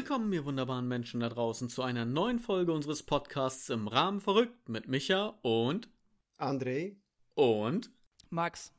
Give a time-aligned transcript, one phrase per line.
[0.00, 4.66] Willkommen, ihr wunderbaren Menschen da draußen, zu einer neuen Folge unseres Podcasts im Rahmen verrückt
[4.66, 5.90] mit Micha und
[6.38, 6.96] André
[7.34, 7.90] und
[8.30, 8.72] Max.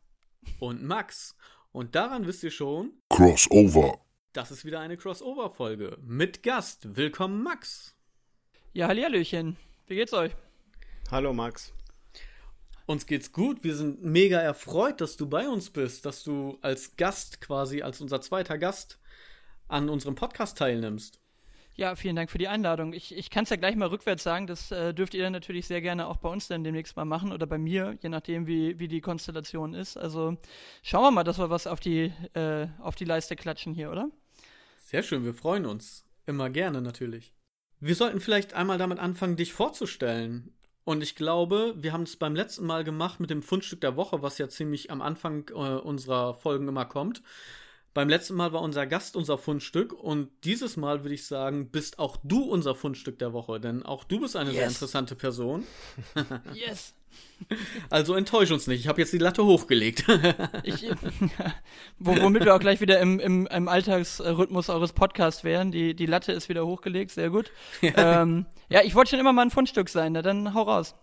[0.60, 1.36] und Max.
[1.72, 4.02] Und daran wisst ihr schon, Crossover.
[4.34, 6.98] das ist wieder eine Crossover-Folge mit Gast.
[6.98, 7.96] Willkommen, Max.
[8.74, 9.58] Ja, Hallihallöchen.
[9.86, 10.32] Wie geht's euch?
[11.12, 11.72] Hallo Max.
[12.88, 13.64] Uns geht's gut.
[13.64, 18.02] Wir sind mega erfreut, dass du bei uns bist, dass du als Gast quasi, als
[18.02, 18.98] unser zweiter Gast
[19.72, 21.20] an unserem Podcast teilnimmst.
[21.76, 22.94] Ja, vielen Dank für die Einladung.
[22.94, 24.46] Ich, ich kann es ja gleich mal rückwärts sagen.
[24.46, 27.32] Das äh, dürft ihr dann natürlich sehr gerne auch bei uns dann demnächst mal machen
[27.32, 29.98] oder bei mir, je nachdem, wie, wie die Konstellation ist.
[29.98, 30.38] Also
[30.84, 34.10] schauen wir mal, dass wir was auf die, äh, auf die Leiste klatschen hier, oder?
[34.80, 36.06] Sehr schön, wir freuen uns.
[36.26, 37.34] Immer gerne natürlich.
[37.80, 40.54] Wir sollten vielleicht einmal damit anfangen, dich vorzustellen.
[40.84, 44.22] Und ich glaube, wir haben es beim letzten Mal gemacht mit dem Fundstück der Woche,
[44.22, 47.24] was ja ziemlich am Anfang äh, unserer Folgen immer kommt.
[47.94, 52.00] Beim letzten Mal war unser Gast unser Fundstück und dieses Mal würde ich sagen, bist
[52.00, 54.74] auch du unser Fundstück der Woche, denn auch du bist eine sehr Yes.
[54.74, 55.66] interessante Person.
[56.54, 56.94] Yes!
[57.90, 60.06] Also enttäusch uns nicht, ich habe jetzt die Latte hochgelegt.
[60.64, 60.88] Ich,
[62.00, 65.72] wo, womit wir auch gleich wieder im, im, im Alltagsrhythmus eures Podcasts wären.
[65.72, 67.52] Die, die Latte ist wieder hochgelegt, sehr gut.
[67.82, 70.96] Ja, ähm, ja ich wollte schon immer mal ein Fundstück sein, na dann hau raus.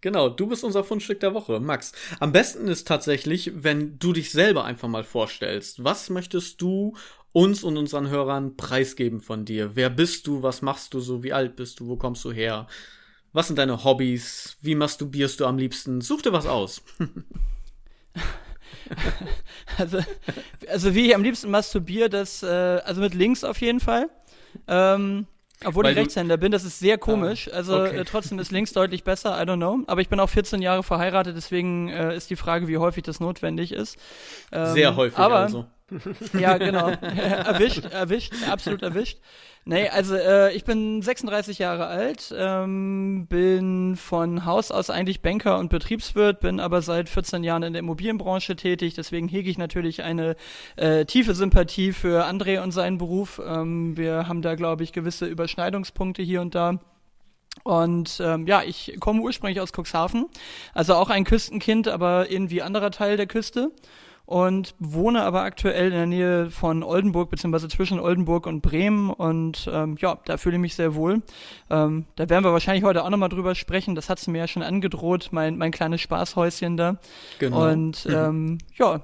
[0.00, 1.92] Genau, du bist unser Fundstück der Woche, Max.
[2.20, 5.82] Am besten ist tatsächlich, wenn du dich selber einfach mal vorstellst.
[5.82, 6.94] Was möchtest du
[7.32, 9.74] uns und unseren Hörern preisgeben von dir?
[9.74, 10.42] Wer bist du?
[10.42, 11.22] Was machst du so?
[11.22, 11.88] Wie alt bist du?
[11.88, 12.66] Wo kommst du her?
[13.32, 14.56] Was sind deine Hobbys?
[14.60, 16.00] Wie masturbierst du am liebsten?
[16.00, 16.82] Such dir was aus.
[19.78, 19.98] Also,
[20.68, 24.08] also wie ich am liebsten masturbiere, das, äh, also mit links auf jeden Fall.
[24.68, 25.26] Ähm,
[25.64, 27.50] obwohl Weil ich Rechtshänder bin, das ist sehr komisch.
[27.52, 27.96] also okay.
[27.96, 29.80] äh, trotzdem ist links deutlich besser, I don't know.
[29.86, 33.20] Aber ich bin auch 14 Jahre verheiratet, deswegen äh, ist die Frage, wie häufig das
[33.20, 33.96] notwendig ist.
[34.52, 35.66] Ähm, Sehr häufig aber, also.
[36.38, 36.88] Ja, genau.
[36.90, 39.18] erwischt, erwischt, absolut erwischt.
[39.64, 45.58] Nee, also äh, ich bin 36 Jahre alt, ähm, bin von Haus aus eigentlich Banker
[45.58, 50.04] und Betriebswirt, bin aber seit 14 Jahren in der Immobilienbranche tätig, deswegen hege ich natürlich
[50.04, 50.36] eine
[50.76, 53.40] äh, tiefe Sympathie für André und seinen Beruf.
[53.44, 56.78] Ähm, wir haben da, glaube ich, gewisse Überschneidungspunkte hier und da.
[57.64, 60.26] Und ähm, ja, ich komme ursprünglich aus Cuxhaven,
[60.74, 63.72] also auch ein Küstenkind, aber irgendwie anderer Teil der Küste
[64.26, 69.10] und wohne aber aktuell in der Nähe von Oldenburg, beziehungsweise zwischen Oldenburg und Bremen.
[69.10, 71.22] Und ähm, ja, da fühle ich mich sehr wohl.
[71.70, 73.94] Ähm, da werden wir wahrscheinlich heute auch nochmal drüber sprechen.
[73.94, 76.96] Das hat's mir ja schon angedroht, mein, mein kleines Spaßhäuschen da.
[77.38, 77.70] Genau.
[77.70, 79.00] Und ähm, ja,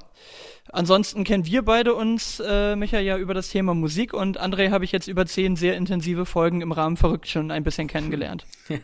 [0.73, 4.15] ansonsten kennen wir beide uns, äh, Micha, ja über das Thema Musik.
[4.15, 7.63] Und André habe ich jetzt über zehn sehr intensive Folgen im Rahmen verrückt schon ein
[7.63, 8.45] bisschen kennengelernt.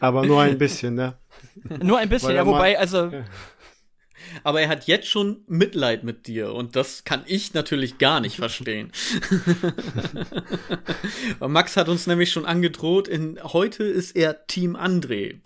[0.00, 1.16] Aber nur ein bisschen, ne?
[1.82, 3.10] Nur ein bisschen, ja, wobei, also
[4.44, 8.36] Aber er hat jetzt schon Mitleid mit dir und das kann ich natürlich gar nicht
[8.36, 8.92] verstehen.
[11.40, 15.40] Max hat uns nämlich schon angedroht, in, heute ist er Team André.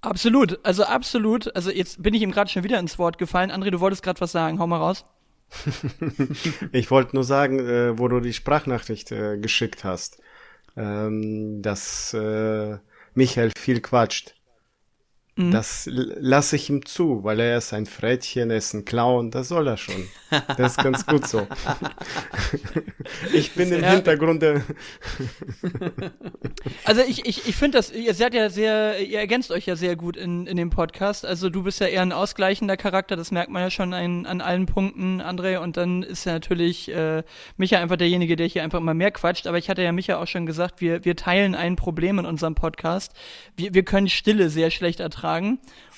[0.00, 1.54] Absolut, also absolut.
[1.56, 3.50] Also jetzt bin ich ihm gerade schon wieder ins Wort gefallen.
[3.50, 5.04] André, du wolltest gerade was sagen, hau mal raus.
[6.72, 10.20] Ich wollte nur sagen, äh, wo du die Sprachnachricht äh, geschickt hast,
[10.76, 12.78] ähm, dass äh,
[13.14, 14.33] Michael viel quatscht.
[15.36, 19.32] Das l- lasse ich ihm zu, weil er ist ein Frettchen, er ist ein Clown,
[19.32, 20.06] das soll er schon.
[20.56, 21.44] Das ist ganz gut so.
[23.32, 23.82] ich bin im.
[23.82, 24.62] Hintergrund der,
[26.84, 29.96] Also ich, ich, ich finde das, ihr seid ja sehr, ihr ergänzt euch ja sehr
[29.96, 31.26] gut in, in dem Podcast.
[31.26, 34.40] Also du bist ja eher ein ausgleichender Charakter, das merkt man ja schon an, an
[34.40, 35.58] allen Punkten, André.
[35.58, 37.24] Und dann ist ja natürlich äh,
[37.56, 39.48] Micha einfach derjenige, der hier einfach immer mehr quatscht.
[39.48, 42.54] Aber ich hatte ja Micha auch schon gesagt, wir, wir teilen ein Problem in unserem
[42.54, 43.12] Podcast.
[43.56, 45.23] Wir, wir können Stille sehr schlecht ertragen.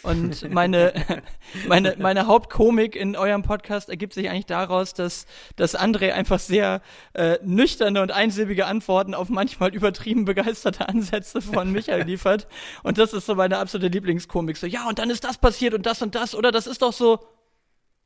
[0.03, 0.92] Und meine,
[1.69, 5.26] meine, meine Hauptkomik in eurem Podcast ergibt sich eigentlich daraus, dass,
[5.56, 6.81] dass André einfach sehr
[7.14, 12.47] äh, nüchterne und einsilbige Antworten auf manchmal übertrieben begeisterte Ansätze von Michael liefert.
[12.84, 14.56] Und das ist so meine absolute Lieblingskomik.
[14.56, 16.92] So, ja, und dann ist das passiert und das und das, oder das ist doch
[16.92, 17.18] so.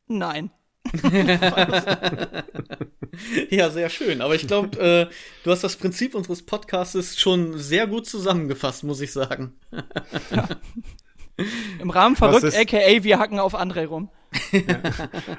[0.07, 0.51] Nein.
[3.51, 4.23] ja, sehr schön.
[4.23, 5.07] Aber ich glaube, äh,
[5.45, 9.53] du hast das Prinzip unseres Podcasts schon sehr gut zusammengefasst, muss ich sagen.
[11.79, 14.11] Im Rahmen verrückt, ist- aka wir hacken auf André rum.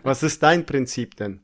[0.03, 1.39] was ist dein Prinzip denn?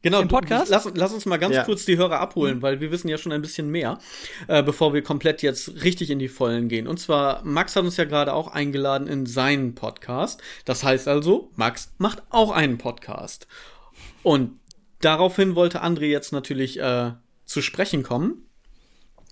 [0.00, 0.70] Genau, Im du- Podcast?
[0.70, 1.64] lass, lass uns mal ganz Ja.
[1.64, 3.98] kurz die Hörer abholen, weil wir wissen ja schon ein bisschen mehr,
[4.46, 6.86] äh, bevor wir komplett jetzt richtig in die Vollen gehen.
[6.86, 10.40] Und zwar, Max hat uns ja gerade auch eingeladen in seinen Podcast.
[10.64, 13.48] Das heißt also, Max macht auch einen Podcast.
[14.22, 14.60] Und
[15.00, 17.12] daraufhin wollte André jetzt natürlich äh,
[17.44, 18.44] zu sprechen kommen.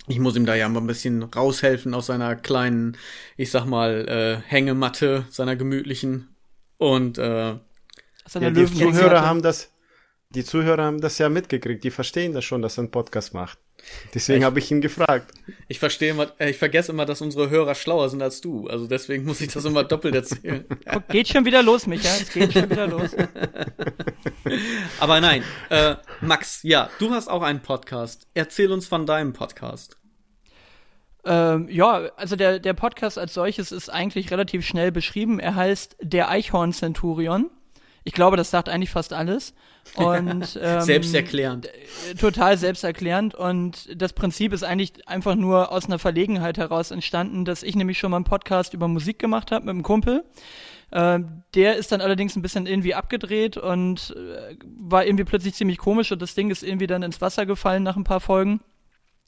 [0.09, 2.97] Ich muss ihm da ja mal ein bisschen raushelfen aus seiner kleinen,
[3.37, 6.29] ich sag mal, äh, Hängematte, seiner gemütlichen.
[6.79, 7.57] Und äh,
[8.25, 8.67] Aus einer Ja, die.
[8.67, 9.71] Zuhörer haben das,
[10.31, 13.59] die Zuhörer haben das ja mitgekriegt, die verstehen das schon, dass er einen Podcast macht.
[14.15, 15.33] Deswegen habe ich ihn gefragt.
[15.69, 18.67] Ich verstehe immer, äh, ich vergesse immer, dass unsere Hörer schlauer sind als du.
[18.67, 20.65] Also deswegen muss ich das immer doppelt erzählen.
[20.93, 22.09] Guck, geht schon wieder los, Micha.
[22.09, 23.11] Es geht schon wieder los.
[25.01, 28.27] Aber nein, äh, Max, ja, du hast auch einen Podcast.
[28.35, 29.99] Erzähl uns von deinem Podcast.
[31.25, 35.39] Ähm, ja, also der, der Podcast als solches ist eigentlich relativ schnell beschrieben.
[35.39, 37.51] Er heißt Der Eichhorn Centurion.
[38.07, 39.53] Ich glaube, das sagt eigentlich fast alles.
[39.97, 41.69] Und, ähm, selbsterklärend.
[42.21, 43.35] Total selbsterklärend.
[43.35, 47.99] Und das Prinzip ist eigentlich einfach nur aus einer Verlegenheit heraus entstanden, dass ich nämlich
[47.99, 50.25] schon mal einen Podcast über Musik gemacht habe mit einem Kumpel.
[50.93, 51.19] Äh,
[51.57, 56.13] der ist dann allerdings ein bisschen irgendwie abgedreht und äh, war irgendwie plötzlich ziemlich komisch
[56.13, 58.61] und das Ding ist irgendwie dann ins Wasser gefallen nach ein paar Folgen.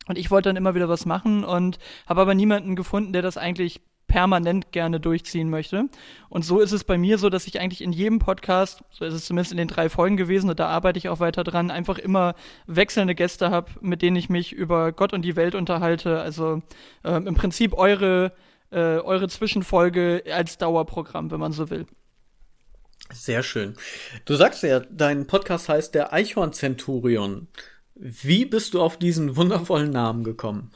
[0.06, 3.36] Und ich wollte dann immer wieder was machen und habe aber niemanden gefunden, der das
[3.36, 5.88] eigentlich permanent gerne durchziehen möchte.
[6.28, 9.14] Und so ist es bei mir so, dass ich eigentlich in jedem Podcast, so ist
[9.14, 11.98] es zumindest in den drei Folgen gewesen, und da arbeite ich auch weiter dran, einfach
[11.98, 12.34] immer
[12.66, 16.20] wechselnde Gäste habe, mit denen ich mich über Gott und die Welt unterhalte.
[16.20, 16.62] Also
[17.04, 18.32] ähm, im Prinzip eure,
[18.72, 21.86] äh, eure Zwischenfolge als Dauerprogramm, wenn man so will.
[23.12, 23.74] Sehr schön.
[24.24, 27.48] Du sagst ja, dein Podcast heißt der Eichhorn Centurion.
[27.94, 30.72] Wie bist du auf diesen wundervollen Namen gekommen?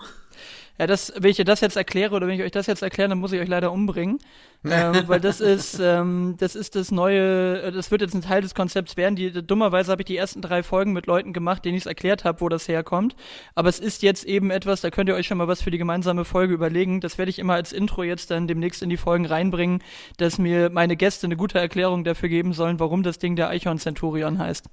[0.82, 3.08] Ja, das, wenn ich dir das jetzt erkläre oder wenn ich euch das jetzt erkläre,
[3.11, 4.19] dann muss ich euch leider umbringen.
[4.64, 8.54] Ähm, weil das ist, ähm, das ist das neue, das wird jetzt ein Teil des
[8.54, 9.16] Konzepts werden.
[9.16, 12.24] Die, dummerweise habe ich die ersten drei Folgen mit Leuten gemacht, denen ich es erklärt
[12.24, 13.16] habe, wo das herkommt.
[13.54, 15.78] Aber es ist jetzt eben etwas, da könnt ihr euch schon mal was für die
[15.78, 17.00] gemeinsame Folge überlegen.
[17.00, 19.82] Das werde ich immer als Intro jetzt dann demnächst in die Folgen reinbringen,
[20.18, 23.78] dass mir meine Gäste eine gute Erklärung dafür geben sollen, warum das Ding der Eichhorn
[23.78, 24.66] Centurion heißt.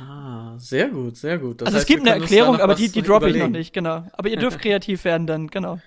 [0.00, 1.60] Ah, sehr gut, sehr gut.
[1.60, 4.04] Das also heißt, es gibt eine Erklärung, aber die, die droppe ich noch nicht, genau.
[4.12, 5.80] Aber ihr dürft kreativ werden dann, genau.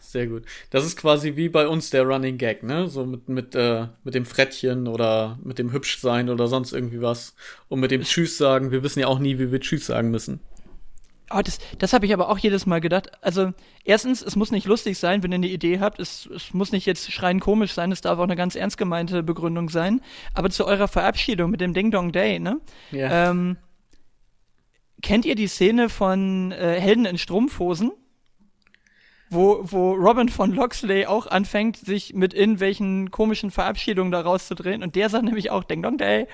[0.00, 0.44] Sehr gut.
[0.70, 2.88] Das ist quasi wie bei uns der Running Gag, ne?
[2.88, 7.34] So mit, mit, äh, mit dem Frettchen oder mit dem Hübschsein oder sonst irgendwie was.
[7.68, 8.72] Und mit dem Tschüss sagen.
[8.72, 10.40] Wir wissen ja auch nie, wie wir Tschüss sagen müssen.
[11.32, 13.12] Oh, das, das habe ich aber auch jedes Mal gedacht.
[13.22, 13.52] Also,
[13.84, 16.00] erstens, es muss nicht lustig sein, wenn ihr eine Idee habt.
[16.00, 17.92] Es, es muss nicht jetzt schreien komisch sein.
[17.92, 20.00] Es darf auch eine ganz ernst gemeinte Begründung sein.
[20.34, 22.60] Aber zu eurer Verabschiedung mit dem Ding Dong Day, ne?
[22.90, 23.30] Ja.
[23.30, 23.58] Ähm,
[25.02, 27.92] kennt ihr die Szene von äh, Helden in Strumpfhosen?
[29.30, 34.82] Wo, wo Robin von Loxley auch anfängt, sich mit irgendwelchen komischen Verabschiedungen da rauszudrehen.
[34.82, 36.26] Und der sagt nämlich auch Ding Dong Day.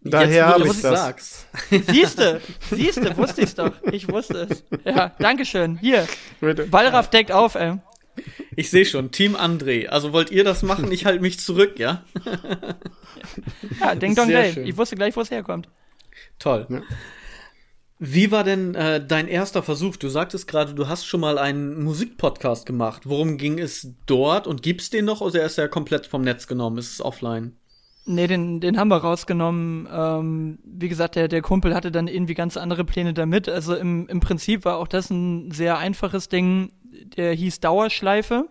[0.00, 0.80] Daher habe ich das.
[0.80, 1.46] Sagst.
[1.70, 2.40] Siehste,
[2.70, 3.72] siehste, wusste ich's doch.
[3.92, 4.64] Ich wusste es.
[4.84, 5.76] Ja, Dankeschön.
[5.78, 6.06] Hier.
[6.40, 6.72] Bitte.
[6.72, 7.78] Wallraff deckt auf, ey.
[8.56, 9.88] Ich sehe schon, Team André.
[9.88, 10.90] Also wollt ihr das machen?
[10.90, 12.04] Ich halte mich zurück, ja?
[13.80, 14.52] ja, Ding Dong Day.
[14.52, 14.66] Schön.
[14.66, 15.68] Ich wusste gleich, wo es herkommt.
[16.38, 16.66] Toll.
[16.68, 16.82] Ja.
[18.00, 19.96] Wie war denn äh, dein erster Versuch?
[19.96, 23.02] Du sagtest gerade, du hast schon mal einen Musikpodcast gemacht.
[23.06, 26.78] Worum ging es dort und gibt's den noch oder ist er komplett vom Netz genommen?
[26.78, 27.56] Ist es offline?
[28.04, 29.88] Nee, den, den haben wir rausgenommen.
[29.92, 33.48] Ähm, wie gesagt, der, der Kumpel hatte dann irgendwie ganz andere Pläne damit.
[33.48, 36.70] Also im, im Prinzip war auch das ein sehr einfaches Ding.
[37.16, 38.46] Der hieß Dauerschleife.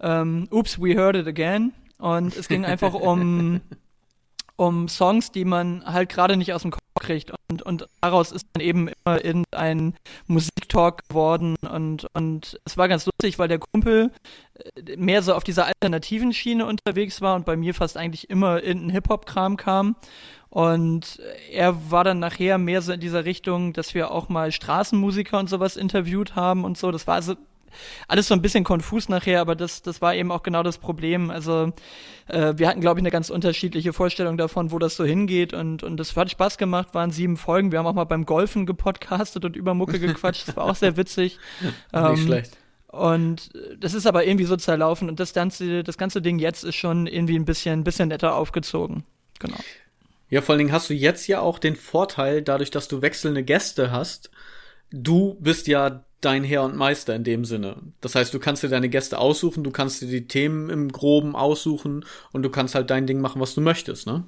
[0.00, 1.72] Ähm, Oops, we heard it again.
[1.98, 3.60] Und es ging einfach um,
[4.56, 7.32] um Songs, die man halt gerade nicht aus dem Kopf kriegt.
[7.50, 9.94] Und, und daraus ist dann eben immer irgendein
[10.26, 11.56] Musiktalk geworden.
[11.70, 14.10] Und, und es war ganz lustig, weil der Kumpel
[14.74, 18.62] äh, mehr so auf dieser alternativen Schiene unterwegs war und bei mir fast eigentlich immer
[18.62, 19.96] irgendein Hip-Hop-Kram kam.
[20.50, 21.20] Und
[21.50, 25.50] er war dann nachher mehr so in dieser Richtung, dass wir auch mal Straßenmusiker und
[25.50, 26.92] sowas interviewt haben und so.
[26.92, 27.34] Das war also
[28.08, 31.30] alles so ein bisschen konfus nachher, aber das, das war eben auch genau das Problem.
[31.30, 31.72] Also
[32.28, 35.82] äh, wir hatten, glaube ich, eine ganz unterschiedliche Vorstellung davon, wo das so hingeht und,
[35.82, 37.72] und das hat Spaß gemacht, waren sieben Folgen.
[37.72, 40.96] Wir haben auch mal beim Golfen gepodcastet und über Mucke gequatscht, das war auch sehr
[40.96, 41.38] witzig.
[41.60, 42.58] Nicht ähm, schlecht.
[42.88, 46.76] Und das ist aber irgendwie so zerlaufen und das ganze, das ganze Ding jetzt ist
[46.76, 49.02] schon irgendwie ein bisschen, ein bisschen netter aufgezogen.
[49.40, 49.56] Genau.
[50.30, 53.42] Ja, vor allen Dingen hast du jetzt ja auch den Vorteil, dadurch, dass du wechselnde
[53.42, 54.30] Gäste hast.
[54.90, 57.76] Du bist ja dein Herr und Meister in dem Sinne.
[58.00, 61.36] Das heißt, du kannst dir deine Gäste aussuchen, du kannst dir die Themen im Groben
[61.36, 64.24] aussuchen und du kannst halt dein Ding machen, was du möchtest, ne?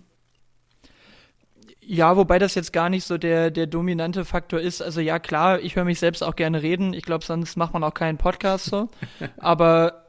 [1.89, 4.83] Ja, wobei das jetzt gar nicht so der, der dominante Faktor ist.
[4.83, 6.93] Also ja, klar, ich höre mich selbst auch gerne reden.
[6.93, 8.89] Ich glaube, sonst macht man auch keinen Podcast so.
[9.39, 10.07] Aber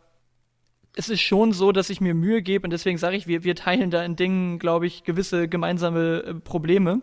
[0.95, 3.53] es ist schon so, dass ich mir Mühe gebe und deswegen sage ich, wir, wir
[3.53, 7.01] teilen da in Dingen, glaube ich, gewisse gemeinsame äh, Probleme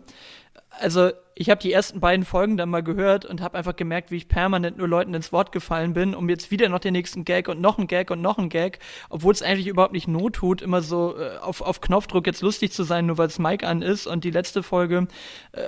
[0.79, 4.15] also ich habe die ersten beiden Folgen dann mal gehört und habe einfach gemerkt, wie
[4.15, 7.49] ich permanent nur Leuten ins Wort gefallen bin, um jetzt wieder noch den nächsten Gag
[7.49, 10.61] und noch einen Gag und noch einen Gag, obwohl es eigentlich überhaupt nicht not tut,
[10.61, 13.81] immer so äh, auf, auf Knopfdruck jetzt lustig zu sein, nur weil es Mike an
[13.81, 14.07] ist.
[14.07, 15.07] Und die letzte Folge
[15.51, 15.61] äh,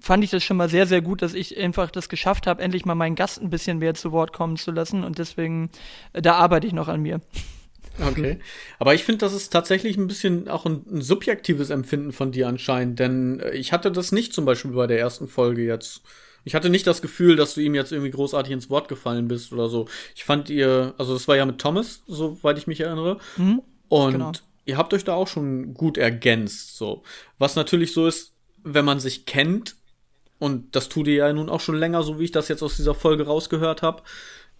[0.00, 2.84] fand ich das schon mal sehr, sehr gut, dass ich einfach das geschafft habe, endlich
[2.84, 5.02] mal meinen Gast ein bisschen mehr zu Wort kommen zu lassen.
[5.02, 5.70] Und deswegen,
[6.12, 7.20] äh, da arbeite ich noch an mir.
[8.00, 8.38] Okay.
[8.78, 12.48] Aber ich finde, das ist tatsächlich ein bisschen auch ein, ein, subjektives Empfinden von dir
[12.48, 16.02] anscheinend, denn äh, ich hatte das nicht zum Beispiel bei der ersten Folge jetzt.
[16.44, 19.52] Ich hatte nicht das Gefühl, dass du ihm jetzt irgendwie großartig ins Wort gefallen bist
[19.52, 19.86] oder so.
[20.14, 23.18] Ich fand ihr, also das war ja mit Thomas, soweit ich mich erinnere.
[23.36, 24.32] Mhm, und genau.
[24.64, 27.02] ihr habt euch da auch schon gut ergänzt, so.
[27.38, 28.32] Was natürlich so ist,
[28.62, 29.76] wenn man sich kennt,
[30.38, 32.76] und das tut ihr ja nun auch schon länger, so wie ich das jetzt aus
[32.76, 34.02] dieser Folge rausgehört habe,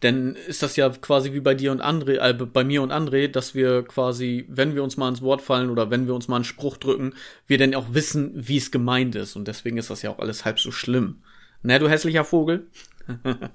[0.03, 3.29] denn ist das ja quasi wie bei dir und André, äh, bei mir und André,
[3.29, 6.37] dass wir quasi, wenn wir uns mal ins Wort fallen oder wenn wir uns mal
[6.37, 7.15] einen Spruch drücken,
[7.47, 9.37] wir dann auch wissen, wie es gemeint ist.
[9.37, 11.23] Und deswegen ist das ja auch alles halb so schlimm.
[11.63, 12.67] Ne, du hässlicher Vogel?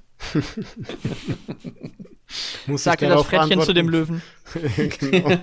[2.68, 3.66] Muss Sag dir das Frettchen antworten?
[3.66, 4.22] zu dem Löwen.
[5.00, 5.36] genau.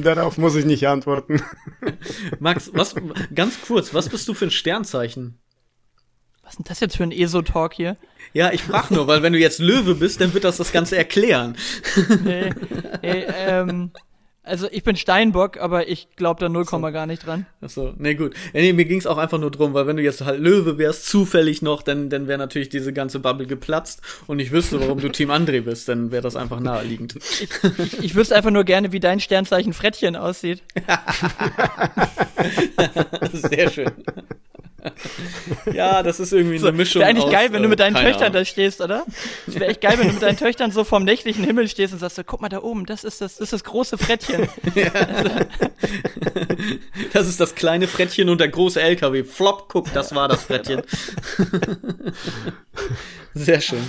[0.02, 1.42] Darauf muss ich nicht antworten.
[2.38, 2.94] Max, was,
[3.34, 5.38] ganz kurz, was bist du für ein Sternzeichen?
[6.42, 7.96] Was ist denn das jetzt für ein ESO-Talk hier?
[8.34, 10.96] Ja, ich frag nur, weil wenn du jetzt Löwe bist, dann wird das das Ganze
[10.96, 11.56] erklären.
[12.24, 12.50] nee,
[13.00, 13.92] nee, ähm,
[14.42, 17.46] also ich bin Steinbock, aber ich glaube da null Komma gar nicht dran.
[17.62, 18.34] Achso, nee, gut.
[18.52, 21.62] Nee, mir ging's auch einfach nur drum, weil wenn du jetzt halt Löwe wärst, zufällig
[21.62, 25.30] noch, dann, dann wäre natürlich diese ganze Bubble geplatzt und ich wüsste, warum du Team
[25.30, 27.16] André bist, dann wäre das einfach naheliegend.
[27.16, 27.48] Ich,
[27.78, 30.62] ich, ich wüsste einfach nur gerne, wie dein Sternzeichen Frettchen aussieht.
[33.32, 33.92] Sehr schön.
[35.72, 37.00] ja, das ist irgendwie so, eine Mischung.
[37.00, 38.32] Wäre eigentlich aus, geil, wenn du mit deinen Töchtern Ahnung.
[38.34, 39.04] da stehst, oder?
[39.46, 41.98] Es wäre echt geil, wenn du mit deinen Töchtern so vom nächtlichen Himmel stehst und
[41.98, 44.48] sagst, so, guck mal da oben, das ist das, das ist das große Frettchen.
[44.74, 44.90] Ja.
[47.12, 49.22] das ist das kleine Frettchen und der große LKW.
[49.22, 50.82] Flop, guck, das war das Frettchen.
[53.34, 53.84] Sehr schön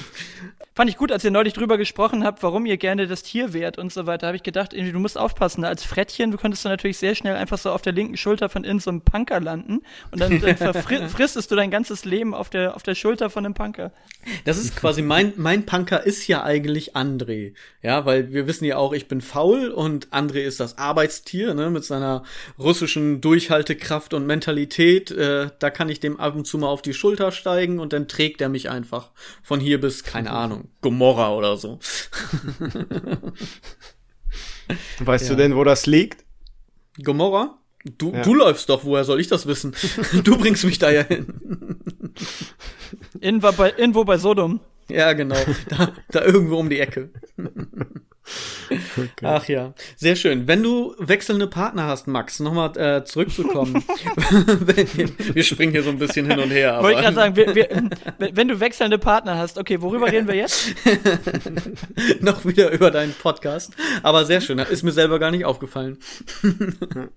[0.75, 3.77] fand ich gut, als ihr neulich drüber gesprochen habt, warum ihr gerne das Tier wärt
[3.77, 5.63] und so weiter, habe ich gedacht, irgendwie, du musst aufpassen.
[5.63, 8.65] Als Frettchen, du könntest du natürlich sehr schnell einfach so auf der linken Schulter von
[8.65, 12.75] in so einem Punker landen und dann, dann verfristest du dein ganzes Leben auf der,
[12.75, 13.94] auf der Schulter von einem Punker.
[14.44, 17.53] Das ist quasi mein, mein Punker ist ja eigentlich André.
[17.82, 21.70] Ja, weil wir wissen ja auch, ich bin faul und André ist das Arbeitstier, ne,
[21.70, 22.24] mit seiner
[22.60, 25.12] russischen Durchhaltekraft und Mentalität.
[25.12, 28.10] Äh, da kann ich dem ab und zu mal auf die Schulter steigen und dann
[28.10, 31.79] trägt er mich einfach von hier bis, keine Ahnung, Gomorra oder so.
[35.00, 35.31] weißt ja.
[35.31, 36.25] du denn, wo das liegt?
[37.03, 37.60] Gomorra?
[37.98, 38.24] Du, ja.
[38.24, 39.75] du läufst doch, woher soll ich das wissen?
[40.24, 41.27] Du bringst mich da ja hin.
[43.19, 44.60] Irgendwo bei, irgendwo bei Sodom.
[44.89, 45.38] Ja, genau.
[45.69, 47.12] Da, da irgendwo um die Ecke.
[48.69, 49.07] Okay.
[49.23, 50.47] Ach ja, sehr schön.
[50.47, 53.75] Wenn du wechselnde Partner hast, Max, nochmal äh, zurückzukommen.
[55.33, 56.75] wir springen hier so ein bisschen hin und her.
[56.75, 56.83] Aber.
[56.83, 60.35] Wollte ich gerade sagen, wir, wir, wenn du wechselnde Partner hast, okay, worüber reden wir
[60.35, 60.69] jetzt?
[62.21, 63.73] Noch wieder über deinen Podcast.
[64.03, 65.97] Aber sehr schön, ist mir selber gar nicht aufgefallen.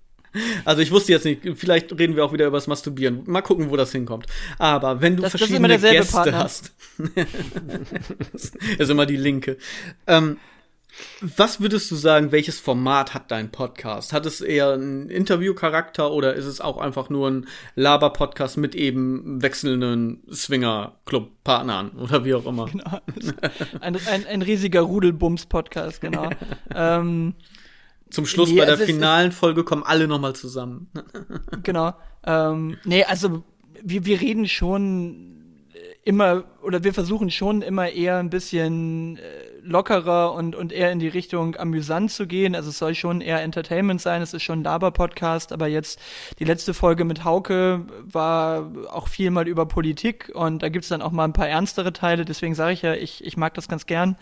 [0.63, 3.23] Also ich wusste jetzt nicht, vielleicht reden wir auch wieder über das Masturbieren.
[3.25, 4.27] Mal gucken, wo das hinkommt.
[4.59, 6.37] Aber wenn du das, verschiedene das Gäste Partner.
[6.37, 6.71] hast,
[8.77, 9.57] ist immer die linke.
[10.05, 10.37] Ähm,
[11.21, 14.13] was würdest du sagen, welches Format hat dein Podcast?
[14.13, 19.41] Hat es eher einen Interviewcharakter oder ist es auch einfach nur ein Laber-Podcast mit eben
[19.41, 22.65] wechselnden Swinger-Club-Partnern oder wie auch immer?
[22.65, 22.99] Genau.
[23.81, 26.29] Ein, ein, ein riesiger Rudelbums-Podcast, genau.
[26.75, 27.35] ähm,
[28.09, 30.89] Zum Schluss nee, bei der finalen Folge kommen alle nochmal zusammen.
[31.63, 31.93] genau.
[32.25, 33.43] Ähm, nee, also
[33.81, 35.38] wir, wir reden schon
[36.03, 39.21] immer, oder wir versuchen schon immer eher ein bisschen äh,
[39.61, 42.55] lockerer und, und eher in die Richtung amüsant zu gehen.
[42.55, 45.99] Also es soll schon eher Entertainment sein, es ist schon ein Laber-Podcast, aber jetzt
[46.39, 51.01] die letzte Folge mit Hauke war auch viel mal über Politik und da gibt's dann
[51.01, 53.85] auch mal ein paar ernstere Teile, deswegen sage ich ja, ich, ich mag das ganz
[53.85, 54.15] gern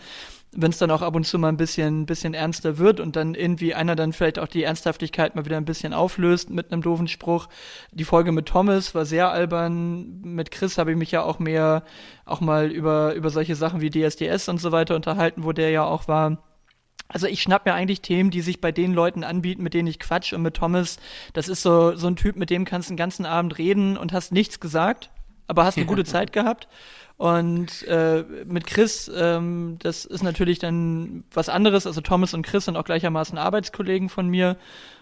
[0.59, 3.35] wenn es dann auch ab und zu mal ein bisschen, bisschen ernster wird und dann
[3.35, 7.07] irgendwie einer dann vielleicht auch die Ernsthaftigkeit mal wieder ein bisschen auflöst mit einem doofen
[7.07, 7.47] Spruch.
[7.91, 10.19] Die Folge mit Thomas war sehr albern.
[10.23, 11.83] Mit Chris habe ich mich ja auch mehr
[12.25, 15.83] auch mal über, über solche Sachen wie DSDS und so weiter unterhalten, wo der ja
[15.83, 16.43] auch war.
[17.07, 19.99] Also ich schnapp mir eigentlich Themen, die sich bei den Leuten anbieten, mit denen ich
[19.99, 20.33] quatsch.
[20.33, 20.97] Und mit Thomas,
[21.33, 24.11] das ist so, so ein Typ, mit dem kannst du den ganzen Abend reden und
[24.11, 25.11] hast nichts gesagt,
[25.45, 26.67] aber hast eine gute Zeit gehabt.
[27.17, 31.87] Und äh, mit Chris, ähm, das ist natürlich dann was anderes.
[31.87, 34.57] Also Thomas und Chris sind auch gleichermaßen Arbeitskollegen von mir.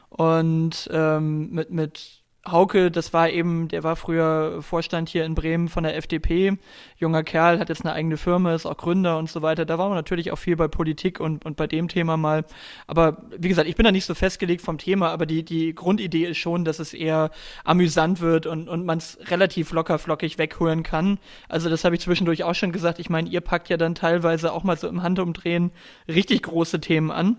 [0.10, 5.68] Und ähm, mit, mit Hauke, das war eben, der war früher Vorstand hier in Bremen
[5.68, 6.58] von der FDP,
[6.98, 9.66] junger Kerl, hat jetzt eine eigene Firma, ist auch Gründer und so weiter.
[9.66, 12.46] Da waren wir natürlich auch viel bei Politik und, und bei dem Thema mal.
[12.86, 16.26] Aber wie gesagt, ich bin da nicht so festgelegt vom Thema, aber die, die Grundidee
[16.26, 17.32] ist schon, dass es eher
[17.64, 21.18] amüsant wird und, und man es relativ locker flockig weghören kann.
[21.50, 23.00] Also das habe ich zwischendurch auch schon gesagt.
[23.00, 25.72] Ich meine, ihr packt ja dann teilweise auch mal so im Handumdrehen
[26.08, 27.38] richtig große Themen an.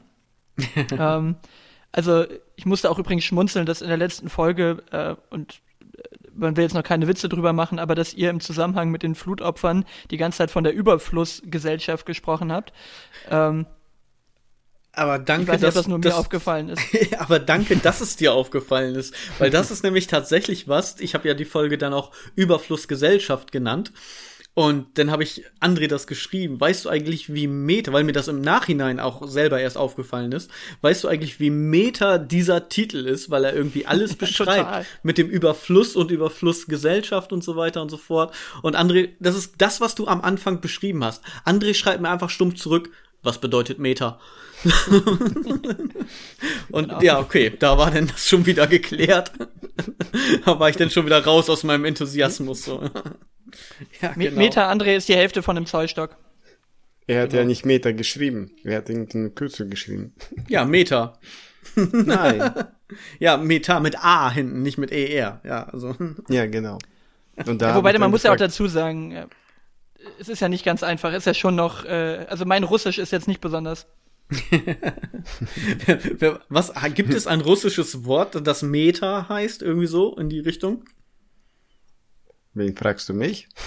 [0.98, 1.36] ähm,
[1.96, 2.26] also
[2.56, 5.62] ich musste auch übrigens schmunzeln, dass in der letzten Folge, äh, und
[5.96, 6.02] äh,
[6.34, 9.14] man will jetzt noch keine Witze drüber machen, aber dass ihr im Zusammenhang mit den
[9.14, 12.74] Flutopfern die ganze Zeit von der Überflussgesellschaft gesprochen habt.
[13.30, 13.64] Ähm,
[14.92, 16.82] Aber danke, ich weiß nicht, dass ob das nur mir aufgefallen ist.
[17.18, 21.00] aber danke, dass es dir aufgefallen ist, weil das ist nämlich tatsächlich was.
[21.00, 23.90] Ich habe ja die Folge dann auch Überfluss Gesellschaft genannt.
[24.58, 26.58] Und dann habe ich André das geschrieben.
[26.58, 30.50] Weißt du eigentlich, wie Meta, weil mir das im Nachhinein auch selber erst aufgefallen ist,
[30.80, 35.28] weißt du eigentlich, wie Meta dieser Titel ist, weil er irgendwie alles beschreibt mit dem
[35.28, 38.34] Überfluss und Überfluss Gesellschaft und so weiter und so fort.
[38.62, 41.22] Und André, das ist das, was du am Anfang beschrieben hast.
[41.44, 42.88] André schreibt mir einfach stumpf zurück,
[43.22, 44.18] was bedeutet Meta?
[46.70, 47.02] und genau.
[47.02, 49.32] ja, okay, da war denn das schon wieder geklärt.
[50.46, 52.64] da war ich dann schon wieder raus aus meinem Enthusiasmus.
[52.64, 52.88] So.
[54.00, 54.36] ja, genau.
[54.36, 56.16] Meta André ist die Hälfte von einem Zollstock.
[57.06, 57.42] Er hat genau.
[57.42, 58.50] ja nicht Meter geschrieben.
[58.64, 60.14] Er hat irgendeine Kürzel geschrieben.
[60.48, 61.18] Ja, Meter.
[61.74, 62.52] Nein.
[63.18, 65.40] ja, Meta mit A hinten, nicht mit ER.
[65.44, 65.94] Ja, also.
[66.28, 66.78] Ja, genau.
[67.44, 69.28] Und da ja, wobei man muss ja auch dazu sagen,
[70.18, 71.10] es ist ja nicht ganz einfach.
[71.10, 73.86] Es ist ja schon noch, äh, also mein Russisch ist jetzt nicht besonders.
[76.48, 80.84] Was gibt es ein russisches Wort, das Meta heißt, irgendwie so in die Richtung?
[82.56, 83.48] Wen fragst du mich?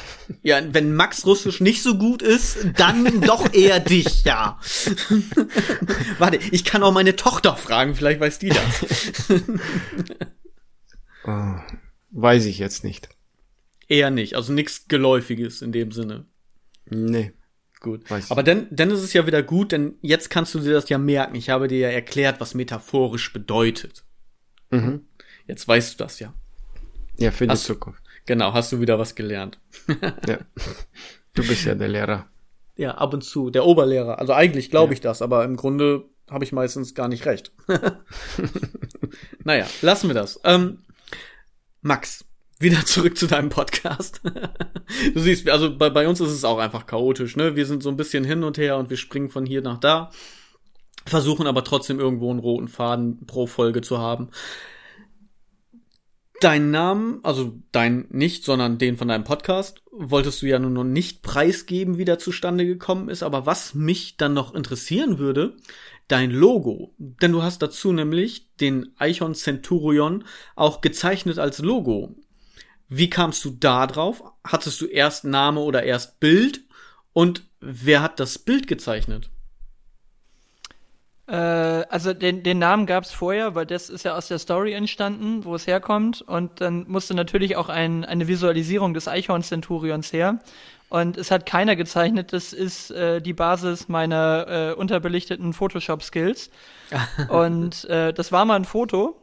[0.44, 4.60] Ja, wenn Max Russisch nicht so gut ist, dann doch eher dich, ja.
[6.20, 9.26] Warte, ich kann auch meine Tochter fragen, vielleicht weiß die das.
[11.26, 11.56] oh,
[12.12, 13.10] weiß ich jetzt nicht.
[13.88, 16.28] Eher nicht, also nichts Geläufiges in dem Sinne.
[16.86, 17.34] Nee.
[17.80, 18.04] Gut.
[18.30, 21.00] Aber dann, dann ist es ja wieder gut, denn jetzt kannst du dir das ja
[21.00, 21.36] merken.
[21.36, 24.04] Ich habe dir ja erklärt, was metaphorisch bedeutet.
[24.70, 25.08] Mhm.
[25.48, 26.36] Jetzt weißt du das ja.
[27.18, 28.04] Ja, für hast, die Zukunft.
[28.26, 29.60] Genau, hast du wieder was gelernt.
[30.28, 30.40] ja.
[31.34, 32.28] Du bist ja der Lehrer.
[32.76, 33.50] Ja, ab und zu.
[33.50, 34.20] Der Oberlehrer.
[34.20, 37.52] Also eigentlich glaube ich das, aber im Grunde habe ich meistens gar nicht recht.
[39.44, 40.40] naja, lassen wir das.
[40.44, 40.80] Ähm,
[41.82, 42.26] Max,
[42.60, 44.22] wieder zurück zu deinem Podcast.
[45.14, 47.56] du siehst, also bei, bei uns ist es auch einfach chaotisch, ne?
[47.56, 50.12] Wir sind so ein bisschen hin und her und wir springen von hier nach da,
[51.06, 54.30] versuchen aber trotzdem irgendwo einen roten Faden pro Folge zu haben.
[56.40, 60.86] Dein Namen, also dein nicht, sondern den von deinem Podcast, wolltest du ja nun noch
[60.86, 63.24] nicht preisgeben, wie der zustande gekommen ist.
[63.24, 65.58] Aber was mich dann noch interessieren würde,
[66.08, 66.94] dein Logo.
[66.98, 70.24] Denn du hast dazu nämlich den Eichhorn Centurion
[70.56, 72.16] auch gezeichnet als Logo.
[72.88, 74.24] Wie kamst du da drauf?
[74.44, 76.62] Hattest du erst Name oder erst Bild?
[77.12, 79.30] Und wer hat das Bild gezeichnet?
[81.30, 84.74] Äh, also den, den Namen gab es vorher, weil das ist ja aus der Story
[84.74, 86.22] entstanden, wo es herkommt.
[86.22, 90.40] Und dann musste natürlich auch ein, eine Visualisierung des Eichhorn Centurions her.
[90.90, 92.34] Und es hat keiner gezeichnet.
[92.34, 96.50] Das ist äh, die Basis meiner äh, unterbelichteten Photoshop-Skills.
[97.30, 99.16] und äh, das war mal ein Foto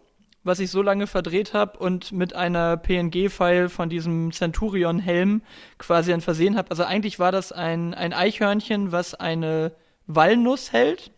[0.47, 5.43] was ich so lange verdreht habe und mit einer PNG-File von diesem Centurion-Helm
[5.77, 6.71] quasi dann versehen habe.
[6.71, 9.73] Also eigentlich war das ein, ein Eichhörnchen, was eine
[10.07, 11.11] Walnuss hält.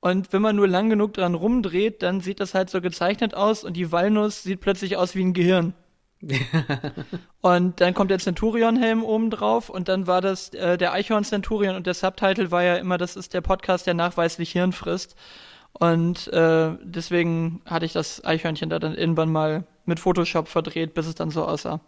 [0.00, 3.64] Und wenn man nur lang genug dran rumdreht, dann sieht das halt so gezeichnet aus
[3.64, 5.74] und die Walnuss sieht plötzlich aus wie ein Gehirn.
[7.40, 11.86] und dann kommt der Centurion-Helm oben drauf und dann war das äh, der Eichhorn-Centurion und
[11.86, 15.16] der Subtitle war ja immer, das ist der Podcast, der nachweislich Hirn frisst.
[15.72, 21.06] Und äh, deswegen hatte ich das Eichhörnchen da dann irgendwann mal mit Photoshop verdreht, bis
[21.06, 21.80] es dann so aussah.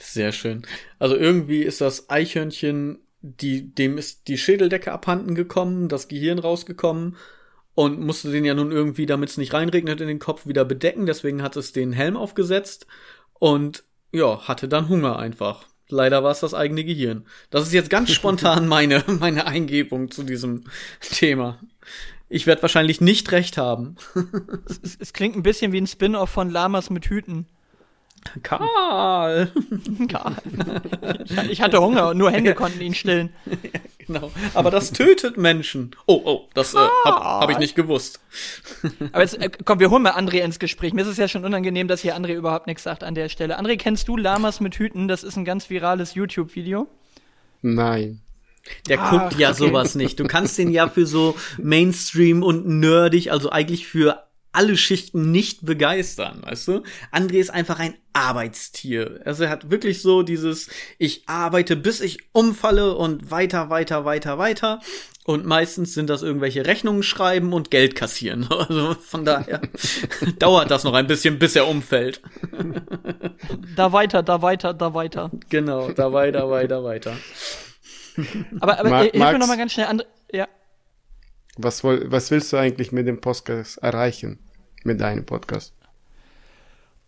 [0.00, 0.62] Sehr schön.
[0.98, 7.16] Also irgendwie ist das Eichhörnchen, die, dem ist die Schädeldecke abhanden gekommen, das Gehirn rausgekommen
[7.74, 11.06] und musste den ja nun irgendwie, damit es nicht reinregnet in den Kopf, wieder bedecken.
[11.06, 12.86] Deswegen hat es den Helm aufgesetzt
[13.34, 15.66] und ja, hatte dann Hunger einfach.
[15.88, 17.26] Leider war es das eigene Gehirn.
[17.50, 20.64] Das ist jetzt ganz spontan meine, meine Eingebung zu diesem
[21.00, 21.58] Thema.
[22.28, 23.96] Ich werde wahrscheinlich nicht recht haben.
[24.68, 27.46] es, es, klingt ein bisschen wie ein Spin-off von Lamas mit Hüten.
[28.42, 29.50] Karl!
[30.08, 30.36] Karl.
[31.50, 33.30] Ich, hatte Hunger und nur Hände konnten ihn stillen.
[34.08, 34.30] Ja, genau.
[34.54, 35.94] Aber das tötet Menschen.
[36.06, 38.20] Oh, oh, das äh, habe hab ich nicht gewusst.
[39.12, 40.94] Aber jetzt, äh, komm, wir holen mal André ins Gespräch.
[40.94, 43.58] Mir ist es ja schon unangenehm, dass hier André überhaupt nichts sagt an der Stelle.
[43.58, 45.08] André, kennst du Lamas mit Hüten?
[45.08, 46.86] Das ist ein ganz virales YouTube-Video.
[47.60, 48.22] Nein.
[48.88, 49.58] Der Ach, guckt ja okay.
[49.58, 50.18] sowas nicht.
[50.20, 55.64] Du kannst den ja für so Mainstream und nerdig, also eigentlich für alle Schichten nicht
[55.64, 56.82] begeistern, weißt du?
[57.12, 59.20] André ist einfach ein Arbeitstier.
[59.24, 64.38] Also er hat wirklich so dieses, ich arbeite bis ich umfalle und weiter, weiter, weiter,
[64.38, 64.80] weiter.
[65.24, 68.48] Und meistens sind das irgendwelche Rechnungen schreiben und Geld kassieren.
[68.58, 69.60] Also von daher
[70.38, 72.20] dauert das noch ein bisschen, bis er umfällt.
[73.76, 75.30] Da weiter, da weiter, da weiter.
[75.48, 77.16] Genau, da weiter, weiter, weiter.
[78.60, 80.02] aber aber Ma hilf Max, mir noch mal ganz schnell an.
[80.32, 80.48] Ja.
[81.60, 84.38] Was, woll, was willst du eigentlich mit dem Podcast erreichen?
[84.84, 85.74] Mit deinem Podcast?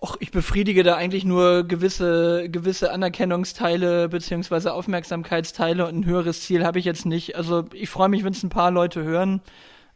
[0.03, 6.65] Och, ich befriedige da eigentlich nur gewisse, gewisse Anerkennungsteile beziehungsweise Aufmerksamkeitsteile und ein höheres Ziel
[6.65, 7.37] habe ich jetzt nicht.
[7.37, 9.41] Also ich freue mich, wenn es ein paar Leute hören.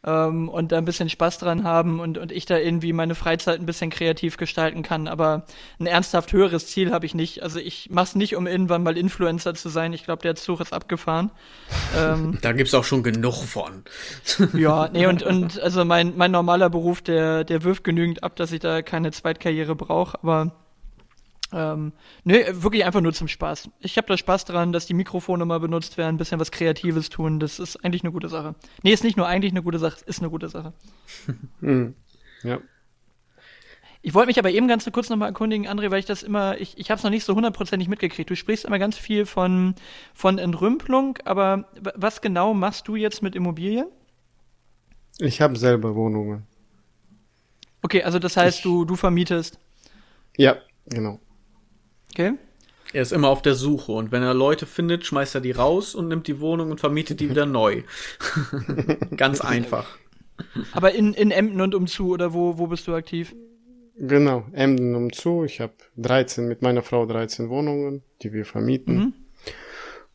[0.05, 3.59] Ähm, und da ein bisschen Spaß dran haben und, und ich da irgendwie meine Freizeit
[3.59, 5.07] ein bisschen kreativ gestalten kann.
[5.07, 5.45] Aber
[5.79, 7.41] ein ernsthaft höheres Ziel habe ich nicht.
[7.43, 9.93] Also ich mache es nicht, um irgendwann mal Influencer zu sein.
[9.93, 11.31] Ich glaube, der Zug ist abgefahren.
[11.97, 13.83] ähm, da gibt's auch schon genug von.
[14.53, 18.51] ja, nee, und, und also mein, mein normaler Beruf, der, der wirft genügend ab, dass
[18.51, 20.51] ich da keine Zweitkarriere brauche, aber
[21.55, 21.93] ähm,
[22.25, 23.69] nö, wirklich einfach nur zum Spaß.
[23.79, 27.09] Ich habe da Spaß dran, dass die Mikrofone mal benutzt werden, ein bisschen was Kreatives
[27.09, 27.39] tun.
[27.39, 28.55] Das ist eigentlich eine gute Sache.
[28.83, 30.73] Nee, ist nicht nur eigentlich eine gute Sache, ist eine gute Sache.
[31.61, 31.95] Mhm.
[32.43, 32.59] Ja.
[34.03, 36.77] Ich wollte mich aber eben ganz kurz nochmal erkundigen, André, weil ich das immer, ich,
[36.77, 38.29] ich habe es noch nicht so hundertprozentig mitgekriegt.
[38.29, 39.73] Du sprichst immer ganz viel von,
[40.13, 43.87] von Entrümpelung, aber was genau machst du jetzt mit Immobilien?
[45.17, 46.45] Ich habe selber Wohnungen.
[47.81, 49.57] Okay, also das heißt, ich, du, du vermietest.
[50.37, 51.19] Ja, genau.
[52.15, 52.35] Okay.
[52.93, 55.95] Er ist immer auf der Suche und wenn er Leute findet, schmeißt er die raus
[55.95, 57.83] und nimmt die Wohnung und vermietet die wieder neu.
[59.17, 59.97] Ganz einfach.
[60.71, 63.35] Aber in, in Emden und umzu oder wo, wo bist du aktiv?
[63.97, 65.43] Genau, Emden umzu.
[65.43, 68.95] Ich habe 13 mit meiner Frau 13 Wohnungen, die wir vermieten.
[68.95, 69.13] Mhm.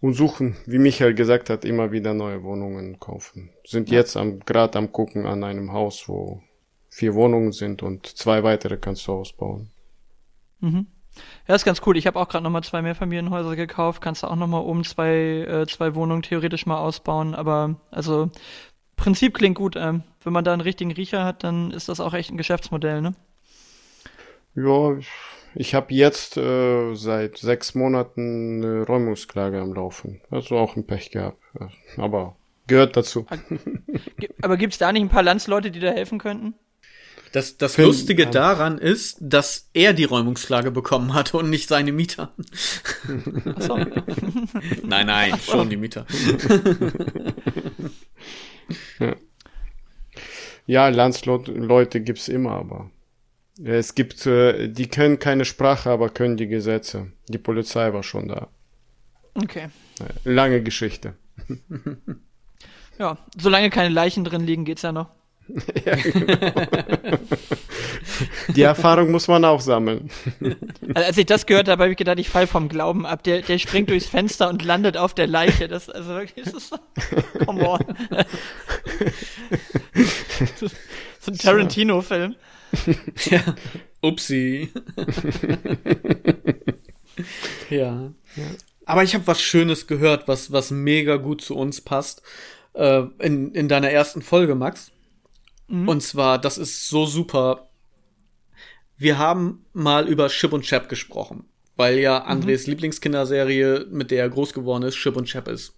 [0.01, 3.51] Und suchen, wie Michael gesagt hat, immer wieder neue Wohnungen kaufen.
[3.67, 3.99] Sind ja.
[3.99, 6.43] jetzt am, gerade am gucken an einem Haus, wo
[6.89, 9.69] vier Wohnungen sind und zwei weitere kannst du ausbauen.
[10.61, 10.87] Mhm.
[11.51, 11.97] Ja, ist ganz cool.
[11.97, 14.01] Ich habe auch gerade nochmal zwei Mehrfamilienhäuser gekauft.
[14.01, 17.35] Kannst du auch nochmal oben zwei, äh, zwei Wohnungen theoretisch mal ausbauen.
[17.35, 18.31] Aber also
[18.95, 19.75] Prinzip klingt gut.
[19.75, 23.03] Ähm, wenn man da einen richtigen Riecher hat, dann ist das auch echt ein Geschäftsmodell,
[23.03, 23.17] ne?
[24.55, 24.97] Ja,
[25.57, 30.21] ich, habe jetzt äh, seit sechs Monaten eine Räumungsklage am Laufen.
[30.31, 31.43] Also auch ein Pech gehabt.
[31.97, 32.37] Aber
[32.69, 33.27] gehört dazu.
[34.41, 36.55] Aber gibt's da nicht ein paar Landsleute, die da helfen könnten?
[37.33, 38.31] Das, das Film, Lustige ja.
[38.31, 42.33] daran ist, dass er die Räumungsklage bekommen hat und nicht seine Mieter.
[43.59, 43.77] So.
[44.83, 45.53] nein, nein, so.
[45.53, 46.07] schon die Mieter.
[48.99, 49.17] ja,
[50.67, 52.91] ja Landsleute gibt's immer, aber
[53.63, 57.13] es gibt, äh, die können keine Sprache, aber können die Gesetze.
[57.29, 58.49] Die Polizei war schon da.
[59.35, 59.69] Okay.
[60.25, 61.15] Lange Geschichte.
[62.99, 65.09] Ja, solange keine Leichen drin liegen, geht's ja noch.
[65.85, 67.19] ja, genau.
[68.55, 70.11] Die Erfahrung muss man auch sammeln.
[70.95, 73.23] Also, als ich das gehört habe, habe ich gedacht, ich fall vom Glauben ab.
[73.25, 75.69] Der, der springt durchs Fenster und landet auf der Leiche.
[75.69, 76.77] Das, also wirklich, das ist so,
[77.45, 77.81] come on.
[81.21, 82.37] so ein Tarantino-Film.
[83.31, 83.41] Ja.
[84.03, 84.71] Upsi.
[87.71, 88.11] ja.
[88.37, 88.45] ja.
[88.87, 92.23] Aber ich habe was Schönes gehört, was, was mega gut zu uns passt.
[92.75, 94.91] Äh, in, in deiner ersten Folge, Max.
[95.71, 95.89] Mhm.
[95.89, 97.71] Und zwar, das ist so super.
[98.97, 101.45] Wir haben mal über Chip und Chap gesprochen,
[101.77, 102.27] weil ja mhm.
[102.27, 102.73] Andres mhm.
[102.73, 105.75] Lieblingskinderserie, mit der er groß geworden ist, Chip und Chap ist.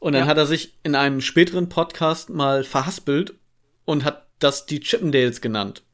[0.00, 0.26] Und dann ja.
[0.26, 3.34] hat er sich in einem späteren Podcast mal verhaspelt
[3.84, 5.84] und hat das die Chippendales genannt.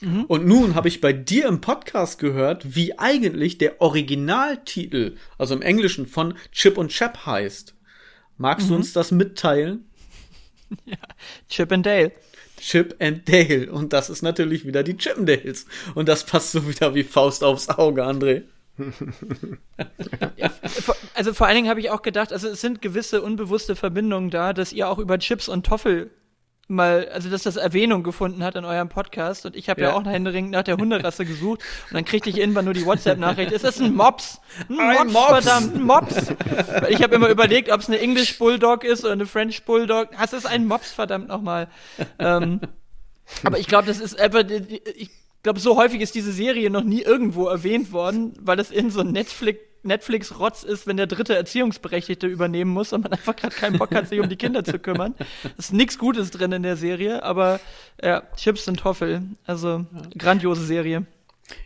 [0.00, 0.24] Mhm.
[0.24, 5.62] Und nun habe ich bei dir im Podcast gehört, wie eigentlich der Originaltitel, also im
[5.62, 7.74] Englischen von Chip und Chap heißt.
[8.36, 8.70] Magst mhm.
[8.70, 9.88] du uns das mitteilen?
[10.84, 10.96] Ja,
[11.48, 12.10] Chip and Dale.
[12.56, 13.70] Chip and Dale.
[13.70, 15.66] Und das ist natürlich wieder die Chippendales.
[15.94, 18.42] Und das passt so wieder wie Faust aufs Auge, André.
[20.36, 20.50] ja,
[21.14, 24.52] also vor allen Dingen habe ich auch gedacht, also es sind gewisse unbewusste Verbindungen da,
[24.52, 26.10] dass ihr auch über Chips und Toffel
[26.68, 29.90] mal, also dass das Erwähnung gefunden hat in eurem Podcast und ich habe ja.
[29.90, 29.94] ja.
[29.94, 33.64] auch händeringend nach der Hunderasse gesucht und dann kriegte ich irgendwann nur die WhatsApp-Nachricht, ist
[33.64, 34.40] das ein Mops?
[34.68, 36.14] Ein, ein Mops, Mops, verdammt, ein Mops.
[36.88, 40.10] ich habe immer überlegt, ob es eine English Bulldog ist oder eine French Bulldog.
[40.18, 41.68] Das ist ein Mops, verdammt nochmal.
[42.18, 42.60] Ähm,
[43.44, 45.10] aber ich glaube, das ist einfach, ich
[45.42, 49.00] glaube, so häufig ist diese Serie noch nie irgendwo erwähnt worden, weil das in so
[49.00, 53.78] ein Netflix Netflix-Rotz ist, wenn der dritte Erziehungsberechtigte übernehmen muss und man einfach gerade keinen
[53.78, 55.14] Bock hat, sich um die Kinder zu kümmern.
[55.56, 57.60] Es ist nichts Gutes drin in der Serie, aber
[58.02, 59.22] ja, Chips und Toffel.
[59.44, 61.06] Also grandiose Serie.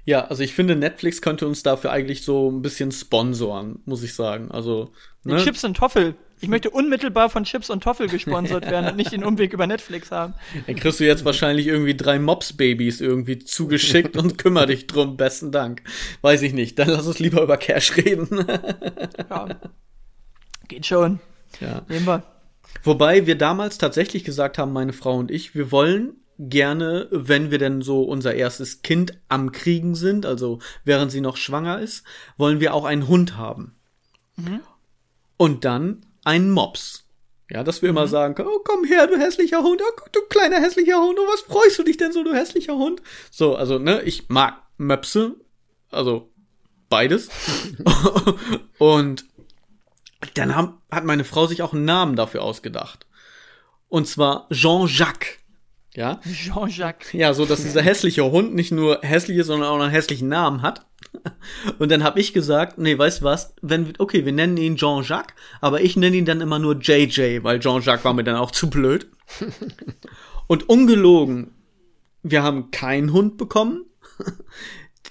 [0.05, 4.15] Ja, also ich finde, Netflix könnte uns dafür eigentlich so ein bisschen sponsoren, muss ich
[4.15, 4.51] sagen.
[4.51, 4.93] Also
[5.25, 5.39] ne?
[5.39, 6.15] Chips und Toffel.
[6.41, 10.11] Ich möchte unmittelbar von Chips und Toffel gesponsert werden und nicht den Umweg über Netflix
[10.11, 10.35] haben.
[10.67, 15.17] Dann kriegst du jetzt wahrscheinlich irgendwie drei Mops-Babys irgendwie zugeschickt und kümmere dich drum.
[15.17, 15.83] Besten Dank.
[16.23, 16.79] Weiß ich nicht.
[16.79, 18.47] Dann lass uns lieber über Cash reden.
[19.31, 19.49] ja.
[20.69, 21.21] Geht schon.
[21.61, 21.83] Ja.
[21.89, 22.23] Nehmen wir.
[22.83, 27.59] Wobei wir damals tatsächlich gesagt haben, meine Frau und ich, wir wollen gerne, wenn wir
[27.59, 32.05] denn so unser erstes Kind am Kriegen sind, also während sie noch schwanger ist,
[32.39, 33.75] wollen wir auch einen Hund haben.
[34.37, 34.61] Mhm.
[35.37, 37.05] Und dann einen Mops.
[37.51, 37.99] Ja, dass wir mhm.
[37.99, 41.27] immer sagen können, oh, komm her, du hässlicher Hund, oh, du kleiner hässlicher Hund, oh,
[41.33, 43.03] was freust du dich denn so, du hässlicher Hund?
[43.31, 45.35] So, also, ne, ich mag Möpse,
[45.91, 46.31] also
[46.89, 47.29] beides.
[48.79, 49.25] und
[50.35, 53.07] dann haben, hat meine Frau sich auch einen Namen dafür ausgedacht.
[53.89, 55.39] Und zwar Jean-Jacques.
[55.95, 56.21] Ja.
[56.25, 57.13] Jean-Jacques.
[57.13, 60.63] Ja, so dass dieser hässliche Hund nicht nur hässlich ist, sondern auch einen hässlichen Namen
[60.63, 60.87] hat.
[61.79, 65.35] Und dann habe ich gesagt, nee, weißt du was, wenn okay, wir nennen ihn Jean-Jacques,
[65.61, 68.71] aber ich nenne ihn dann immer nur JJ, weil Jean-Jacques war mir dann auch zu
[68.71, 69.09] blöd.
[70.47, 71.53] Und ungelogen,
[72.23, 73.87] wir haben keinen Hund bekommen.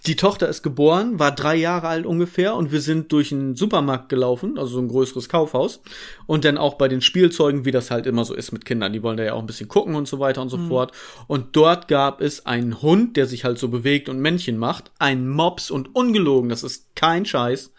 [0.06, 4.10] Die Tochter ist geboren, war drei Jahre alt ungefähr und wir sind durch einen Supermarkt
[4.10, 5.82] gelaufen, also so ein größeres Kaufhaus.
[6.26, 9.04] Und dann auch bei den Spielzeugen, wie das halt immer so ist mit Kindern, die
[9.04, 10.68] wollen da ja auch ein bisschen gucken und so weiter und so mhm.
[10.70, 10.92] fort.
[11.28, 15.28] Und dort gab es einen Hund, der sich halt so bewegt und Männchen macht, einen
[15.28, 17.72] Mops und ungelogen, das ist kein Scheiß.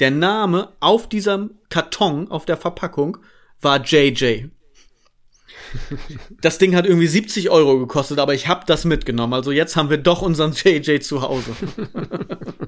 [0.00, 3.18] Der Name auf diesem Karton, auf der Verpackung,
[3.60, 4.46] war JJ.
[6.40, 9.34] Das Ding hat irgendwie 70 Euro gekostet, aber ich habe das mitgenommen.
[9.34, 11.50] Also jetzt haben wir doch unseren JJ zu Hause.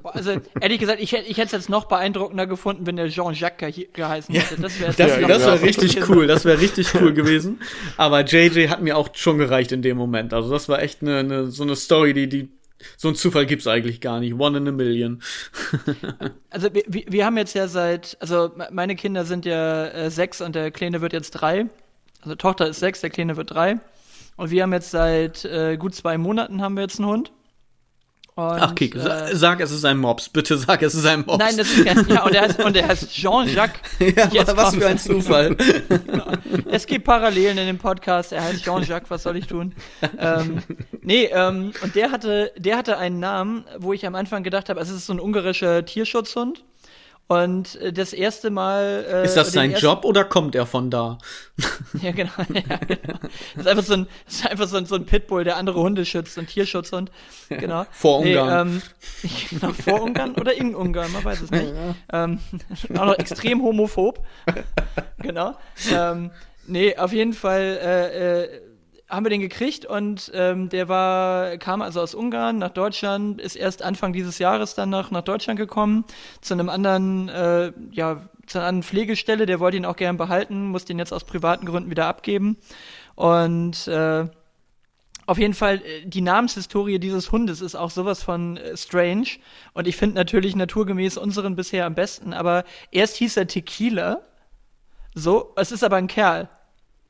[0.05, 3.88] Also ehrlich gesagt, ich, ich hätte es jetzt noch beeindruckender gefunden, wenn der Jean-Jacques ge
[3.93, 4.61] geheißen hätte.
[4.61, 6.27] Das wäre das, das wär richtig cool.
[6.27, 7.61] Das wäre richtig cool gewesen.
[7.97, 10.35] Aber JJ hat mir auch schon gereicht in dem Moment.
[10.35, 12.49] Also das war echt eine, eine so eine Story, die die
[12.97, 14.35] so ein Zufall gibt's eigentlich gar nicht.
[14.35, 15.23] One in a million.
[16.51, 20.55] also wir, wir haben jetzt ja seit, also meine Kinder sind ja äh, sechs und
[20.55, 21.67] der Kleine wird jetzt drei.
[22.23, 23.81] Also Tochter ist sechs, der Kleine wird drei.
[24.37, 27.33] Und wir haben jetzt seit äh, gut zwei Monaten haben wir jetzt einen Hund.
[28.35, 30.31] Und, Ach, Kik, äh, sag, es ist ein Mops.
[30.31, 31.39] Bitte sag, es ist ein Mops.
[31.39, 33.79] Nein, das ist kein, ja, und er heißt, und er heißt Jean-Jacques.
[34.17, 35.55] ja, Jetzt was für ein Zufall.
[35.89, 36.33] genau.
[36.71, 38.33] Es gibt Parallelen in dem Podcast.
[38.33, 39.75] Er heißt Jean-Jacques, was soll ich tun?
[40.19, 40.63] ähm,
[41.03, 44.81] nee, ähm, und der hatte, der hatte einen Namen, wo ich am Anfang gedacht habe,
[44.81, 46.65] es ist so ein ungarischer Tierschutzhund.
[47.29, 49.07] Und äh, das erste Mal.
[49.11, 51.19] Äh, ist das sein Job oder kommt er von da?
[52.03, 52.31] ja, genau.
[52.53, 53.19] Ja, genau.
[53.55, 55.81] Das ist einfach so ein, das ist einfach so ein, so ein Pitbull, der andere
[55.81, 57.11] Hunde schützt, ein Tierschutzhund.
[57.49, 57.87] Genau.
[57.91, 58.75] vor Ungarn.
[59.23, 61.73] Nee, ähm, genau, vor Ungarn oder in Ungarn, man weiß es nicht.
[62.13, 62.25] Ja.
[62.25, 62.41] Ähm,
[62.95, 64.21] auch noch extrem homophob.
[65.19, 65.57] genau.
[65.91, 66.31] Ähm,
[66.67, 67.79] nee, auf jeden Fall.
[67.83, 68.72] Äh, äh,
[69.12, 73.57] haben wir den gekriegt und ähm, der war, kam also aus Ungarn nach Deutschland, ist
[73.57, 76.07] erst Anfang dieses Jahres dann nach, nach Deutschland gekommen,
[76.40, 80.64] zu einem anderen, äh, ja, zu einer anderen Pflegestelle, der wollte ihn auch gern behalten,
[80.64, 82.57] muss den jetzt aus privaten Gründen wieder abgeben.
[83.14, 84.27] Und äh,
[85.27, 89.29] auf jeden Fall, äh, die Namenshistorie dieses Hundes ist auch sowas von äh, strange.
[89.75, 94.22] Und ich finde natürlich naturgemäß unseren bisher am besten, aber erst hieß er Tequila.
[95.14, 96.48] So, es ist aber ein Kerl.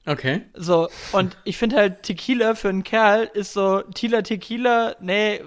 [0.05, 0.43] Okay.
[0.55, 5.41] So, und ich finde halt, Tequila für einen Kerl ist so, Tila Tequila, nee,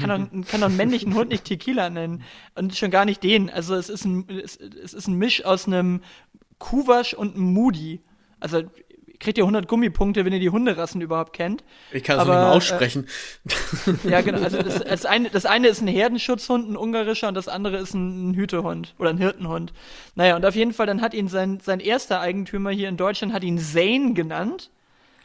[0.00, 2.24] kann doch, kann doch einen männlichen Hund nicht Tequila nennen.
[2.56, 3.50] Und schon gar nicht den.
[3.50, 6.02] Also es ist ein, es, es ist ein Misch aus einem
[6.58, 8.00] Kuwasch und einem Moody.
[8.40, 8.64] Also
[9.20, 11.62] kriegt ihr 100 Gummipunkte, wenn ihr die Hunderassen überhaupt kennt.
[11.92, 13.06] Ich kann es nicht mal aussprechen.
[14.04, 14.40] Äh, ja, genau.
[14.42, 17.94] Also das, das, eine, das eine ist ein Herdenschutzhund, ein ungarischer, und das andere ist
[17.94, 19.72] ein, ein Hütehund oder ein Hirtenhund.
[20.14, 23.32] Naja, und auf jeden Fall, dann hat ihn sein, sein erster Eigentümer hier in Deutschland,
[23.32, 24.70] hat ihn Zane genannt.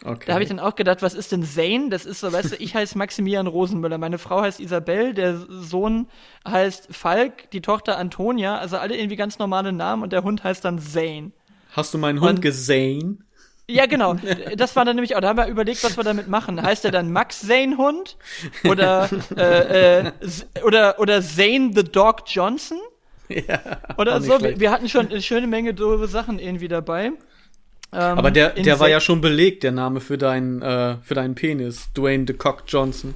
[0.03, 0.25] Okay.
[0.27, 1.89] Da habe ich dann auch gedacht, was ist denn Zane?
[1.89, 6.07] Das ist so, weißt du, ich heiße Maximilian Rosenmüller, meine Frau heißt Isabel, der Sohn
[6.47, 10.65] heißt Falk, die Tochter Antonia, also alle irgendwie ganz normale Namen und der Hund heißt
[10.65, 11.31] dann Zane.
[11.71, 13.24] Hast du meinen Hund gesehen?
[13.67, 14.15] Ja, genau.
[14.55, 16.61] Das war dann nämlich auch, da haben wir überlegt, was wir damit machen.
[16.61, 18.17] Heißt er dann Max Zane Hund?
[18.63, 20.11] Oder, äh, äh,
[20.63, 22.77] oder, oder Zane the Dog Johnson?
[23.27, 23.59] Ja,
[23.97, 24.39] oder so.
[24.39, 27.05] Wir, wir, hatten schon eine schöne Menge doofe Sachen irgendwie dabei.
[27.05, 27.13] Ähm,
[27.91, 31.91] Aber der, der war ja schon belegt, der Name für deinen, äh, für deinen Penis.
[31.93, 33.15] Dwayne the Cock Johnson.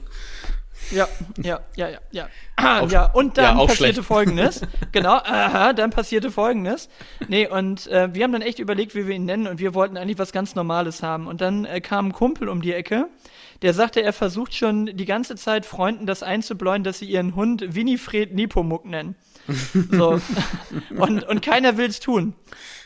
[0.92, 2.28] Ja, ja, ja, ja, ja.
[2.56, 4.08] Ah, ja, und dann ja, passierte schlecht.
[4.08, 4.62] folgendes.
[4.92, 6.90] Genau, aha, dann passierte folgendes.
[7.28, 9.98] Nee, und äh, wir haben dann echt überlegt, wie wir ihn nennen und wir wollten
[9.98, 11.28] eigentlich was ganz Normales haben.
[11.28, 13.08] Und dann äh, kam ein Kumpel um die Ecke,
[13.62, 17.76] der sagte, er versucht schon die ganze Zeit Freunden das einzubläuen, dass sie ihren Hund
[17.76, 19.16] Winifred Nepomuk nennen.
[19.92, 20.20] So.
[20.98, 22.34] und, und keiner will's tun.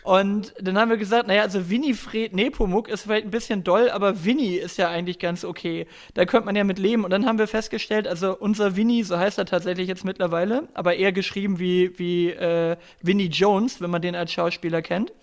[0.04, 4.26] Und dann haben wir gesagt, naja, also Winifred Nepomuk ist vielleicht ein bisschen doll, aber
[4.26, 5.88] Winnie ist ja eigentlich ganz okay.
[6.14, 7.06] Da könnte man ja mit leben.
[7.06, 10.96] Und dann haben wir festgestellt, also unser Winnie, so heißt er tatsächlich jetzt mittlerweile, aber
[10.96, 15.14] eher geschrieben wie, wie äh, Winnie Jones, wenn man den als Schauspieler kennt.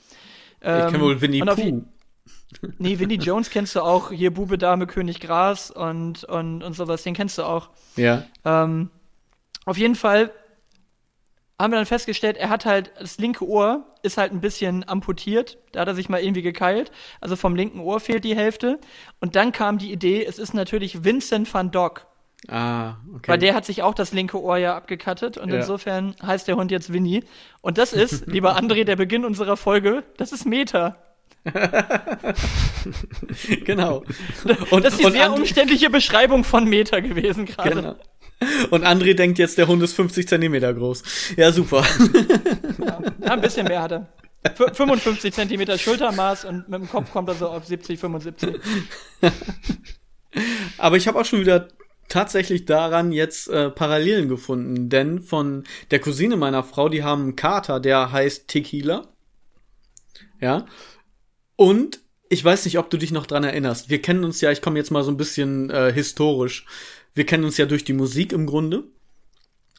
[0.63, 1.85] Ähm, ich kenne wohl Winnie Pooh.
[2.79, 4.11] Nee, Winnie Jones kennst du auch.
[4.11, 7.03] Hier Bube, Dame, König Gras und, und, und sowas.
[7.03, 7.69] Den kennst du auch.
[7.97, 8.25] Ja.
[8.45, 8.91] Ähm,
[9.67, 10.33] auf jeden Fall
[11.61, 15.59] haben wir dann festgestellt, er hat halt, das linke Ohr ist halt ein bisschen amputiert.
[15.73, 16.91] Da hat er sich mal irgendwie gekeilt.
[17.21, 18.79] Also vom linken Ohr fehlt die Hälfte.
[19.21, 22.07] Und dann kam die Idee, es ist natürlich Vincent van Dog.
[22.49, 23.33] Ah, okay.
[23.33, 25.57] Weil der hat sich auch das linke Ohr ja abgekattet und ja.
[25.57, 27.23] insofern heißt der Hund jetzt Winnie.
[27.61, 30.97] Und das ist, lieber André, der Beginn unserer Folge, das ist Meta.
[33.65, 34.05] genau.
[34.71, 37.75] Und, das ist die und sehr umständliche Beschreibung von Meta gewesen gerade.
[37.75, 37.97] Genau.
[38.71, 41.03] Und André denkt jetzt, der Hund ist 50 Zentimeter groß.
[41.37, 41.85] Ja, super.
[42.85, 44.09] Ja, ein bisschen mehr hat er.
[44.73, 48.55] 55 Zentimeter Schultermaß und mit dem Kopf kommt er so auf 70, 75.
[50.79, 51.69] Aber ich habe auch schon wieder
[52.09, 57.37] tatsächlich daran jetzt äh, Parallelen gefunden, denn von der Cousine meiner Frau, die haben einen
[57.37, 59.09] Kater, der heißt Tequila.
[60.41, 60.67] Ja.
[61.57, 62.01] Und
[62.31, 63.91] ich weiß nicht, ob du dich noch dran erinnerst.
[63.91, 66.65] Wir kennen uns ja, ich komme jetzt mal so ein bisschen äh, historisch.
[67.15, 68.85] Wir kennen uns ja durch die Musik im Grunde.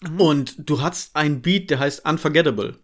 [0.02, 0.22] Mhm.
[0.22, 2.78] Und du hast einen Beat, der heißt Unforgettable.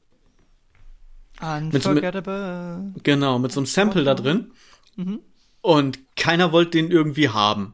[1.42, 2.92] Unforgettable.
[2.94, 4.52] Mit, genau, mit so einem Sample da drin.
[4.96, 5.20] Mhm.
[5.62, 7.74] Und keiner wollte den irgendwie haben.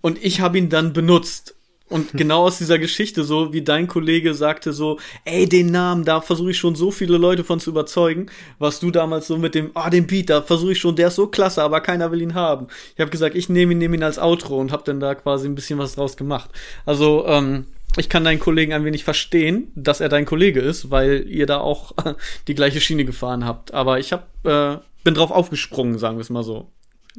[0.00, 1.54] Und ich habe ihn dann benutzt.
[1.88, 6.20] Und genau aus dieser Geschichte, so wie dein Kollege sagte, so, ey, den Namen, da
[6.20, 8.26] versuche ich schon so viele Leute von zu überzeugen,
[8.58, 11.08] was du damals so mit dem, ah, oh, den Beat, da versuche ich schon, der
[11.08, 12.66] ist so klasse, aber keiner will ihn haben.
[12.94, 15.48] Ich habe gesagt, ich nehme ihn, nehme ihn als Outro und habe dann da quasi
[15.48, 16.50] ein bisschen was draus gemacht.
[16.84, 17.64] Also, ähm,
[17.96, 21.58] ich kann deinen Kollegen ein wenig verstehen, dass er dein Kollege ist, weil ihr da
[21.58, 21.92] auch
[22.48, 23.72] die gleiche Schiene gefahren habt.
[23.72, 26.70] Aber ich hab, äh, bin drauf aufgesprungen, sagen wir es mal so.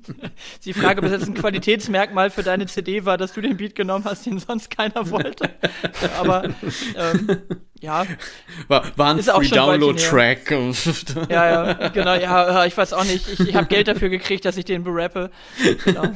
[0.66, 3.76] Die Frage, ob es jetzt ein Qualitätsmerkmal für deine CD war, dass du den Beat
[3.76, 5.50] genommen hast, den sonst keiner wollte.
[6.20, 6.46] Aber
[6.96, 7.38] ähm,
[7.80, 8.06] ja.
[8.68, 10.52] War, war ein Free-Download-Track.
[11.30, 12.16] ja, ja, genau.
[12.16, 13.28] Ja, ich weiß auch nicht.
[13.28, 15.32] Ich, ich habe Geld dafür gekriegt, dass ich den berappe.
[15.86, 16.04] Genau.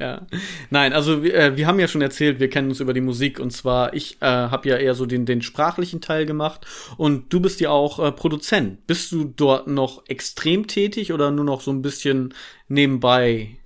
[0.00, 0.26] Ja.
[0.70, 3.50] Nein, also äh, wir haben ja schon erzählt, wir kennen uns über die Musik und
[3.50, 7.60] zwar ich äh, habe ja eher so den den sprachlichen Teil gemacht und du bist
[7.60, 8.86] ja auch äh, Produzent.
[8.86, 12.32] Bist du dort noch extrem tätig oder nur noch so ein bisschen
[12.68, 13.59] nebenbei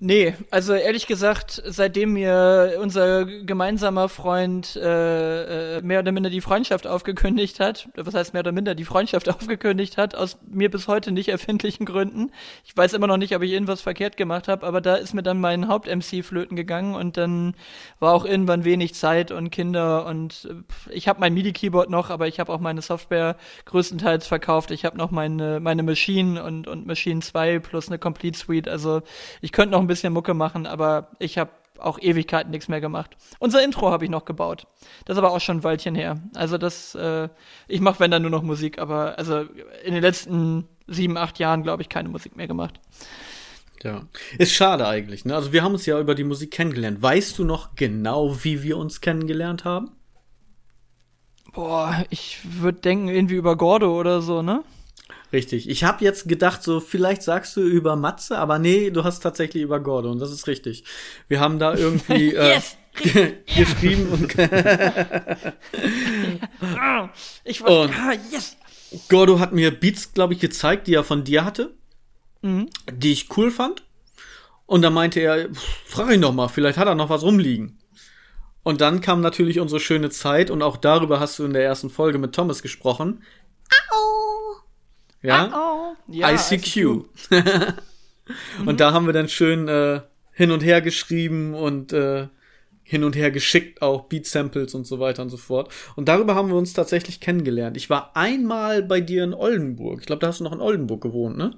[0.00, 6.40] Nee, also ehrlich gesagt, seitdem mir unser gemeinsamer Freund äh, äh, mehr oder minder die
[6.40, 10.86] Freundschaft aufgekündigt hat, was heißt mehr oder minder die Freundschaft aufgekündigt hat, aus mir bis
[10.86, 12.30] heute nicht erfindlichen Gründen.
[12.64, 15.24] Ich weiß immer noch nicht, ob ich irgendwas verkehrt gemacht habe, aber da ist mir
[15.24, 17.56] dann mein Haupt-MC flöten gegangen und dann
[17.98, 22.28] war auch irgendwann wenig Zeit und Kinder und äh, ich habe mein MIDI-Keyboard noch, aber
[22.28, 23.34] ich habe auch meine Software
[23.64, 24.70] größtenteils verkauft.
[24.70, 28.68] Ich habe noch meine, meine Machine und, und Machine 2 plus eine Complete Suite.
[28.68, 29.02] Also
[29.40, 33.16] ich könnte noch ein bisschen Mucke machen, aber ich habe auch Ewigkeiten nichts mehr gemacht.
[33.38, 34.66] Unser Intro habe ich noch gebaut.
[35.04, 36.20] Das ist aber auch schon ein Weilchen her.
[36.34, 37.28] Also das, äh,
[37.66, 39.42] ich mache wenn dann nur noch Musik, aber also
[39.84, 42.80] in den letzten sieben, acht Jahren, glaube ich, keine Musik mehr gemacht.
[43.82, 44.02] Ja,
[44.38, 45.24] ist schade eigentlich.
[45.24, 45.34] Ne?
[45.34, 47.00] Also wir haben uns ja über die Musik kennengelernt.
[47.00, 49.92] Weißt du noch genau, wie wir uns kennengelernt haben?
[51.52, 54.64] Boah, ich würde denken irgendwie über Gordo oder so, ne?
[55.32, 55.68] Richtig.
[55.68, 59.62] Ich habe jetzt gedacht, so vielleicht sagst du über Matze, aber nee, du hast tatsächlich
[59.62, 60.18] über Gordon.
[60.18, 60.84] Das ist richtig.
[61.28, 62.60] Wir haben da irgendwie äh,
[63.56, 64.32] geschrieben und
[67.44, 68.56] ich war, und ah, yes.
[69.08, 71.74] Gordo hat mir Beats, glaube ich, gezeigt, die er von dir hatte,
[72.40, 72.70] mhm.
[72.90, 73.82] die ich cool fand.
[74.64, 75.48] Und da meinte er,
[75.86, 77.78] frag ihn doch mal, vielleicht hat er noch was rumliegen.
[78.62, 81.90] Und dann kam natürlich unsere schöne Zeit und auch darüber hast du in der ersten
[81.90, 83.22] Folge mit Thomas gesprochen.
[83.90, 84.17] Au!
[85.22, 85.50] Ja?
[85.52, 86.12] Oh, oh.
[86.12, 86.76] ja ICQ.
[86.76, 86.78] ICQ.
[88.60, 88.76] und mhm.
[88.76, 90.00] da haben wir dann schön äh,
[90.32, 92.28] hin und her geschrieben und äh,
[92.88, 95.70] hin und her geschickt, auch Beat-Samples und so weiter und so fort.
[95.94, 97.76] Und darüber haben wir uns tatsächlich kennengelernt.
[97.76, 100.00] Ich war einmal bei dir in Oldenburg.
[100.00, 101.50] Ich glaube, da hast du noch in Oldenburg gewohnt, ne?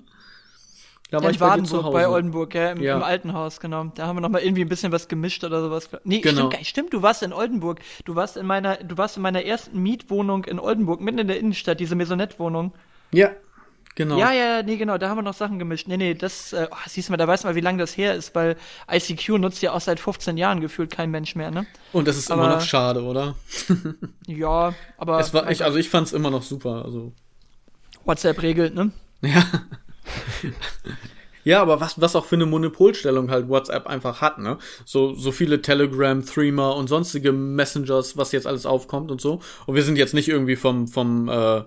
[1.11, 3.85] Da war in ich Wadenburg, bei, bei Oldenburg, ja im, ja, im, alten Haus, genau.
[3.95, 5.89] Da haben wir noch mal irgendwie ein bisschen was gemischt oder sowas.
[6.05, 6.51] Nee, genau.
[6.51, 7.81] stimmt, stimmt, du warst in Oldenburg.
[8.05, 11.39] Du warst in meiner, du warst in meiner ersten Mietwohnung in Oldenburg, mitten in der
[11.39, 12.73] Innenstadt, diese Maisonette-Wohnung.
[13.13, 13.31] Ja,
[13.97, 14.19] Genau.
[14.19, 15.89] Ja, ja, nee, genau, da haben wir noch Sachen gemischt.
[15.89, 18.15] Nee, nee, das, äh, oh, siehst du mal, da weiß man, wie lange das her
[18.15, 18.57] ist, weil
[18.91, 21.67] ICQ nutzt ja auch seit 15 Jahren gefühlt kein Mensch mehr, ne?
[21.93, 23.35] Und das ist aber, immer noch schade, oder?
[24.27, 25.21] ja, aber.
[25.21, 27.13] Es war, ich, also ich fand's immer noch super, also.
[28.05, 28.93] WhatsApp regelt, ne?
[29.23, 29.45] Ja.
[31.43, 34.59] Ja, aber was, was auch für eine Monopolstellung halt WhatsApp einfach hat, ne?
[34.85, 39.41] So, so viele Telegram, Threema und sonstige Messengers, was jetzt alles aufkommt und so.
[39.67, 41.63] Und wir sind jetzt nicht irgendwie vom, vom, äh,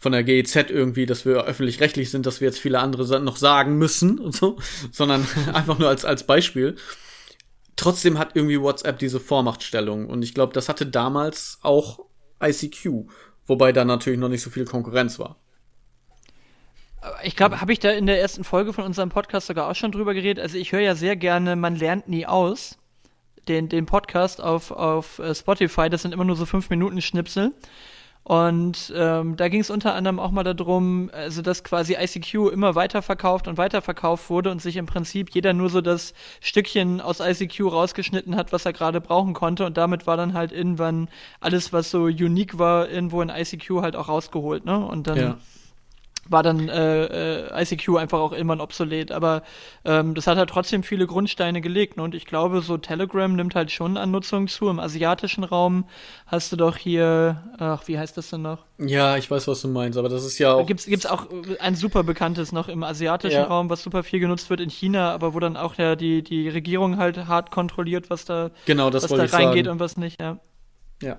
[0.00, 3.76] von der GEZ irgendwie, dass wir öffentlich-rechtlich sind, dass wir jetzt viele andere noch sagen
[3.76, 4.56] müssen und so,
[4.90, 6.74] sondern einfach nur als, als Beispiel.
[7.76, 12.00] Trotzdem hat irgendwie WhatsApp diese Vormachtstellung und ich glaube, das hatte damals auch
[12.42, 13.08] ICQ,
[13.46, 15.36] wobei da natürlich noch nicht so viel Konkurrenz war.
[17.22, 19.92] Ich glaube, habe ich da in der ersten Folge von unserem Podcast sogar auch schon
[19.92, 20.42] drüber geredet.
[20.42, 22.78] Also ich höre ja sehr gerne, man lernt nie aus.
[23.48, 27.52] Den, den Podcast auf, auf äh, Spotify, das sind immer nur so fünf Minuten Schnipsel.
[28.30, 32.76] Und ähm, da ging es unter anderem auch mal darum, also dass quasi ICQ immer
[32.76, 37.62] weiterverkauft und weiterverkauft wurde und sich im Prinzip jeder nur so das Stückchen aus ICQ
[37.62, 39.66] rausgeschnitten hat, was er gerade brauchen konnte.
[39.66, 41.08] Und damit war dann halt irgendwann
[41.40, 44.78] alles, was so unique war, irgendwo in ICQ halt auch rausgeholt, ne?
[44.78, 45.18] Und dann.
[45.18, 45.36] Ja
[46.30, 49.10] war dann äh, äh, ICQ einfach auch irgendwann obsolet.
[49.10, 49.42] Aber
[49.84, 51.96] ähm, das hat halt trotzdem viele Grundsteine gelegt.
[51.96, 52.04] Ne?
[52.04, 54.68] Und ich glaube, so Telegram nimmt halt schon an Nutzung zu.
[54.68, 55.84] Im asiatischen Raum
[56.26, 58.64] hast du doch hier, ach, wie heißt das denn noch?
[58.78, 60.66] Ja, ich weiß, was du meinst, aber das ist ja auch.
[60.66, 61.26] Gibt's gibt's auch
[61.58, 63.44] ein super bekanntes noch im asiatischen ja.
[63.44, 66.48] Raum, was super viel genutzt wird in China, aber wo dann auch ja die die
[66.48, 69.68] Regierung halt hart kontrolliert, was da genau, was da reingeht sagen.
[69.68, 70.20] und was nicht.
[70.20, 70.38] Ja.
[71.02, 71.18] Ja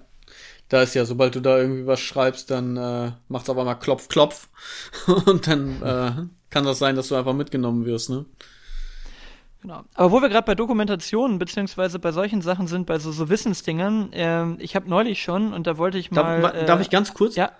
[0.71, 4.07] da ist ja, sobald du da irgendwie was schreibst, dann äh, macht's aber mal Klopf,
[4.07, 4.47] Klopf.
[5.25, 6.11] Und dann äh,
[6.49, 8.25] kann das sein, dass du einfach mitgenommen wirst, ne?
[9.61, 9.83] Genau.
[9.95, 14.13] Aber wo wir gerade bei Dokumentationen beziehungsweise bei solchen Sachen sind, bei so, so Wissensdingern,
[14.13, 16.41] äh, ich habe neulich schon und da wollte ich mal.
[16.41, 17.35] Darf, äh, darf ich ganz kurz?
[17.35, 17.51] Ja.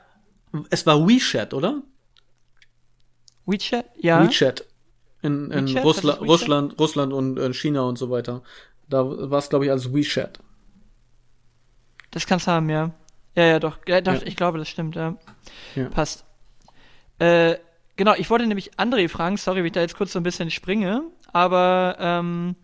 [0.70, 1.82] Es war WeChat, oder?
[3.46, 4.24] WeChat, ja.
[4.24, 4.66] WeChat.
[5.22, 5.84] In, in WeChat?
[5.84, 6.30] Russla WeChat?
[6.30, 8.42] Russland, Russland und äh, China und so weiter.
[8.88, 10.40] Da war es, glaube ich, als WeChat.
[12.12, 12.92] Das kann's haben, ja.
[13.36, 13.80] Ja, ja, doch.
[13.88, 14.22] Ja, doch ja.
[14.24, 15.16] Ich glaube, das stimmt, ja.
[15.92, 16.26] Passt.
[17.20, 17.58] Äh,
[17.96, 20.52] genau, ich wollte nämlich André fragen, sorry, wenn ich da jetzt kurz so ein bisschen
[20.52, 22.56] springe, aber ähm,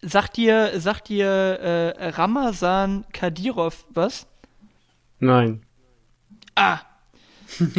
[0.00, 4.26] sagt dir, sagt dir äh, Ramazan Kadirov was?
[5.18, 5.62] Nein.
[6.54, 6.80] Ah,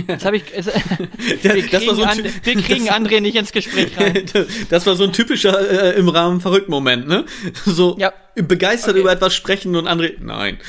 [0.07, 0.43] Jetzt habe ich.
[0.53, 4.25] Es, wir, kriegen so an, wir kriegen André nicht ins Gespräch rein.
[4.69, 7.25] Das war so ein typischer äh, im Rahmen verrückt Moment, ne?
[7.65, 8.13] So ja.
[8.35, 9.01] begeistert okay.
[9.01, 10.15] über etwas sprechen und André.
[10.19, 10.59] Nein.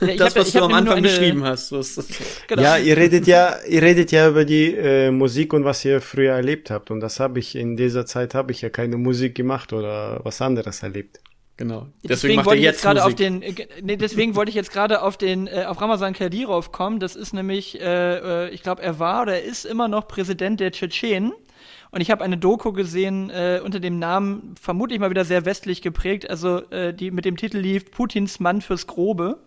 [0.00, 1.72] ja, das, was du am Anfang beschrieben hast.
[1.72, 1.98] Was,
[2.46, 2.62] genau.
[2.62, 6.34] Ja, ihr redet ja, ihr redet ja über die äh, Musik und was ihr früher
[6.34, 6.90] erlebt habt.
[6.90, 10.40] Und das habe ich in dieser Zeit habe ich ja keine Musik gemacht oder was
[10.40, 11.20] anderes erlebt.
[11.56, 11.86] Genau.
[12.02, 15.02] Deswegen, deswegen wollte ich jetzt gerade auf den, äh, nee, deswegen wollte ich jetzt gerade
[15.02, 16.98] auf den, äh, auf Ramazan Kadyrov kommen.
[16.98, 20.58] Das ist nämlich, äh, äh ich glaube, er war oder er ist immer noch Präsident
[20.58, 21.32] der Tschetschenen.
[21.92, 25.80] Und ich habe eine Doku gesehen äh, unter dem Namen, vermutlich mal wieder sehr westlich
[25.80, 29.38] geprägt, also äh, die mit dem Titel lief Putins Mann fürs Grobe.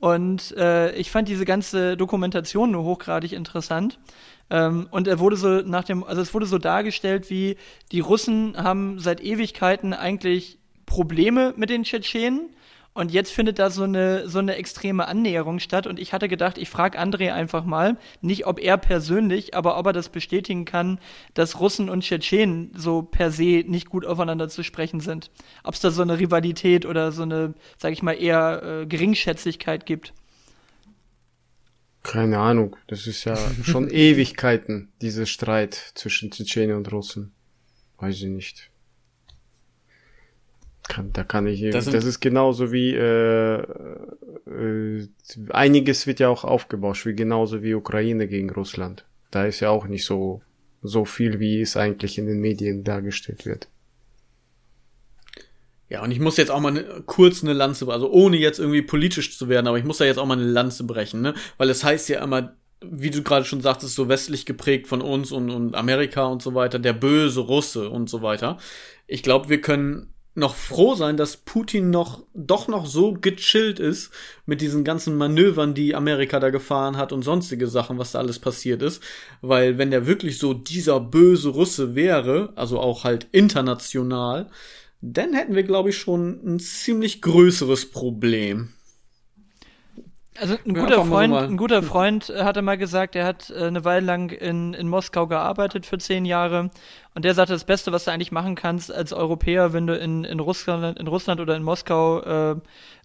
[0.00, 0.54] Und
[0.96, 3.98] ich fand diese ganze Dokumentation nur hochgradig interessant.
[4.48, 7.56] Ähm, und er wurde so nach dem, also es wurde so dargestellt, wie
[7.90, 10.58] die Russen haben seit Ewigkeiten eigentlich
[10.88, 12.50] Probleme mit den Tschetschenen.
[12.94, 15.86] Und jetzt findet da so eine, so eine extreme Annäherung statt.
[15.86, 19.86] Und ich hatte gedacht, ich frage André einfach mal, nicht ob er persönlich, aber ob
[19.86, 20.98] er das bestätigen kann,
[21.34, 25.30] dass Russen und Tschetschenen so per se nicht gut aufeinander zu sprechen sind.
[25.62, 29.86] Ob es da so eine Rivalität oder so eine, sag ich mal, eher äh, Geringschätzigkeit
[29.86, 30.12] gibt.
[32.02, 32.74] Keine Ahnung.
[32.88, 37.32] Das ist ja schon Ewigkeiten, dieser Streit zwischen Tschetschenen und Russen.
[37.98, 38.70] Weiß ich nicht.
[40.88, 43.62] Kann, da kann ich, das, das ist genauso wie äh,
[44.46, 45.08] äh,
[45.50, 49.04] einiges wird ja auch aufgebauscht, wie genauso wie Ukraine gegen Russland.
[49.30, 50.40] Da ist ja auch nicht so
[50.82, 53.68] so viel, wie es eigentlich in den Medien dargestellt wird.
[55.88, 58.82] Ja, und ich muss jetzt auch mal ne, kurz eine Lanze, also ohne jetzt irgendwie
[58.82, 61.34] politisch zu werden, aber ich muss da jetzt auch mal eine Lanze brechen, ne?
[61.56, 65.32] Weil es heißt ja immer, wie du gerade schon sagtest, so westlich geprägt von uns
[65.32, 68.58] und, und Amerika und so weiter, der böse Russe und so weiter.
[69.06, 74.10] Ich glaube, wir können noch froh sein, dass Putin noch doch noch so gechillt ist
[74.46, 78.38] mit diesen ganzen Manövern, die Amerika da gefahren hat und sonstige Sachen, was da alles
[78.38, 79.02] passiert ist,
[79.42, 84.48] weil wenn der wirklich so dieser böse Russe wäre, also auch halt international,
[85.00, 88.70] dann hätten wir glaube ich schon ein ziemlich größeres Problem.
[90.40, 94.06] Also ein guter Freund, ein guter Freund hatte mal gesagt, er hat äh, eine Weile
[94.06, 96.70] lang in, in Moskau gearbeitet für zehn Jahre
[97.14, 100.22] und der sagte, das Beste, was du eigentlich machen kannst als Europäer, wenn du in,
[100.22, 102.56] in Russland, in Russland oder in Moskau äh,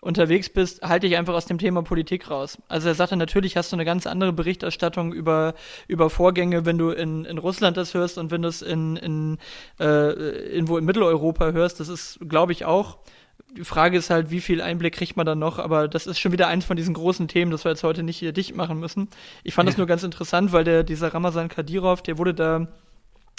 [0.01, 2.59] unterwegs bist, halte dich einfach aus dem Thema Politik raus.
[2.67, 5.55] Also er sagte, natürlich hast du eine ganz andere Berichterstattung über,
[5.87, 9.39] über Vorgänge, wenn du in, in Russland das hörst und wenn du es in, in,
[9.79, 10.11] äh,
[10.53, 11.79] irgendwo in Mitteleuropa hörst.
[11.79, 12.97] Das ist, glaube ich, auch
[13.55, 16.31] die Frage ist halt, wie viel Einblick kriegt man dann noch, aber das ist schon
[16.31, 19.09] wieder eins von diesen großen Themen, das wir jetzt heute nicht hier dicht machen müssen.
[19.43, 19.71] Ich fand ja.
[19.71, 22.67] das nur ganz interessant, weil der, dieser Ramazan Kadyrov, der wurde da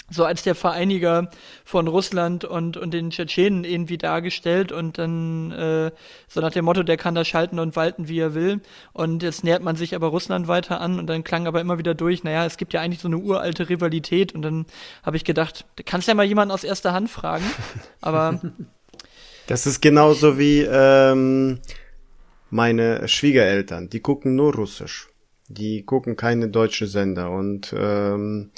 [0.09, 1.31] so als der Vereiniger
[1.63, 5.91] von Russland und, und den Tschetschenen irgendwie dargestellt und dann äh,
[6.27, 8.61] so nach dem Motto, der kann da schalten und walten, wie er will.
[8.93, 11.95] Und jetzt nähert man sich aber Russland weiter an und dann klang aber immer wieder
[11.95, 14.67] durch, naja, es gibt ja eigentlich so eine uralte Rivalität und dann
[15.03, 17.45] habe ich gedacht, du kannst ja mal jemanden aus erster Hand fragen,
[18.01, 18.39] aber
[19.47, 21.59] Das ist genauso wie ähm,
[22.49, 23.89] meine Schwiegereltern.
[23.89, 25.07] Die gucken nur Russisch.
[25.47, 27.29] Die gucken keine deutsche Sender.
[27.29, 28.49] Und ähm,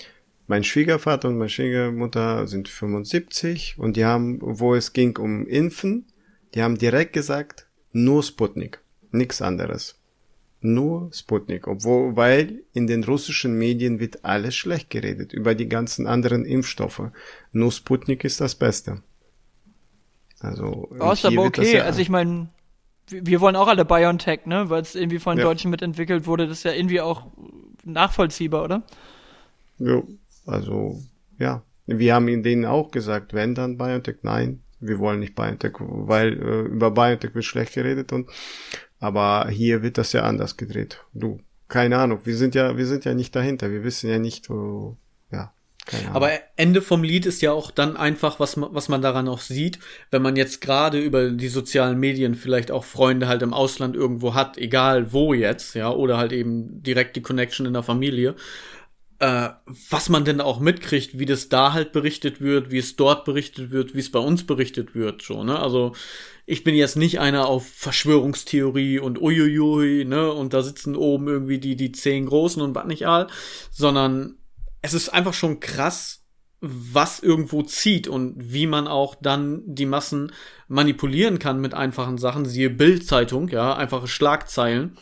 [0.47, 6.05] mein Schwiegervater und meine Schwiegermutter sind 75 und die haben, wo es ging um Impfen,
[6.55, 8.79] die haben direkt gesagt, nur Sputnik,
[9.11, 9.99] nichts anderes.
[10.61, 16.07] Nur Sputnik, obwohl, weil in den russischen Medien wird alles schlecht geredet über die ganzen
[16.07, 17.11] anderen Impfstoffe.
[17.51, 19.03] Nur Sputnik ist das Beste.
[20.39, 21.77] Also oh, ist aber okay.
[21.77, 22.49] Ja also ich meine,
[23.09, 25.43] wir wollen auch alle BioNTech, ne, weil es irgendwie von ja.
[25.43, 26.47] Deutschen mitentwickelt wurde.
[26.47, 27.27] Das ist ja irgendwie auch
[27.83, 28.83] nachvollziehbar, oder?
[29.79, 30.01] Ja,
[30.45, 31.01] also,
[31.38, 31.63] ja.
[31.85, 36.61] Wir haben denen auch gesagt, wenn dann BioNTech, nein, wir wollen nicht BioNTech, weil äh,
[36.63, 38.29] über BioNTech wird schlecht geredet und
[38.99, 41.03] aber hier wird das ja anders gedreht.
[41.13, 44.49] Du, keine Ahnung, wir sind ja, wir sind ja nicht dahinter, wir wissen ja nicht,
[44.49, 44.97] wo,
[45.91, 46.11] ja.
[46.13, 49.39] Aber Ende vom Lied ist ja auch dann einfach, was man, was man daran auch
[49.39, 49.79] sieht,
[50.11, 54.33] wenn man jetzt gerade über die sozialen Medien vielleicht auch Freunde halt im Ausland irgendwo
[54.33, 58.35] hat, egal wo jetzt, ja, oder halt eben direkt die Connection in der Familie,
[59.19, 59.49] äh,
[59.89, 63.71] was man denn auch mitkriegt, wie das da halt berichtet wird, wie es dort berichtet
[63.71, 65.59] wird, wie es bei uns berichtet wird, so, ne?
[65.59, 65.93] Also,
[66.45, 70.31] ich bin jetzt nicht einer auf Verschwörungstheorie und uiuiui, ne?
[70.31, 73.27] Und da sitzen oben irgendwie die, die zehn Großen und was nicht all,
[73.71, 74.38] sondern
[74.88, 76.23] es ist einfach schon krass,
[76.61, 80.31] was irgendwo zieht und wie man auch dann die Massen
[80.67, 84.97] manipulieren kann mit einfachen Sachen, siehe Bildzeitung, ja, einfache Schlagzeilen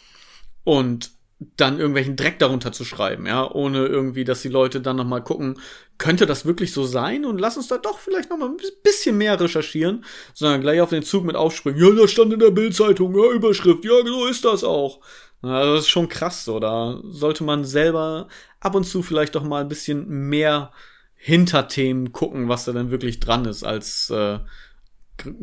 [0.63, 1.11] und
[1.57, 5.59] dann irgendwelchen Dreck darunter zu schreiben, ja, ohne irgendwie, dass die Leute dann nochmal gucken,
[5.97, 9.39] könnte das wirklich so sein und lass uns da doch vielleicht nochmal ein bisschen mehr
[9.39, 13.31] recherchieren, sondern gleich auf den Zug mit aufspringen, ja, da stand in der Bildzeitung, ja,
[13.31, 14.99] Überschrift, ja, so ist das auch.
[15.45, 18.27] Also das ist schon krass, so, da sollte man selber
[18.59, 20.71] ab und zu vielleicht doch mal ein bisschen mehr
[21.15, 24.39] Hinterthemen gucken, was da denn wirklich dran ist, als äh,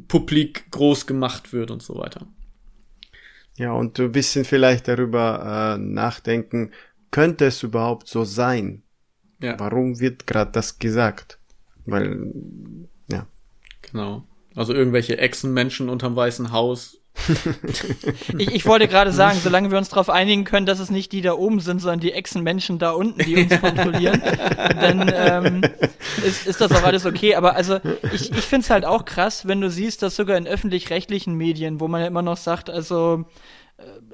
[0.08, 2.26] publik groß gemacht wird und so weiter.
[3.56, 6.72] Ja, und ein bisschen vielleicht darüber äh, nachdenken,
[7.10, 8.82] könnte es überhaupt so sein?
[9.40, 9.58] Ja.
[9.58, 11.38] Warum wird gerade das gesagt?
[11.84, 12.32] Weil,
[13.10, 13.26] ja.
[13.82, 14.26] Genau.
[14.54, 17.01] Also irgendwelche Echsenmenschen unterm Weißen Haus.
[18.38, 21.20] ich, ich wollte gerade sagen, solange wir uns darauf einigen können, dass es nicht die
[21.20, 24.22] da oben sind, sondern die Echsenmenschen da unten, die uns kontrollieren,
[24.80, 25.60] dann ähm,
[26.24, 27.34] ist, ist das auch alles okay.
[27.34, 27.78] Aber also
[28.12, 31.80] ich, ich finde es halt auch krass, wenn du siehst, dass sogar in öffentlich-rechtlichen Medien,
[31.80, 33.24] wo man ja immer noch sagt, also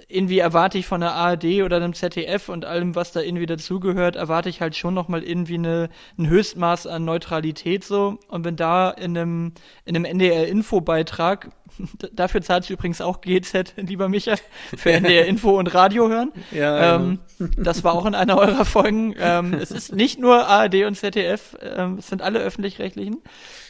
[0.08, 4.16] irgendwie erwarte ich von der ARD oder dem ZDF und allem, was da irgendwie dazugehört,
[4.16, 8.18] erwarte ich halt schon nochmal irgendwie eine, ein Höchstmaß an Neutralität so.
[8.28, 9.52] Und wenn da in einem,
[9.84, 11.50] in einem NDR-Info-Beitrag,
[12.12, 14.36] dafür zahlt sich übrigens auch GZ, lieber Micha,
[14.76, 16.32] für NDR-Info und Radio hören.
[16.52, 17.46] Ja, ähm, ja.
[17.58, 19.14] Das war auch in einer eurer Folgen.
[19.18, 23.18] Ähm, es ist nicht nur ARD und ZDF, ähm, es sind alle öffentlich-rechtlichen.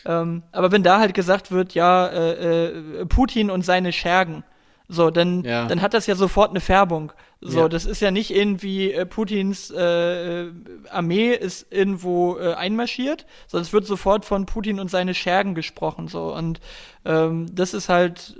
[0.06, 4.44] Ähm, aber wenn da halt gesagt wird, ja, äh, äh, Putin und seine Schergen,
[4.88, 5.66] so, dann, ja.
[5.66, 7.12] dann hat das ja sofort eine Färbung.
[7.40, 7.68] So, ja.
[7.68, 10.46] das ist ja nicht irgendwie äh, Putins äh,
[10.90, 16.08] Armee ist irgendwo äh, einmarschiert, sondern es wird sofort von Putin und seine Schergen gesprochen.
[16.08, 16.58] So und
[17.04, 18.34] ähm, das ist halt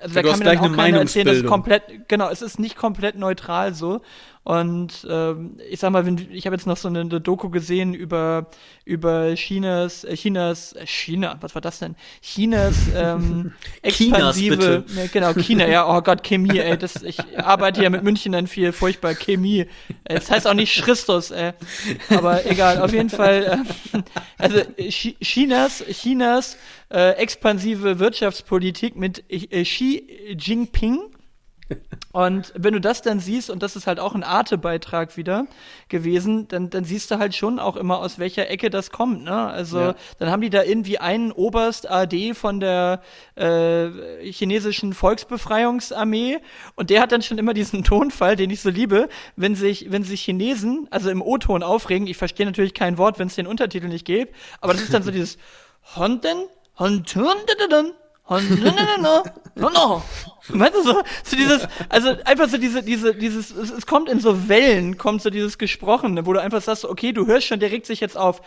[0.00, 2.76] also da kann mir dann auch keiner erzählen, dass es komplett, genau, es ist nicht
[2.76, 4.00] komplett neutral so.
[4.48, 7.92] Und ähm, ich sag mal, wenn, ich habe jetzt noch so eine, eine, Doku gesehen
[7.92, 8.46] über
[8.86, 11.96] über Chinas äh, Chinas äh, China, was war das denn?
[12.22, 17.82] Chinas ähm, expansive, Chinas, ne, genau China, ja, oh Gott, Chemie, ey, das, ich arbeite
[17.82, 19.66] ja mit München dann viel furchtbar Chemie.
[20.04, 21.52] Es heißt auch nicht Christus, ey,
[22.08, 23.62] aber egal, auf jeden Fall.
[23.92, 23.98] Äh,
[24.38, 24.62] also
[25.20, 26.56] Chinas Chinas
[26.88, 31.00] äh, expansive Wirtschaftspolitik mit äh, Xi Jinping
[32.12, 35.46] und wenn du das dann siehst, und das ist halt auch ein Arte-Beitrag wieder
[35.88, 39.24] gewesen, dann, dann siehst du halt schon auch immer, aus welcher Ecke das kommt.
[39.24, 39.32] Ne?
[39.32, 39.94] Also ja.
[40.18, 43.02] dann haben die da irgendwie einen Oberst AD von der
[43.34, 43.88] äh,
[44.30, 46.38] chinesischen Volksbefreiungsarmee
[46.74, 50.04] und der hat dann schon immer diesen Tonfall, den ich so liebe, wenn sich, wenn
[50.04, 53.88] sich Chinesen, also im O-Ton aufregen, ich verstehe natürlich kein Wort, wenn es den Untertitel
[53.88, 55.36] nicht gibt, aber das ist dann so dieses
[55.94, 56.38] Honten,
[58.28, 58.62] Honten,
[59.54, 60.02] no, no.
[60.48, 64.20] Weißt du so, so dieses, also einfach so diese, diese, dieses, es, es kommt in
[64.20, 67.70] so Wellen, kommt so dieses Gesprochene, wo du einfach sagst, okay, du hörst schon, der
[67.70, 68.40] regt sich jetzt auf.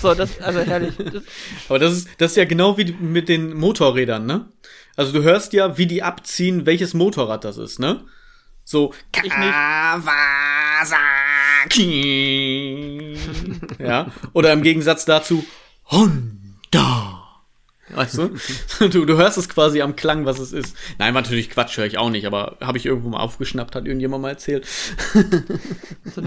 [0.00, 0.94] So, das, also herrlich.
[0.96, 1.22] Das
[1.68, 4.48] Aber das ist, das ist ja genau wie mit den Motorrädern, ne?
[4.96, 8.04] Also du hörst ja, wie die abziehen, welches Motorrad das ist, ne?
[8.64, 9.34] So Kawasaki.
[13.78, 14.12] Ja.
[14.32, 15.44] Oder im Gegensatz dazu
[15.86, 17.20] Honda.
[17.92, 18.30] Weißt du?
[18.88, 19.04] du?
[19.04, 20.76] Du hörst es quasi am Klang, was es ist.
[20.98, 24.22] Nein, natürlich Quatsch, höre ich auch nicht, aber habe ich irgendwo mal aufgeschnappt, hat irgendjemand
[24.22, 24.66] mal erzählt.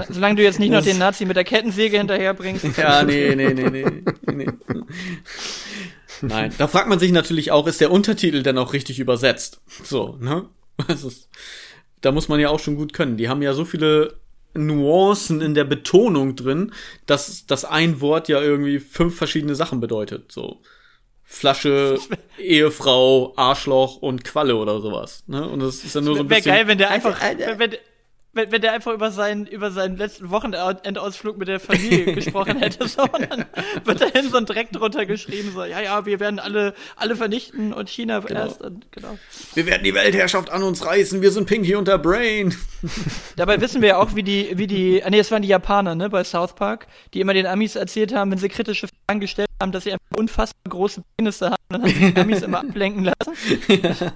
[0.10, 2.66] Solange du jetzt nicht das noch den Nazi mit der Kettensäge hinterherbringst.
[2.78, 3.86] Ja, nee, nee, nee, nee,
[4.34, 4.48] nee.
[6.22, 9.62] Nein, da fragt man sich natürlich auch, ist der Untertitel denn auch richtig übersetzt?
[9.84, 10.46] So, ne?
[10.88, 11.12] Also,
[12.02, 13.16] da muss man ja auch schon gut können.
[13.16, 14.20] Die haben ja so viele
[14.54, 16.74] Nuancen in der Betonung drin,
[17.06, 20.32] dass das ein Wort ja irgendwie fünf verschiedene Sachen bedeutet.
[20.32, 20.62] So
[21.24, 21.98] Flasche,
[22.38, 25.24] Ehefrau, Arschloch und Qualle oder sowas.
[25.28, 25.48] Ne?
[25.48, 26.46] Und das ist ja nur so ein bisschen.
[26.46, 27.72] Wäre geil, wenn der einfach, wenn, wenn,
[28.34, 33.04] wenn der einfach über seinen, über seinen letzten Wochenendausflug mit der Familie gesprochen hätte, so,
[33.04, 33.46] und dann
[33.84, 37.74] wird dahin so ein Dreck drunter geschrieben, so, ja, ja, wir werden alle, alle vernichten
[37.74, 38.42] und China genau.
[38.42, 39.18] erst, und, genau.
[39.54, 42.56] Wir werden die Weltherrschaft an uns reißen, wir sind Pinky und der Brain.
[43.36, 45.94] Dabei wissen wir ja auch, wie die, wie die, ah, nee, es waren die Japaner,
[45.94, 49.48] ne, bei South Park, die immer den Amis erzählt haben, wenn sie kritische Fragen gestellt
[49.64, 53.34] haben, dass sie einfach unfassbar große Penisse haben, dann haben die Amis immer ablenken lassen.
[53.68, 54.14] Ja.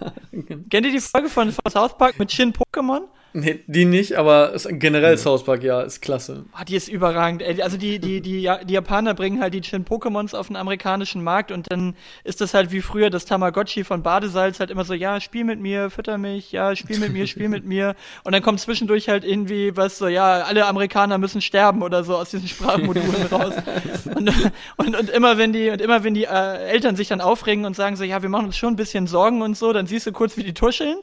[0.69, 3.07] Kennt ihr die Folge von, von South Park mit Shin Pokémon?
[3.39, 5.17] Nee, die nicht, aber generell ja.
[5.17, 6.45] South Park, ja, ist klasse.
[6.53, 7.43] Oh, die ist überragend.
[7.61, 11.71] Also die, die, die, die Japaner bringen halt die Chin-Pokémons auf den amerikanischen Markt und
[11.71, 15.43] dann ist das halt wie früher das Tamagotchi von Badesalz halt immer so, ja, spiel
[15.43, 17.95] mit mir, fütter mich, ja, spiel mit mir, spiel mit mir.
[18.23, 22.15] Und dann kommt zwischendurch halt irgendwie was so, ja, alle Amerikaner müssen sterben oder so
[22.15, 23.53] aus diesen Sprachmodulen raus.
[24.15, 24.31] Und,
[24.77, 27.75] und, und immer wenn die, und immer wenn die äh, Eltern sich dann aufregen und
[27.75, 30.11] sagen so, ja, wir machen uns schon ein bisschen Sorgen und so, dann siehst du
[30.11, 30.97] kurz, wie die tuscheln.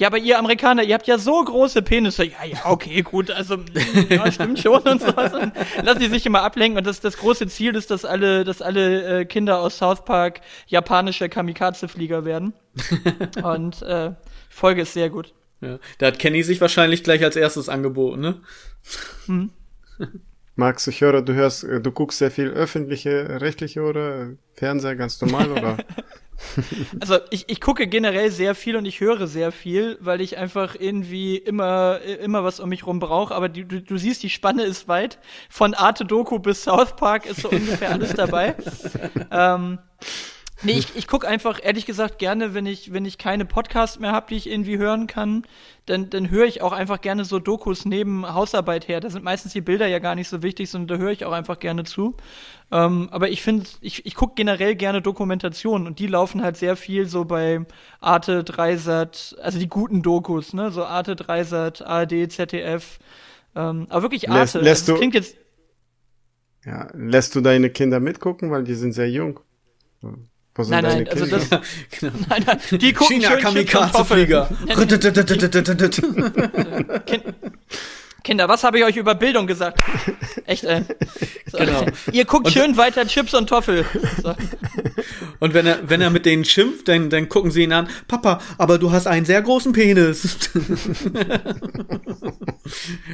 [0.00, 2.24] Ja, aber ihr Amerikaner, ihr habt ja so große Penisse.
[2.24, 3.58] Ja, ja, okay, gut, also
[4.08, 5.08] ja, stimmt schon und so.
[5.08, 5.52] Und
[5.82, 6.78] lassen die sich immer ablenken.
[6.78, 10.40] Und das, das große Ziel ist, dass alle, dass alle äh, Kinder aus South Park
[10.68, 12.54] japanische Kamikaze-Flieger werden.
[13.42, 14.12] und äh,
[14.48, 15.34] Folge ist sehr gut.
[15.60, 18.40] Ja, da hat Kenny sich wahrscheinlich gleich als erstes angeboten, ne?
[19.26, 19.50] Hm.
[20.60, 25.18] Max, ich höre, du hörst, äh, du guckst sehr viel öffentliche, rechtliche oder Fernseher ganz
[25.22, 25.78] normal oder?
[27.00, 30.74] Also ich, ich gucke generell sehr viel und ich höre sehr viel, weil ich einfach
[30.78, 33.34] irgendwie immer, immer was um mich rum brauche.
[33.34, 35.18] Aber du, du, du siehst, die Spanne ist weit.
[35.48, 38.54] Von Arte Doku bis South Park ist so ungefähr alles dabei.
[39.30, 39.78] ähm,
[40.62, 44.12] Nee, ich, ich gucke einfach, ehrlich gesagt, gerne, wenn ich, wenn ich keine Podcasts mehr
[44.12, 45.44] habe, die ich irgendwie hören kann,
[45.86, 49.00] dann, dann höre ich auch einfach gerne so Dokus neben Hausarbeit her.
[49.00, 51.32] Da sind meistens die Bilder ja gar nicht so wichtig, sondern da höre ich auch
[51.32, 52.14] einfach gerne zu.
[52.70, 56.76] Ähm, aber ich finde, ich, ich gucke generell gerne Dokumentationen und die laufen halt sehr
[56.76, 57.64] viel so bei
[58.00, 60.70] Arte, Dreisat, also die guten Dokus, ne?
[60.70, 62.98] So Arte, Dreisat, ARD, ZDF.
[63.56, 64.58] Ähm, aber wirklich Arte.
[64.58, 65.36] Lässt, lässt also, du, klingt jetzt.
[66.64, 69.40] Ja, lässt du deine Kinder mitgucken, weil die sind sehr jung.
[70.60, 71.48] Was nein, nein, also das,
[71.98, 72.12] genau.
[72.28, 74.50] nein, nein, die gucken China Kamikaze-Flieger.
[78.22, 79.82] Kinder, was habe ich euch über Bildung gesagt?
[80.46, 80.84] Echt, ey.
[81.46, 81.58] So.
[81.58, 81.86] Genau.
[82.12, 83.84] Ihr guckt und schön weiter Chips und Toffel.
[84.22, 84.34] So.
[85.38, 88.40] Und wenn er, wenn er mit denen schimpft, dann, dann gucken sie ihn an, Papa,
[88.58, 90.50] aber du hast einen sehr großen Penis.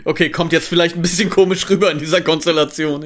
[0.05, 3.05] okay, kommt jetzt vielleicht ein bisschen komisch rüber in dieser Konstellation.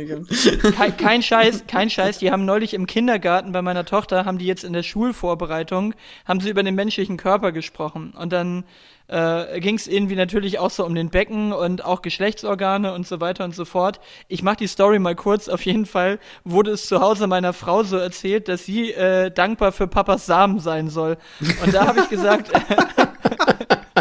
[0.74, 2.18] Kein, kein Scheiß, kein Scheiß.
[2.18, 5.94] Die haben neulich im Kindergarten bei meiner Tochter, haben die jetzt in der Schulvorbereitung,
[6.24, 8.14] haben sie über den menschlichen Körper gesprochen.
[8.16, 8.64] Und dann
[9.11, 13.20] äh, ging es irgendwie natürlich auch so um den Becken und auch Geschlechtsorgane und so
[13.20, 14.00] weiter und so fort.
[14.28, 15.48] Ich mache die Story mal kurz.
[15.48, 19.72] Auf jeden Fall wurde es zu Hause meiner Frau so erzählt, dass sie äh, dankbar
[19.72, 21.16] für Papas Samen sein soll.
[21.64, 22.50] Und da habe ich gesagt,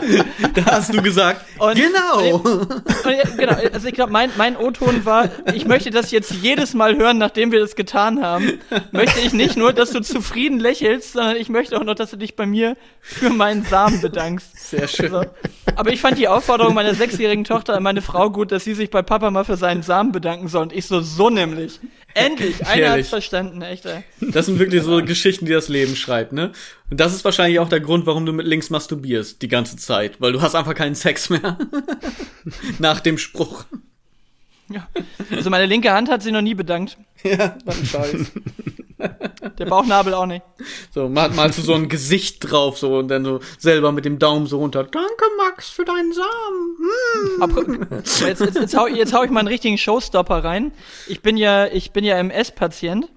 [0.56, 2.39] da hast du gesagt, und, genau.
[2.39, 3.56] Und, und, genau.
[3.74, 7.52] Also ich glaube, mein, mein O-Ton war, ich möchte das jetzt jedes Mal hören, nachdem
[7.52, 8.60] wir das getan haben.
[8.91, 12.18] Möchte ich nicht nur, dass du zufrieden lächelst, sondern ich möchte auch noch, dass du
[12.18, 14.60] dich bei mir für meinen Samen bedankst.
[14.70, 15.14] Sehr schön.
[15.14, 15.30] Also,
[15.76, 18.89] aber ich fand die Aufforderung meiner sechsjährigen Tochter an meine Frau gut, dass sie sich
[18.89, 20.64] bei Papa mal für seinen Samen bedanken soll.
[20.64, 21.80] Und ich so, so nämlich.
[22.14, 23.86] Endlich, einer hat's verstanden, echt.
[23.86, 24.03] Ey.
[24.20, 26.51] Das sind wirklich so Geschichten, die das Leben schreibt, ne?
[26.89, 30.20] Und das ist wahrscheinlich auch der Grund, warum du mit links masturbierst die ganze Zeit,
[30.20, 31.57] weil du hast einfach keinen Sex mehr.
[32.80, 33.66] Nach dem Spruch.
[34.70, 34.88] Ja.
[35.32, 36.97] Also meine linke Hand hat sie noch nie bedankt.
[37.24, 38.32] Ja, dann Scheiß.
[39.57, 40.43] Der Bauchnabel auch nicht.
[40.91, 44.20] So, mal, malst du so ein Gesicht drauf, so, und dann so selber mit dem
[44.20, 44.84] Daumen so runter.
[44.84, 46.78] Danke, Max, für deinen Samen.
[46.80, 47.41] Mm.
[47.41, 50.74] Aber, jetzt, jetzt, jetzt, hau, jetzt hau ich mal einen richtigen Showstopper rein.
[51.07, 53.09] Ich bin ja, ich bin ja MS-Patient.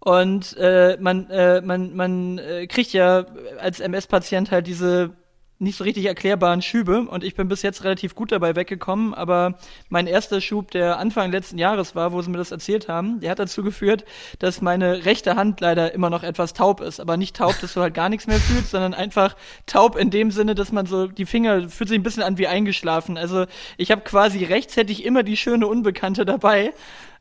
[0.00, 3.26] Und äh, man, äh, man, man äh, kriegt ja
[3.58, 5.10] als MS-Patient halt diese
[5.58, 7.02] nicht so richtig erklärbaren Schübe.
[7.02, 9.54] Und ich bin bis jetzt relativ gut dabei weggekommen, aber
[9.88, 13.30] mein erster Schub, der Anfang letzten Jahres war, wo sie mir das erzählt haben, der
[13.30, 14.04] hat dazu geführt,
[14.38, 17.80] dass meine rechte Hand leider immer noch etwas taub ist, aber nicht taub, dass du
[17.80, 19.36] halt gar nichts mehr fühlst, sondern einfach
[19.66, 22.46] taub in dem Sinne, dass man so die Finger fühlt sich ein bisschen an wie
[22.46, 23.16] eingeschlafen.
[23.16, 23.46] Also
[23.76, 26.72] ich habe quasi rechts hätte ich immer die schöne Unbekannte dabei.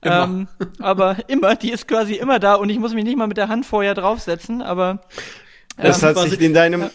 [0.01, 0.47] Ähm,
[0.79, 2.55] aber immer, die ist quasi immer da.
[2.55, 4.99] Und ich muss mich nicht mal mit der Hand vorher draufsetzen, aber
[5.77, 6.91] das ja, hat sich in deinem, ja.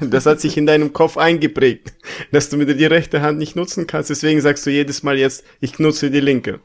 [0.00, 1.94] das hat sich in deinem Kopf eingeprägt,
[2.32, 4.10] dass du mit die rechte Hand nicht nutzen kannst.
[4.10, 6.60] Deswegen sagst du jedes Mal jetzt, ich nutze die linke.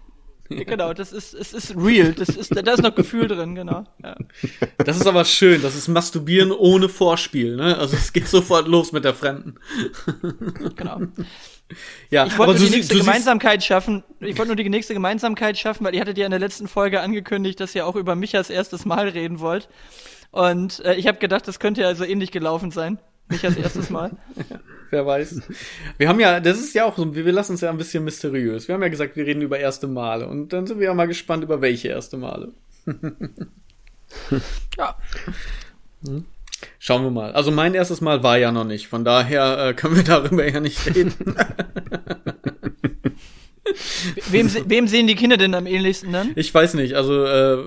[0.49, 2.13] Genau, das ist, es ist real.
[2.13, 3.85] Das ist, da ist noch Gefühl drin, genau.
[4.03, 4.15] Ja.
[4.77, 5.61] Das ist aber schön.
[5.61, 7.77] Das ist Masturbieren ohne Vorspiel, ne?
[7.77, 9.55] Also es geht sofort los mit der Fremden.
[10.75, 11.01] Genau.
[12.09, 14.03] Ja, ich wollte nur die nächste Gemeinsamkeit schaffen.
[14.19, 16.99] Ich wollte nur die nächste Gemeinsamkeit schaffen, weil ihr hattet ja in der letzten Folge
[16.99, 19.69] angekündigt, dass ihr auch über mich als erstes Mal reden wollt.
[20.31, 22.99] Und äh, ich habe gedacht, das könnte ja also ähnlich gelaufen sein.
[23.29, 24.11] Nicht als erstes Mal.
[24.89, 25.41] Wer weiß.
[25.97, 28.67] Wir haben ja, das ist ja auch so, wir lassen es ja ein bisschen mysteriös.
[28.67, 31.07] Wir haben ja gesagt, wir reden über erste Male und dann sind wir ja mal
[31.07, 32.51] gespannt, über welche erste Male.
[34.77, 34.97] ja.
[36.05, 36.25] Hm.
[36.77, 37.31] Schauen wir mal.
[37.31, 40.59] Also mein erstes Mal war ja noch nicht, von daher äh, können wir darüber ja
[40.59, 41.13] nicht reden.
[44.29, 46.31] wem, wem sehen die Kinder denn am ähnlichsten dann?
[46.35, 47.63] Ich weiß nicht, also äh,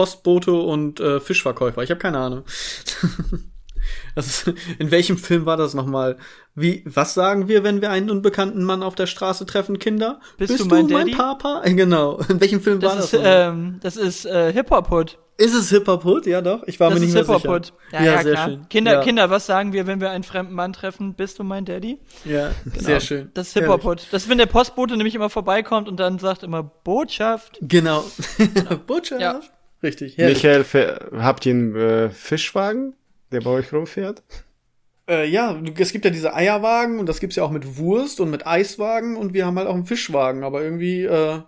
[0.00, 2.44] Postbote und äh, Fischverkäufer, ich habe keine Ahnung.
[4.16, 6.16] Ist, in welchem Film war das nochmal?
[6.54, 10.20] Wie, was sagen wir, wenn wir einen unbekannten Mann auf der Straße treffen, Kinder?
[10.38, 11.62] Bist, Bist du, mein, du mein Papa?
[11.66, 12.18] Genau.
[12.30, 13.20] In welchem Film das war ist, das?
[13.24, 15.18] Ähm, das ist äh, Hip Hop Hood.
[15.36, 16.24] Ist es Hip Hop Hood?
[16.24, 16.62] Ja, doch.
[16.66, 17.50] Ich war das mir nicht mehr sicher.
[17.50, 17.74] Hood.
[17.92, 18.48] Ja, ja, ja sehr klar.
[18.48, 18.68] schön.
[18.70, 19.00] Kinder, ja.
[19.02, 21.12] Kinder, was sagen wir, wenn wir einen fremden Mann treffen?
[21.12, 21.98] Bist du mein Daddy?
[22.24, 22.78] Ja, genau.
[22.78, 23.30] sehr schön.
[23.34, 24.06] Das ist Hip Hop Hood.
[24.10, 27.58] Das ist, wenn der Postbote nämlich immer vorbeikommt und dann sagt immer Botschaft.
[27.60, 28.04] Genau.
[28.86, 29.50] Botschaft.
[29.82, 30.18] Richtig.
[30.18, 30.42] Herrlich.
[30.42, 30.64] Michael,
[31.18, 32.94] habt ihr einen äh, Fischwagen,
[33.32, 34.22] der bei euch rumfährt?
[35.08, 38.30] Äh, ja, es gibt ja diese Eierwagen und das gibt's ja auch mit Wurst und
[38.30, 41.40] mit Eiswagen und wir haben halt auch einen Fischwagen, aber irgendwie äh,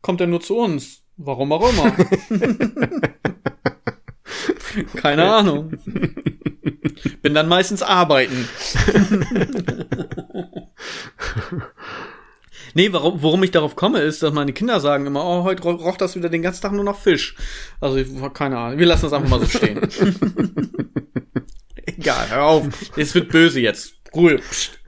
[0.00, 1.02] kommt er nur zu uns.
[1.16, 1.92] Warum auch immer.
[4.96, 5.72] Keine Ahnung.
[7.20, 8.48] Bin dann meistens arbeiten.
[12.74, 15.96] nee, warum, worum ich darauf komme, ist, dass meine Kinder sagen immer, oh, heute roch
[15.96, 17.36] das wieder den ganzen Tag nur nach Fisch.
[17.80, 18.78] Also, ich, keine Ahnung.
[18.78, 19.80] Wir lassen das einfach mal so stehen.
[21.86, 22.68] Egal, hör auf.
[22.96, 23.94] Es wird böse jetzt.
[24.14, 24.38] Ruhe.
[24.38, 24.79] Psst.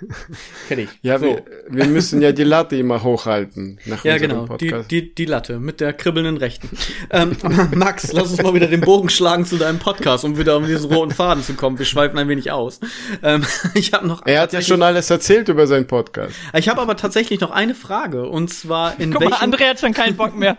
[0.68, 0.88] Kenn ich.
[1.02, 1.26] Ja, so.
[1.26, 3.78] wir, wir müssen ja die Latte immer hochhalten.
[3.84, 4.44] Nach ja, genau.
[4.44, 4.90] Podcast.
[4.90, 6.68] Die, die, die Latte mit der kribbelnden Rechten.
[7.10, 7.36] ähm,
[7.74, 10.92] Max, lass uns mal wieder den Bogen schlagen zu deinem Podcast, um wieder um diesen
[10.92, 11.78] roten Faden zu kommen.
[11.78, 12.80] Wir schweifen ein wenig aus.
[13.22, 14.26] Ähm, ich habe noch.
[14.26, 16.34] Er hat ja schon alles erzählt über seinen Podcast.
[16.54, 19.50] Ich habe aber tatsächlich noch eine Frage und zwar in Guck welchem.
[19.50, 20.56] Mal, André hat schon keinen Bock mehr.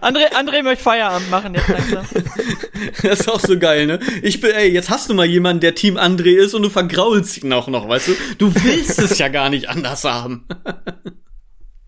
[0.00, 2.06] André, André möchte Feierabend machen jetzt langsam.
[3.02, 3.98] Das ist auch so geil, ne?
[4.22, 7.42] Ich bin, ey, jetzt hast du mal jemanden, der Team André ist und du vergraulst
[7.42, 8.12] ihn auch noch, weißt du?
[8.38, 10.46] Du willst es ja gar nicht anders haben.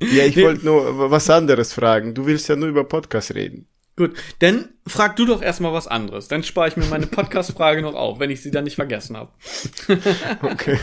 [0.03, 2.15] Ja, ich wollte nur was anderes fragen.
[2.15, 3.69] Du willst ja nur über Podcast reden.
[3.97, 6.27] Gut, dann frag du doch erstmal was anderes.
[6.27, 9.31] Dann spare ich mir meine Podcast-Frage noch auf, wenn ich sie dann nicht vergessen habe.
[10.43, 10.79] okay.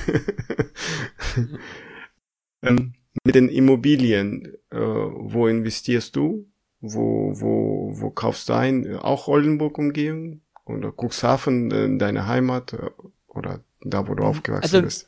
[2.62, 2.94] ähm,
[3.24, 6.48] mit den Immobilien, äh, wo investierst du?
[6.80, 8.98] Wo, wo, wo kaufst du ein?
[8.98, 10.42] Auch Oldenburg-Umgehung?
[10.66, 12.74] Oder Cuxhaven, äh, deine Heimat?
[12.74, 12.92] Äh,
[13.26, 14.30] oder da, wo du mhm.
[14.30, 15.08] aufgewachsen also, bist?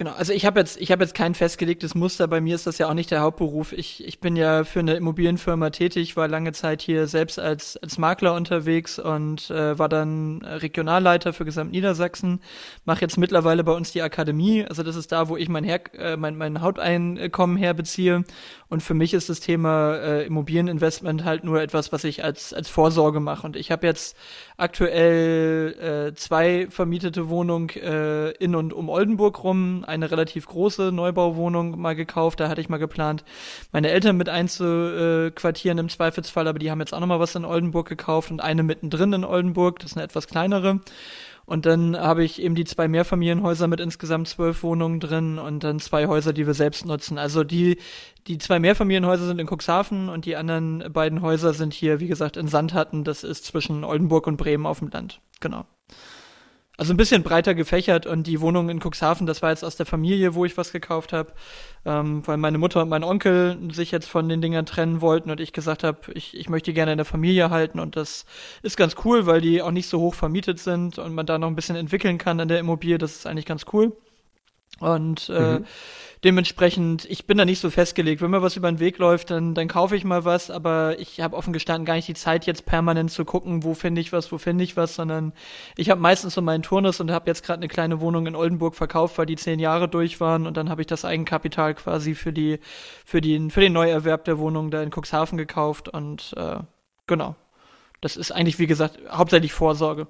[0.00, 2.26] Genau, also ich habe jetzt, ich habe jetzt kein festgelegtes Muster.
[2.26, 3.72] Bei mir ist das ja auch nicht der Hauptberuf.
[3.74, 7.98] Ich, ich bin ja für eine Immobilienfirma tätig, war lange Zeit hier selbst als, als
[7.98, 12.40] Makler unterwegs und äh, war dann Regionalleiter für Gesamtniedersachsen.
[12.86, 14.64] Mache jetzt mittlerweile bei uns die Akademie.
[14.64, 18.24] Also das ist da, wo ich mein, Her äh, mein, mein Haupteinkommen herbeziehe.
[18.68, 22.70] Und für mich ist das Thema äh, Immobilieninvestment halt nur etwas, was ich als, als
[22.70, 23.46] Vorsorge mache.
[23.46, 24.16] Und ich habe jetzt
[24.60, 31.80] aktuell äh, zwei vermietete Wohnungen äh, in und um Oldenburg rum eine relativ große Neubauwohnung
[31.80, 32.40] mal gekauft.
[32.40, 33.24] Da hatte ich mal geplant,
[33.72, 37.88] meine Eltern mit einzuquartieren im Zweifelsfall, aber die haben jetzt auch nochmal was in Oldenburg
[37.88, 39.78] gekauft und eine mittendrin in Oldenburg.
[39.78, 40.80] Das ist eine etwas kleinere.
[41.50, 45.80] Und dann habe ich eben die zwei Mehrfamilienhäuser mit insgesamt zwölf Wohnungen drin und dann
[45.80, 47.18] zwei Häuser, die wir selbst nutzen.
[47.18, 47.78] Also die,
[48.28, 52.36] die zwei Mehrfamilienhäuser sind in Cuxhaven und die anderen beiden Häuser sind hier, wie gesagt,
[52.36, 53.02] in Sandhatten.
[53.02, 55.20] Das ist zwischen Oldenburg und Bremen auf dem Land.
[55.40, 55.66] Genau.
[56.80, 59.84] Also ein bisschen breiter gefächert und die Wohnung in Cuxhaven, das war jetzt aus der
[59.84, 61.34] Familie, wo ich was gekauft habe,
[61.84, 65.40] ähm, weil meine Mutter und mein Onkel sich jetzt von den Dingern trennen wollten und
[65.40, 68.24] ich gesagt habe, ich, ich möchte gerne in der Familie halten und das
[68.62, 71.48] ist ganz cool, weil die auch nicht so hoch vermietet sind und man da noch
[71.48, 73.92] ein bisschen entwickeln kann an der Immobilie, das ist eigentlich ganz cool.
[74.78, 75.66] Und äh, mhm.
[76.22, 78.20] Dementsprechend, ich bin da nicht so festgelegt.
[78.20, 81.20] Wenn mir was über den Weg läuft, dann, dann kaufe ich mal was, aber ich
[81.22, 84.30] habe offen gestanden gar nicht die Zeit, jetzt permanent zu gucken, wo finde ich was,
[84.30, 85.32] wo finde ich was, sondern
[85.78, 88.74] ich habe meistens so meinen Turnus und habe jetzt gerade eine kleine Wohnung in Oldenburg
[88.74, 92.34] verkauft, weil die zehn Jahre durch waren und dann habe ich das Eigenkapital quasi für
[92.34, 92.58] die,
[93.06, 96.58] für den, für den Neuerwerb der Wohnung da in Cuxhaven gekauft und äh,
[97.06, 97.34] genau.
[98.02, 100.06] Das ist eigentlich, wie gesagt, hauptsächlich Vorsorge.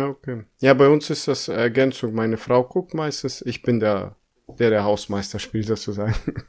[0.00, 0.44] Okay.
[0.60, 2.14] Ja, bei uns ist das Ergänzung.
[2.14, 4.16] Meine Frau guckt meistens, ich bin der
[4.58, 6.14] der der Hausmeister spielt sozusagen.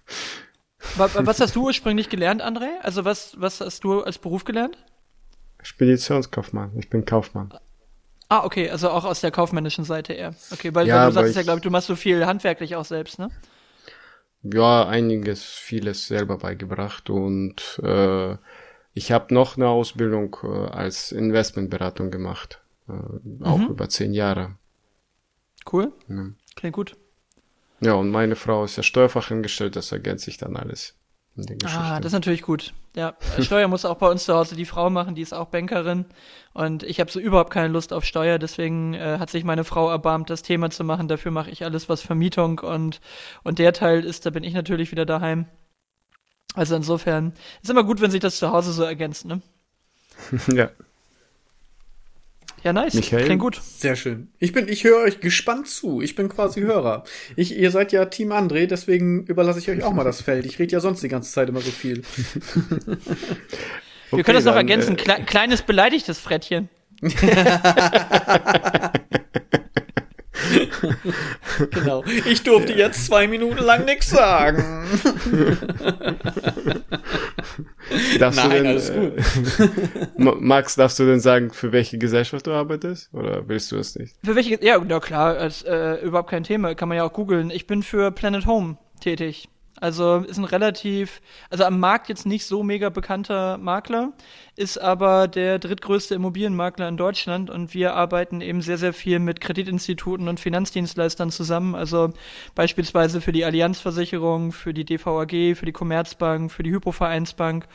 [0.98, 2.68] Was hast du ursprünglich gelernt, André?
[2.82, 4.78] Also was, was hast du als Beruf gelernt?
[5.62, 6.72] Speditionskaufmann.
[6.78, 7.54] Ich bin Kaufmann.
[8.28, 10.36] Ah, okay, also auch aus der kaufmännischen Seite eher.
[10.52, 12.86] Okay, weil, ja, weil du sagst ja, glaube ich, du machst so viel handwerklich auch
[12.86, 13.30] selbst, ne?
[14.44, 18.36] Ja, einiges, vieles selber beigebracht und äh,
[18.94, 22.63] ich habe noch eine Ausbildung äh, als Investmentberatung gemacht.
[22.88, 23.68] Äh, auch mhm.
[23.68, 24.56] über zehn Jahre.
[25.72, 25.94] Cool.
[26.08, 26.26] Ja.
[26.56, 26.98] Klingt gut.
[27.80, 30.96] Ja, und meine Frau ist ja Steuerfachangestellte, das ergänzt sich dann alles.
[31.66, 32.74] Ah, das ist natürlich gut.
[32.96, 36.06] Ja, Steuer muss auch bei uns zu Hause die Frau machen, die ist auch Bankerin.
[36.54, 39.90] Und ich habe so überhaupt keine Lust auf Steuer, deswegen äh, hat sich meine Frau
[39.90, 41.08] erbarmt, das Thema zu machen.
[41.08, 43.02] Dafür mache ich alles, was Vermietung und,
[43.44, 45.48] und der Teil ist, da bin ich natürlich wieder daheim.
[46.54, 49.42] Also insofern ist immer gut, wenn sich das zu Hause so ergänzt, ne?
[50.54, 50.70] ja.
[52.64, 52.94] Ja, nice.
[52.94, 53.26] Michael?
[53.26, 53.60] Klingt gut.
[53.62, 54.30] Sehr schön.
[54.40, 56.02] Ich bin, ich höre euch gespannt zu.
[56.02, 57.04] Ich bin quasi Hörer.
[57.36, 60.46] Ich, ihr seid ja Team André, deswegen überlasse ich euch auch mal das Feld.
[60.46, 62.04] Ich rede ja sonst die ganze Zeit immer so viel.
[64.12, 64.96] Wir können das noch ergänzen.
[64.96, 66.70] Kle kleines beleidigtes Frettchen.
[71.72, 72.04] genau.
[72.26, 72.80] Ich durfte ja.
[72.88, 74.86] jetzt zwei Minuten lang nichts sagen.
[78.20, 79.14] darfst Nein, du denn, alles gut.
[80.18, 83.14] Äh, Max, darfst du denn sagen, für welche Gesellschaft du arbeitest?
[83.14, 84.16] Oder willst du es nicht?
[84.24, 84.64] Für welche?
[84.64, 86.76] Ja, na klar, ist, äh, überhaupt kein Thema.
[86.76, 87.50] Kann man ja auch googeln.
[87.50, 89.50] Ich bin für Planet Home tätig.
[89.80, 94.14] Also ist ein relativ, also am Markt jetzt nicht so mega bekannter Makler,
[94.56, 99.42] ist aber der drittgrößte Immobilienmakler in Deutschland und wir arbeiten eben sehr, sehr viel mit
[99.42, 101.74] Kreditinstituten und Finanzdienstleistern zusammen.
[101.74, 102.14] Also
[102.54, 107.68] beispielsweise für die Allianzversicherung, für die DVAG, für die Commerzbank, für die Hypovereinsbank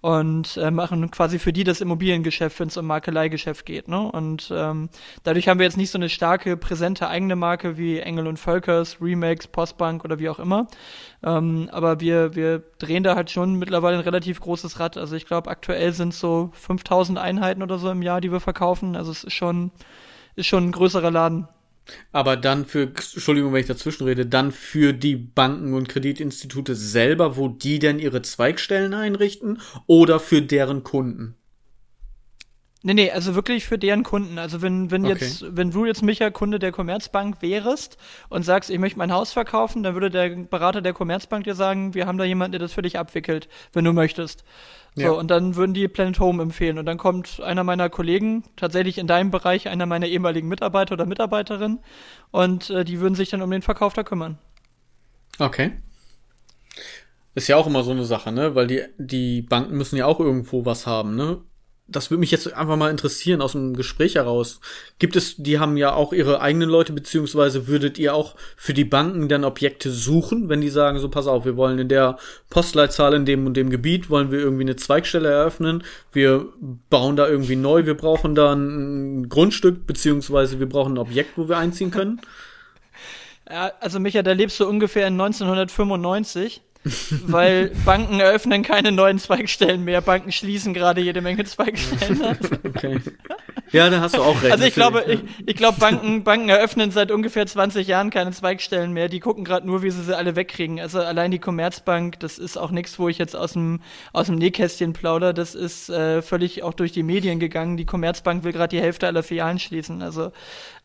[0.00, 3.88] und äh, machen quasi für die das Immobiliengeschäft, wenn es um Makeleigeschäft geht.
[3.88, 4.00] Ne?
[4.00, 4.90] Und ähm,
[5.22, 8.98] dadurch haben wir jetzt nicht so eine starke, präsente eigene Marke wie Engel und Völkers,
[9.00, 10.66] Remax, Postbank oder wie auch immer.
[11.22, 14.98] Ähm, aber wir, wir drehen da halt schon mittlerweile ein relativ großes Rad.
[14.98, 18.40] Also ich glaube, aktuell sind es so 5000 Einheiten oder so im Jahr, die wir
[18.40, 18.96] verkaufen.
[18.96, 19.70] Also es ist schon,
[20.36, 21.48] ist schon ein größerer Laden.
[22.12, 27.36] Aber dann für, Entschuldigung, wenn ich dazwischen rede, dann für die Banken und Kreditinstitute selber,
[27.36, 31.36] wo die denn ihre Zweigstellen einrichten oder für deren Kunden?
[32.86, 34.38] Nee, nee, also wirklich für deren Kunden.
[34.38, 35.14] Also wenn, wenn okay.
[35.14, 37.96] jetzt, wenn du jetzt Micha Kunde der Commerzbank wärst
[38.28, 41.94] und sagst, ich möchte mein Haus verkaufen, dann würde der Berater der Commerzbank dir sagen,
[41.94, 44.44] wir haben da jemanden, der das für dich abwickelt, wenn du möchtest.
[44.96, 45.10] So, ja.
[45.12, 46.78] und dann würden die Planet Home empfehlen.
[46.78, 51.06] Und dann kommt einer meiner Kollegen, tatsächlich in deinem Bereich, einer meiner ehemaligen Mitarbeiter oder
[51.06, 51.78] Mitarbeiterin,
[52.32, 54.36] und äh, die würden sich dann um den Verkauf da kümmern.
[55.38, 55.72] Okay.
[57.34, 58.54] Ist ja auch immer so eine Sache, ne?
[58.54, 61.40] Weil die, die Banken müssen ja auch irgendwo was haben, ne?
[61.86, 64.60] Das würde mich jetzt einfach mal interessieren aus dem Gespräch heraus.
[64.98, 68.86] Gibt es, die haben ja auch ihre eigenen Leute, beziehungsweise würdet ihr auch für die
[68.86, 72.16] Banken dann Objekte suchen, wenn die sagen, so pass auf, wir wollen in der
[72.48, 76.46] Postleitzahl in dem und dem Gebiet, wollen wir irgendwie eine Zweigstelle eröffnen, wir
[76.88, 81.48] bauen da irgendwie neu, wir brauchen da ein Grundstück, beziehungsweise wir brauchen ein Objekt, wo
[81.48, 82.20] wir einziehen können?
[83.46, 86.62] Ja, also Micha, da lebst du ungefähr in 1995
[87.26, 90.02] weil Banken eröffnen keine neuen Zweigstellen mehr.
[90.02, 92.20] Banken schließen gerade jede Menge Zweigstellen.
[92.64, 93.00] okay.
[93.72, 94.52] Ja, da hast du auch recht.
[94.52, 98.92] Also ich glaube, ich, ich glaube, Banken, Banken eröffnen seit ungefähr 20 Jahren keine Zweigstellen
[98.92, 99.08] mehr.
[99.08, 100.78] Die gucken gerade nur, wie sie sie alle wegkriegen.
[100.78, 103.80] Also allein die Commerzbank, das ist auch nichts, wo ich jetzt aus dem
[104.12, 105.32] aus dem Nähkästchen plauder.
[105.32, 107.76] Das ist äh, völlig auch durch die Medien gegangen.
[107.76, 110.02] Die Commerzbank will gerade die Hälfte aller Filialen schließen.
[110.02, 110.32] Also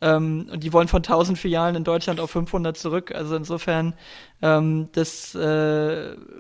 [0.02, 3.14] ähm, und die wollen von 1000 Filialen in Deutschland auf 500 zurück.
[3.14, 3.94] Also insofern
[4.42, 5.89] ähm, das, äh,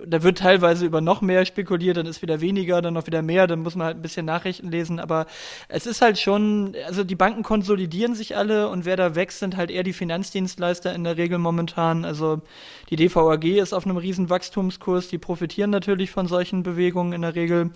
[0.05, 3.47] da wird teilweise über noch mehr spekuliert, dann ist wieder weniger, dann noch wieder mehr,
[3.47, 5.25] dann muss man halt ein bisschen Nachrichten lesen, aber
[5.67, 9.57] es ist halt schon, also die Banken konsolidieren sich alle und wer da wächst, sind
[9.57, 12.05] halt eher die Finanzdienstleister in der Regel momentan.
[12.05, 12.41] Also
[12.89, 17.35] die DVAG ist auf einem riesen Wachstumskurs, die profitieren natürlich von solchen Bewegungen in der
[17.35, 17.71] Regel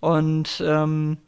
[0.00, 1.18] und ähm,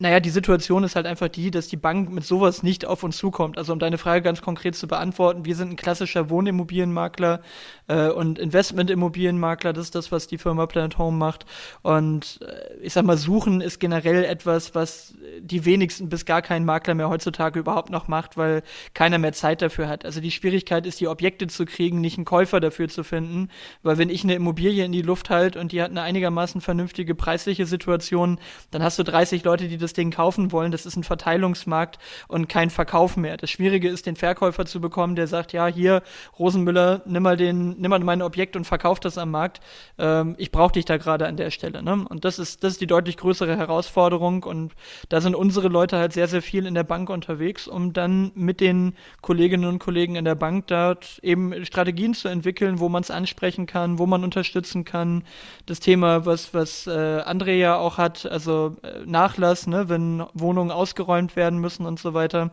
[0.00, 3.18] naja, die Situation ist halt einfach die, dass die Bank mit sowas nicht auf uns
[3.18, 3.58] zukommt.
[3.58, 7.42] Also um deine Frage ganz konkret zu beantworten, wir sind ein klassischer Wohnimmobilienmakler
[7.86, 11.44] äh, und Investmentimmobilienmakler, das ist das, was die Firma Planet Home macht.
[11.82, 16.64] Und äh, ich sag mal, suchen ist generell etwas, was die wenigsten bis gar kein
[16.64, 18.62] Makler mehr heutzutage überhaupt noch macht, weil
[18.94, 20.06] keiner mehr Zeit dafür hat.
[20.06, 23.50] Also die Schwierigkeit ist, die Objekte zu kriegen, nicht einen Käufer dafür zu finden,
[23.82, 27.14] weil wenn ich eine Immobilie in die Luft halte und die hat eine einigermaßen vernünftige
[27.14, 28.40] preisliche Situation,
[28.70, 30.70] dann hast du 30 Leute, die das das Ding kaufen wollen.
[30.70, 33.36] Das ist ein Verteilungsmarkt und kein Verkauf mehr.
[33.36, 36.02] Das Schwierige ist, den Verkäufer zu bekommen, der sagt, ja, hier,
[36.38, 39.60] Rosenmüller, nimm mal den, nimm mal mein Objekt und verkauf das am Markt.
[39.98, 41.82] Ähm, ich brauche dich da gerade an der Stelle.
[41.82, 42.04] Ne?
[42.08, 44.44] Und das ist, das ist die deutlich größere Herausforderung.
[44.44, 44.72] Und
[45.08, 48.60] da sind unsere Leute halt sehr, sehr viel in der Bank unterwegs, um dann mit
[48.60, 53.10] den Kolleginnen und Kollegen in der Bank dort eben Strategien zu entwickeln, wo man es
[53.10, 55.24] ansprechen kann, wo man unterstützen kann.
[55.66, 59.79] Das Thema, was, was äh, André ja auch hat, also äh, Nachlass, ne?
[59.88, 62.50] Wenn Wohnungen ausgeräumt werden müssen und so weiter.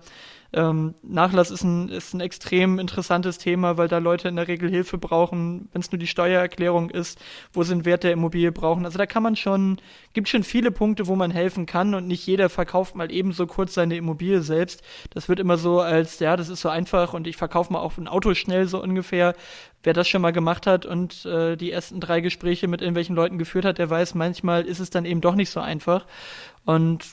[0.53, 4.69] Ähm, Nachlass ist ein, ist ein extrem interessantes Thema, weil da Leute in der Regel
[4.69, 7.19] Hilfe brauchen, wenn es nur die Steuererklärung ist,
[7.51, 8.85] wo sie einen Wert der Immobilie brauchen.
[8.85, 9.77] Also da kann man schon,
[10.13, 13.73] gibt schon viele Punkte, wo man helfen kann und nicht jeder verkauft mal ebenso kurz
[13.73, 14.81] seine Immobilie selbst.
[15.13, 17.97] Das wird immer so als, ja, das ist so einfach und ich verkaufe mal auch
[17.97, 19.35] ein Auto schnell so ungefähr.
[19.83, 23.37] Wer das schon mal gemacht hat und äh, die ersten drei Gespräche mit irgendwelchen Leuten
[23.37, 26.05] geführt hat, der weiß, manchmal ist es dann eben doch nicht so einfach.
[26.65, 27.05] Und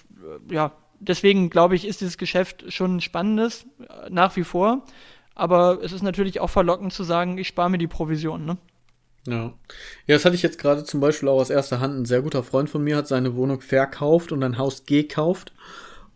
[0.51, 0.73] äh, ja,
[1.05, 3.67] deswegen glaube ich, ist dieses Geschäft schon ein spannendes,
[4.11, 4.85] nach wie vor.
[5.35, 8.57] Aber es ist natürlich auch verlockend zu sagen, ich spare mir die Provision, ne?
[9.27, 9.55] Ja.
[10.07, 11.99] Ja, das hatte ich jetzt gerade zum Beispiel auch aus erster Hand.
[11.99, 15.53] Ein sehr guter Freund von mir hat seine Wohnung verkauft und ein Haus gekauft.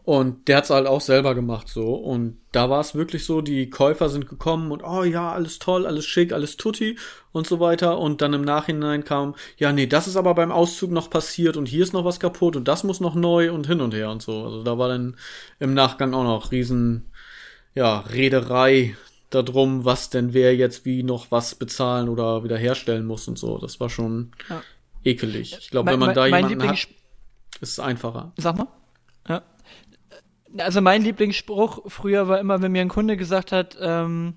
[0.08, 1.94] Und der hat's halt auch selber gemacht so.
[1.94, 5.86] Und da war es wirklich so, die Käufer sind gekommen und oh ja, alles toll,
[5.86, 6.98] alles schick, alles tutti
[7.30, 7.98] und so weiter.
[7.98, 11.66] Und dann im Nachhinein kam, ja, nee, das ist aber beim Auszug noch passiert und
[11.66, 14.22] hier ist noch was kaputt und das muss noch neu und hin und her und
[14.22, 14.44] so.
[14.44, 15.14] Also da war dann
[15.60, 17.12] im Nachgang auch noch riesen,
[17.74, 18.96] ja, Rederei
[19.28, 23.58] darum, was denn wer jetzt wie noch was bezahlen oder wieder herstellen muss und so.
[23.58, 24.62] Das war schon ja.
[25.04, 25.54] ekelig.
[25.60, 26.78] Ich glaube, wenn man da jemanden hat,
[27.60, 28.32] ist es einfacher.
[28.38, 28.68] Sag mal.
[29.28, 29.42] Ja.
[30.58, 34.34] Also mein Lieblingsspruch früher war immer, wenn mir ein Kunde gesagt hat, ähm,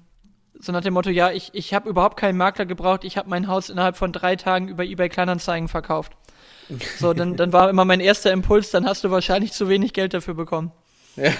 [0.59, 3.47] so nach dem Motto, ja, ich, ich habe überhaupt keinen Makler gebraucht, ich habe mein
[3.47, 6.13] Haus innerhalb von drei Tagen über eBay Kleinanzeigen verkauft.
[6.99, 10.13] So, dann, dann war immer mein erster Impuls, dann hast du wahrscheinlich zu wenig Geld
[10.13, 10.71] dafür bekommen.
[11.17, 11.31] Ja.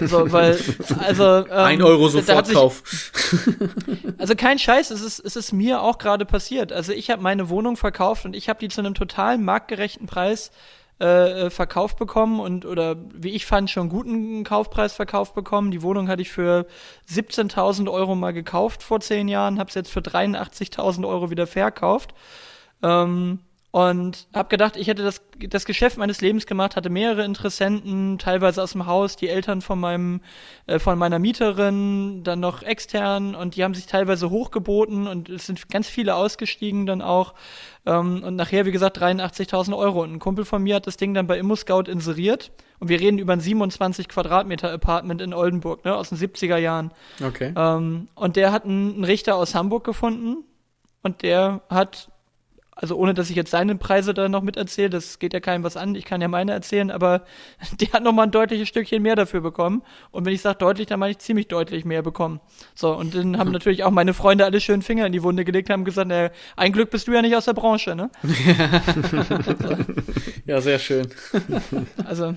[0.00, 0.58] So, weil,
[1.00, 1.44] also.
[1.46, 2.82] Ähm, Ein Euro Sofortkauf.
[4.18, 6.72] Also kein Scheiß, es ist, es ist mir auch gerade passiert.
[6.72, 10.50] Also ich habe meine Wohnung verkauft und ich habe die zu einem total marktgerechten Preis
[11.00, 15.70] äh, äh, verkauft bekommen und oder wie ich fand schon guten Kaufpreis verkauft bekommen.
[15.70, 16.66] Die Wohnung hatte ich für
[17.08, 22.12] 17.000 Euro mal gekauft vor zehn Jahren, habe es jetzt für 83.000 Euro wieder verkauft.
[22.82, 23.38] Ähm,
[23.72, 28.62] und habe gedacht, ich hätte das, das Geschäft meines Lebens gemacht, hatte mehrere Interessenten, teilweise
[28.62, 30.22] aus dem Haus, die Eltern von meinem,
[30.66, 35.46] äh, von meiner Mieterin, dann noch extern und die haben sich teilweise hochgeboten und es
[35.46, 37.34] sind ganz viele ausgestiegen dann auch.
[37.86, 40.02] Ähm, und nachher, wie gesagt, 83.000 Euro.
[40.02, 42.50] Und ein Kumpel von mir hat das Ding dann bei ImmoScout inseriert
[42.80, 46.90] und wir reden über ein 27 Quadratmeter Apartment in Oldenburg, ne, aus den 70er Jahren.
[47.24, 47.54] Okay.
[47.56, 50.44] Ähm, und der hat einen, einen Richter aus Hamburg gefunden
[51.02, 52.10] und der hat
[52.80, 55.76] also ohne dass ich jetzt seine Preise da noch miterzähle, das geht ja keinem was
[55.76, 57.24] an, ich kann ja meine erzählen, aber
[57.80, 59.82] der hat nochmal ein deutliches Stückchen mehr dafür bekommen.
[60.10, 62.40] Und wenn ich sage deutlich, dann meine ich ziemlich deutlich mehr bekommen.
[62.74, 65.68] So, und dann haben natürlich auch meine Freunde alle schön Finger in die Wunde gelegt
[65.68, 68.10] und haben gesagt, naja, ein Glück bist du ja nicht aus der Branche, ne?
[70.46, 71.08] ja, sehr schön.
[72.04, 72.34] Also,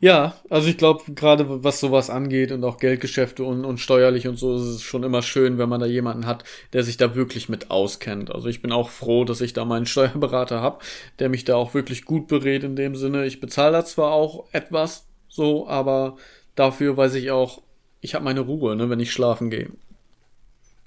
[0.00, 4.36] ja, also ich glaube, gerade was sowas angeht und auch Geldgeschäfte und, und steuerlich und
[4.36, 7.48] so, ist es schon immer schön, wenn man da jemanden hat, der sich da wirklich
[7.48, 8.32] mit auskennt.
[8.32, 10.78] Also ich bin auch froh, dass ich da meinen Steuerberater habe,
[11.18, 13.26] der mich da auch wirklich gut berät in dem Sinne.
[13.26, 16.16] Ich bezahle da zwar auch etwas so, aber
[16.54, 17.62] dafür weiß ich auch,
[18.00, 19.70] ich habe meine Ruhe, ne, wenn ich schlafen gehe.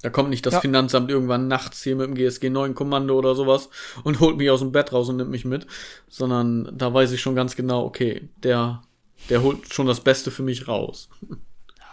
[0.01, 0.59] Da kommt nicht das ja.
[0.61, 3.69] Finanzamt irgendwann nachts hier mit dem GSG 9 Kommando oder sowas
[4.03, 5.67] und holt mich aus dem Bett raus und nimmt mich mit,
[6.07, 8.81] sondern da weiß ich schon ganz genau, okay, der
[9.29, 11.09] der holt schon das Beste für mich raus.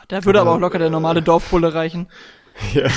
[0.09, 2.09] Da würde aber auch locker der normale Dorfbulle reichen.
[2.75, 2.89] Ja,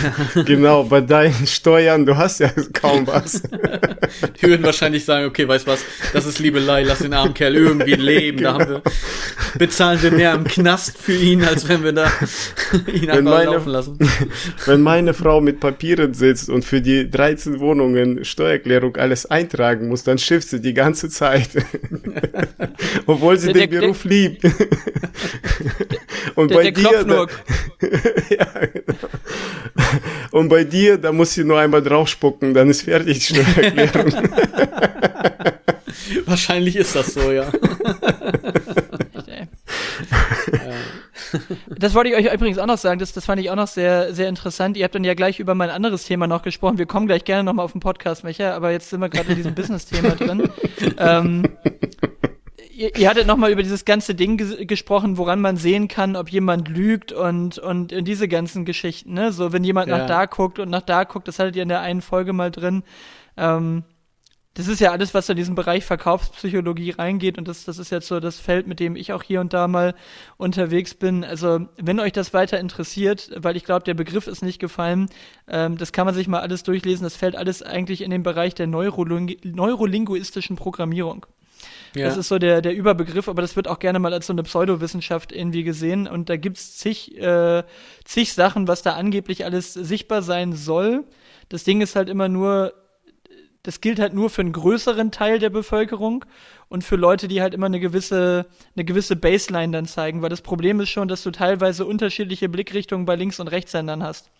[0.43, 3.41] genau, bei deinen Steuern, du hast ja kaum was.
[4.41, 7.93] Die würden wahrscheinlich sagen, okay, weißt was, das ist Liebelei, lass den armen Kerl irgendwie
[7.93, 8.39] leben.
[8.39, 8.57] Genau.
[8.57, 8.81] Da haben wir,
[9.57, 12.05] bezahlen wir mehr im Knast für ihn, als wenn wir da
[12.87, 13.99] ihn wenn einfach meine, laufen lassen.
[14.65, 20.03] Wenn meine Frau mit Papieren sitzt und für die 13 Wohnungen Steuererklärung alles eintragen muss,
[20.03, 21.49] dann schifft sie die ganze Zeit.
[23.05, 24.43] Obwohl sie der, den der, Beruf der, liebt.
[26.35, 27.25] Und bei dir, da,
[28.29, 28.93] ja, genau.
[30.31, 34.13] Und bei dir, da muss sie nur einmal draufspucken, dann ist fertig die Steuererklärung.
[36.25, 37.51] Wahrscheinlich ist das so, ja.
[41.77, 44.13] Das wollte ich euch übrigens auch noch sagen, das, das fand ich auch noch sehr,
[44.13, 44.77] sehr interessant.
[44.77, 46.77] Ihr habt dann ja gleich über mein anderes Thema noch gesprochen.
[46.77, 49.35] Wir kommen gleich gerne nochmal auf den Podcast, Micha, aber jetzt sind wir gerade in
[49.35, 50.49] diesem Business-Thema drin.
[50.97, 51.43] ähm,
[52.81, 56.29] ihr, ihr hattet nochmal über dieses ganze Ding ges gesprochen, woran man sehen kann, ob
[56.29, 59.31] jemand lügt und, und in diese ganzen Geschichten, ne?
[59.31, 59.99] So, wenn jemand ja.
[59.99, 62.51] nach da guckt und nach da guckt, das hattet ihr in der einen Folge mal
[62.51, 62.83] drin.
[63.37, 63.83] Ähm,
[64.53, 68.07] das ist ja alles, was in diesen Bereich Verkaufspsychologie reingeht und das, das ist jetzt
[68.07, 69.95] so das Feld, mit dem ich auch hier und da mal
[70.35, 71.23] unterwegs bin.
[71.23, 75.09] Also wenn euch das weiter interessiert, weil ich glaube, der Begriff ist nicht gefallen,
[75.47, 77.05] ähm, das kann man sich mal alles durchlesen.
[77.05, 81.25] Das fällt alles eigentlich in den Bereich der Neuroling neurolinguistischen Programmierung.
[81.95, 82.05] Ja.
[82.05, 84.43] Das ist so der, der Überbegriff, aber das wird auch gerne mal als so eine
[84.43, 86.07] Pseudowissenschaft irgendwie gesehen.
[86.07, 87.63] Und da gibt's zig, äh,
[88.05, 91.03] zig Sachen, was da angeblich alles sichtbar sein soll.
[91.49, 92.73] Das Ding ist halt immer nur,
[93.63, 96.25] das gilt halt nur für einen größeren Teil der Bevölkerung
[96.69, 100.41] und für Leute, die halt immer eine gewisse, eine gewisse Baseline dann zeigen, weil das
[100.41, 104.31] Problem ist schon, dass du teilweise unterschiedliche Blickrichtungen bei Links- und Rechtssendern hast.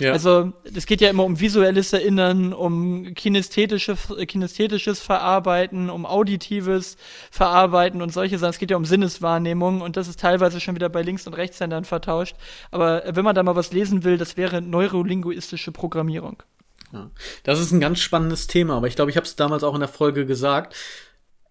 [0.00, 0.12] Ja.
[0.12, 3.96] Also, es geht ja immer um visuelles Erinnern, um kinästhetische,
[4.26, 6.96] kinästhetisches Verarbeiten, um auditives
[7.32, 8.50] Verarbeiten und solche Sachen.
[8.50, 11.84] Es geht ja um Sinneswahrnehmung und das ist teilweise schon wieder bei Links- und Rechtshändern
[11.84, 12.36] vertauscht.
[12.70, 16.44] Aber wenn man da mal was lesen will, das wäre neurolinguistische Programmierung.
[16.92, 17.10] Ja.
[17.42, 19.80] Das ist ein ganz spannendes Thema, aber ich glaube, ich habe es damals auch in
[19.80, 20.74] der Folge gesagt.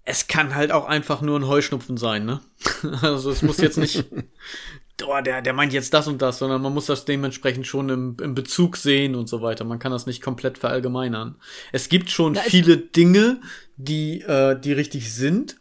[0.04, 2.40] Es kann halt auch einfach nur ein Heuschnupfen sein, ne?
[3.02, 4.06] Also es muss jetzt nicht,
[5.06, 8.18] oh, der, der meint jetzt das und das, sondern man muss das dementsprechend schon im,
[8.22, 9.64] im Bezug sehen und so weiter.
[9.64, 11.36] Man kann das nicht komplett verallgemeinern.
[11.72, 13.40] Es gibt schon Na, viele Dinge,
[13.76, 15.58] die, äh, die richtig sind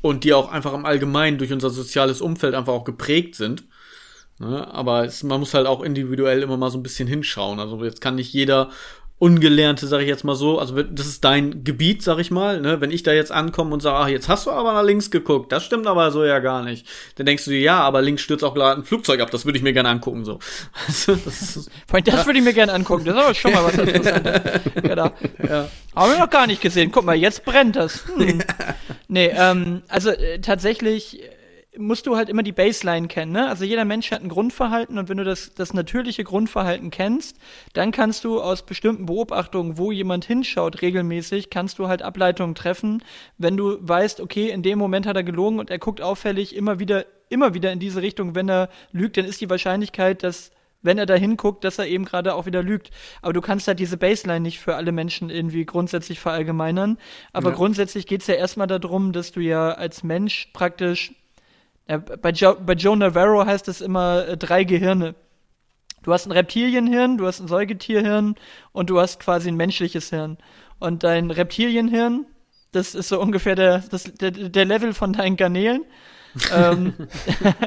[0.00, 3.64] und die auch einfach im Allgemeinen durch unser soziales Umfeld einfach auch geprägt sind.
[4.38, 4.66] Ne?
[4.72, 7.60] Aber es, man muss halt auch individuell immer mal so ein bisschen hinschauen.
[7.60, 8.70] Also jetzt kann nicht jeder
[9.22, 12.80] Ungelernte, sag ich jetzt mal so, also das ist dein Gebiet, sag ich mal, ne?
[12.80, 15.52] wenn ich da jetzt ankomme und sage, ach, jetzt hast du aber nach links geguckt,
[15.52, 16.88] das stimmt aber so ja gar nicht.
[17.14, 19.58] Dann denkst du dir, ja, aber links stürzt auch gerade ein Flugzeug ab, das würde
[19.58, 20.40] ich mir gerne angucken, so.
[20.88, 22.26] Also, das ist, das ja.
[22.26, 24.60] würde ich mir gerne angucken, das ist aber schon mal was Interessantes.
[24.82, 25.12] genau.
[25.48, 25.68] Ja.
[25.94, 28.04] Haben wir noch gar nicht gesehen, guck mal, jetzt brennt das.
[28.16, 28.42] Hm.
[29.06, 31.20] Nee, ähm, also äh, tatsächlich
[31.78, 33.32] musst du halt immer die Baseline kennen.
[33.32, 33.48] Ne?
[33.48, 37.38] Also jeder Mensch hat ein Grundverhalten und wenn du das, das natürliche Grundverhalten kennst,
[37.72, 43.02] dann kannst du aus bestimmten Beobachtungen, wo jemand hinschaut regelmäßig, kannst du halt Ableitungen treffen,
[43.38, 46.78] wenn du weißt, okay, in dem Moment hat er gelogen und er guckt auffällig immer
[46.78, 50.50] wieder, immer wieder in diese Richtung, wenn er lügt, dann ist die Wahrscheinlichkeit, dass
[50.82, 52.90] wenn er da hinguckt, dass er eben gerade auch wieder lügt.
[53.22, 56.98] Aber du kannst halt diese Baseline nicht für alle Menschen irgendwie grundsätzlich verallgemeinern.
[57.32, 57.56] Aber ja.
[57.56, 61.12] grundsätzlich geht's ja erstmal darum, dass du ja als Mensch praktisch
[61.92, 65.14] ja, bei, jo bei Joe Navarro heißt es immer äh, drei Gehirne.
[66.02, 68.34] Du hast ein Reptilienhirn, du hast ein Säugetierhirn
[68.72, 70.38] und du hast quasi ein menschliches Hirn.
[70.78, 72.24] Und dein Reptilienhirn,
[72.72, 75.84] das ist so ungefähr der, das, der, der Level von deinen Garnelen.
[76.50, 76.94] ähm,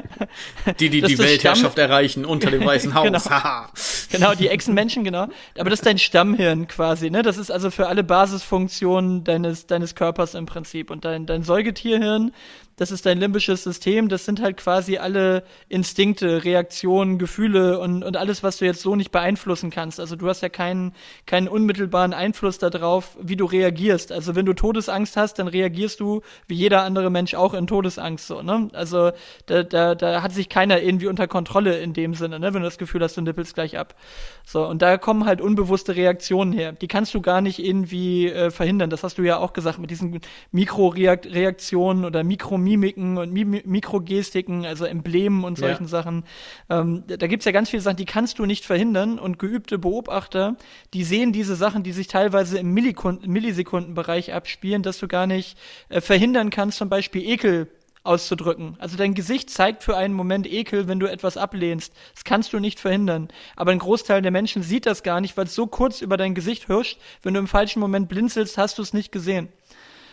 [0.80, 3.04] die, die die Weltherrschaft Stamm erreichen unter dem Weißen Haus.
[3.04, 3.20] genau.
[4.10, 5.28] genau, die Echsenmenschen, genau.
[5.56, 7.22] Aber das ist dein Stammhirn quasi, ne?
[7.22, 10.90] Das ist also für alle Basisfunktionen deines, deines Körpers im Prinzip.
[10.90, 12.32] Und dein, dein Säugetierhirn,
[12.76, 18.16] das ist dein limbisches System, das sind halt quasi alle Instinkte, Reaktionen, Gefühle und, und
[18.18, 19.98] alles, was du jetzt so nicht beeinflussen kannst.
[19.98, 20.92] Also du hast ja keinen,
[21.24, 24.12] keinen unmittelbaren Einfluss darauf, wie du reagierst.
[24.12, 28.26] Also wenn du Todesangst hast, dann reagierst du wie jeder andere Mensch auch in Todesangst
[28.26, 28.68] so, ne?
[28.74, 29.12] Also
[29.46, 32.52] da, da, da hat sich keiner irgendwie unter Kontrolle in dem Sinne, ne?
[32.52, 33.94] Wenn du das Gefühl hast, du nippelst gleich ab.
[34.44, 36.72] So, und da kommen halt unbewusste Reaktionen her.
[36.72, 38.90] Die kannst du gar nicht irgendwie äh, verhindern.
[38.90, 40.20] Das hast du ja auch gesagt mit diesen
[40.52, 45.88] Mikroreaktionen oder Mikro Mimiken und Mim Mikrogestiken, also Emblemen und solchen ja.
[45.88, 46.24] Sachen.
[46.68, 50.56] Ähm, da gibt's ja ganz viele Sachen, die kannst du nicht verhindern und geübte Beobachter,
[50.92, 55.56] die sehen diese Sachen, die sich teilweise im Millisekundenbereich abspielen, dass du gar nicht
[55.88, 57.68] äh, verhindern kannst, zum Beispiel Ekel
[58.06, 58.76] auszudrücken.
[58.78, 61.92] Also dein Gesicht zeigt für einen Moment Ekel, wenn du etwas ablehnst.
[62.14, 63.28] Das kannst du nicht verhindern.
[63.56, 66.34] Aber ein Großteil der Menschen sieht das gar nicht, weil es so kurz über dein
[66.34, 66.98] Gesicht hirscht.
[67.22, 69.48] Wenn du im falschen Moment blinzelst, hast du es nicht gesehen.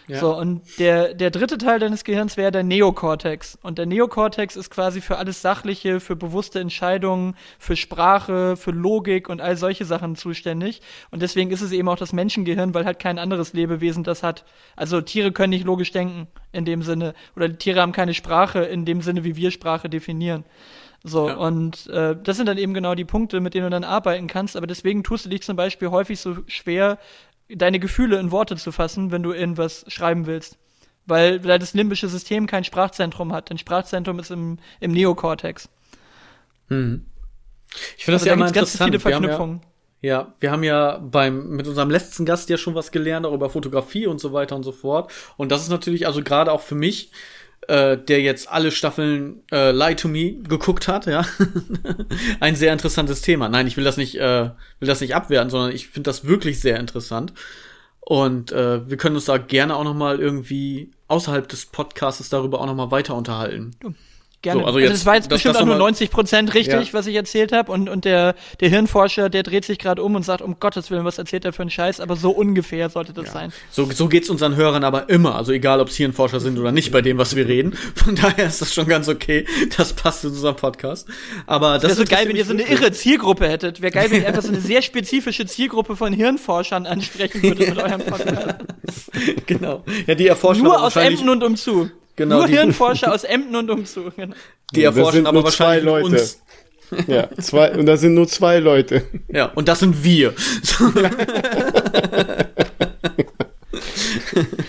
[0.07, 0.19] Ja.
[0.19, 3.57] So, und der, der dritte Teil deines Gehirns wäre der Neokortex.
[3.61, 9.29] Und der Neokortex ist quasi für alles Sachliche, für bewusste Entscheidungen, für Sprache, für Logik
[9.29, 10.81] und all solche Sachen zuständig.
[11.11, 14.43] Und deswegen ist es eben auch das Menschengehirn, weil halt kein anderes Lebewesen das hat.
[14.75, 17.13] Also Tiere können nicht logisch denken in dem Sinne.
[17.35, 20.43] Oder Tiere haben keine Sprache in dem Sinne, wie wir Sprache definieren.
[21.05, 21.35] So, ja.
[21.35, 24.55] und äh, das sind dann eben genau die Punkte, mit denen du dann arbeiten kannst.
[24.55, 26.97] Aber deswegen tust du dich zum Beispiel häufig so schwer,
[27.55, 30.57] deine Gefühle in Worte zu fassen, wenn du irgendwas schreiben willst.
[31.05, 33.49] Weil, weil das limbische System kein Sprachzentrum hat.
[33.49, 35.69] Dein Sprachzentrum ist im, im Neokortex.
[36.69, 37.05] Hm.
[37.97, 38.79] Ich finde also das ja immer interessant.
[38.79, 39.61] Ganz viele Verknüpfungen.
[39.61, 39.67] Ja,
[40.03, 43.49] ja, wir haben ja beim mit unserem letzten Gast ja schon was gelernt, auch über
[43.49, 45.11] Fotografie und so weiter und so fort.
[45.37, 47.11] Und das ist natürlich also gerade auch für mich
[47.67, 51.25] äh, der jetzt alle Staffeln äh, Lie to Me geguckt hat, ja,
[52.39, 53.49] ein sehr interessantes Thema.
[53.49, 54.49] Nein, ich will das nicht, äh,
[54.79, 57.33] will das nicht abwerten, sondern ich finde das wirklich sehr interessant.
[57.99, 62.59] Und äh, wir können uns da gerne auch noch mal irgendwie außerhalb des Podcasts darüber
[62.59, 63.71] auch noch mal weiter unterhalten.
[64.43, 64.59] Gerne.
[64.59, 66.87] So, also, jetzt, also das war jetzt das, bestimmt das auch nur 90 Prozent richtig,
[66.87, 66.93] ja.
[66.93, 67.71] was ich erzählt habe.
[67.71, 71.05] Und, und der, der Hirnforscher, der dreht sich gerade um und sagt, um Gottes Willen,
[71.05, 72.01] was erzählt er für einen Scheiß?
[72.01, 73.31] Aber so ungefähr sollte das ja.
[73.31, 73.53] sein.
[73.71, 75.35] So, so geht's unseren Hörern aber immer.
[75.35, 77.73] Also egal, ob es Hirnforscher sind oder nicht bei dem, was wir reden.
[77.95, 79.45] Von daher ist das schon ganz okay.
[79.77, 81.07] Das passt in unserem Podcast.
[81.47, 83.81] Aber das, wäre so geil, wenn ihr so eine irre Zielgruppe hättet.
[83.81, 87.77] Wäre geil, wenn ihr einfach so eine sehr spezifische Zielgruppe von Hirnforschern ansprechen würdet mit
[87.77, 88.55] eurem Podcast.
[89.45, 89.85] genau.
[90.05, 91.89] Ja, die erforschen Nur aus Emden und umzu.
[92.15, 94.11] Genau, Nur Hirnforscher aus Emden und umzu.
[94.15, 94.35] Genau.
[94.73, 96.41] Die erforschen aber wahrscheinlich uns.
[97.07, 99.03] Ja, zwei, und da sind nur zwei Leute.
[99.27, 100.33] Ja, und das sind wir.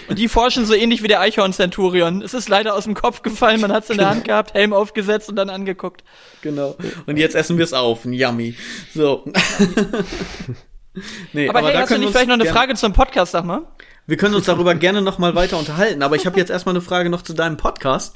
[0.09, 2.23] Und die forschen so ähnlich wie der Eichhorn-Centurion.
[2.23, 4.73] Es ist leider aus dem Kopf gefallen, man hat es in der Hand gehabt, Helm
[4.73, 6.05] aufgesetzt und dann angeguckt.
[6.43, 6.77] Genau.
[7.07, 8.05] Und jetzt essen wir es auf.
[8.05, 8.55] Yummy.
[8.95, 9.25] So.
[11.33, 13.62] nee, aber, aber hey, hast du nicht vielleicht noch eine Frage zum Podcast, sag mal?
[14.06, 16.82] Wir können uns darüber gerne noch mal weiter unterhalten, aber ich habe jetzt erstmal eine
[16.82, 18.14] Frage noch zu deinem Podcast.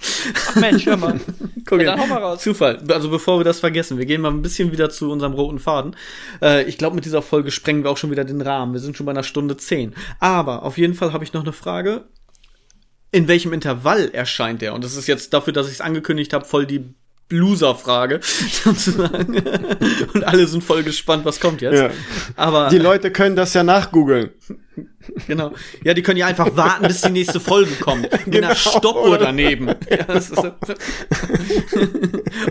[0.49, 1.19] Ach Mensch, hör mal.
[1.65, 2.43] Guck, ja, dann hau mal raus.
[2.43, 2.83] Zufall.
[2.91, 5.97] Also bevor wir das vergessen, wir gehen mal ein bisschen wieder zu unserem roten Faden.
[6.43, 8.75] Äh, ich glaube, mit dieser Folge sprengen wir auch schon wieder den Rahmen.
[8.75, 9.95] Wir sind schon bei einer Stunde zehn.
[10.21, 12.05] Aber auf jeden Fall habe ich noch eine Frage.
[13.11, 14.75] In welchem Intervall erscheint der?
[14.75, 16.95] Und das ist jetzt dafür, dass ich es angekündigt habe, voll die
[17.31, 18.21] Loser-Frage
[18.65, 19.37] sozusagen.
[20.13, 21.79] Und alle sind voll gespannt, was kommt jetzt.
[21.79, 21.91] Ja.
[22.37, 24.31] Aber die Leute können das ja nachgoogeln.
[25.27, 25.53] Genau.
[25.85, 28.03] Ja, die können ja einfach warten, bis die nächste Folge kommt.
[28.13, 29.69] Mit genau, einer Stoppuhr daneben.
[29.91, 30.35] Ja, ist,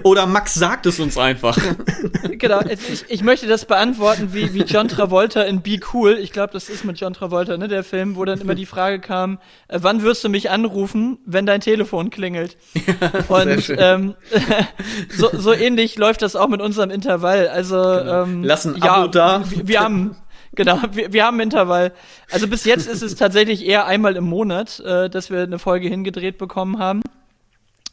[0.04, 1.58] oder Max sagt es uns einfach.
[2.32, 2.62] Genau.
[2.62, 6.18] Ich, ich möchte das beantworten wie, wie John Travolta in Be Cool.
[6.22, 9.00] Ich glaube, das ist mit John Travolta, ne, der Film, wo dann immer die Frage
[9.00, 12.58] kam, äh, wann wirst du mich anrufen, wenn dein Telefon klingelt?
[12.74, 14.16] Ja, Und ähm,
[15.10, 17.48] so, so ähnlich läuft das auch mit unserem Intervall.
[17.48, 18.24] Also genau.
[18.24, 19.44] ähm, Lass ein Abo ja, da.
[19.50, 20.16] Wir, wir haben
[20.56, 21.94] Genau, wir, wir haben Intervall.
[22.32, 25.88] Also bis jetzt ist es tatsächlich eher einmal im Monat, äh, dass wir eine Folge
[25.88, 27.02] hingedreht bekommen haben.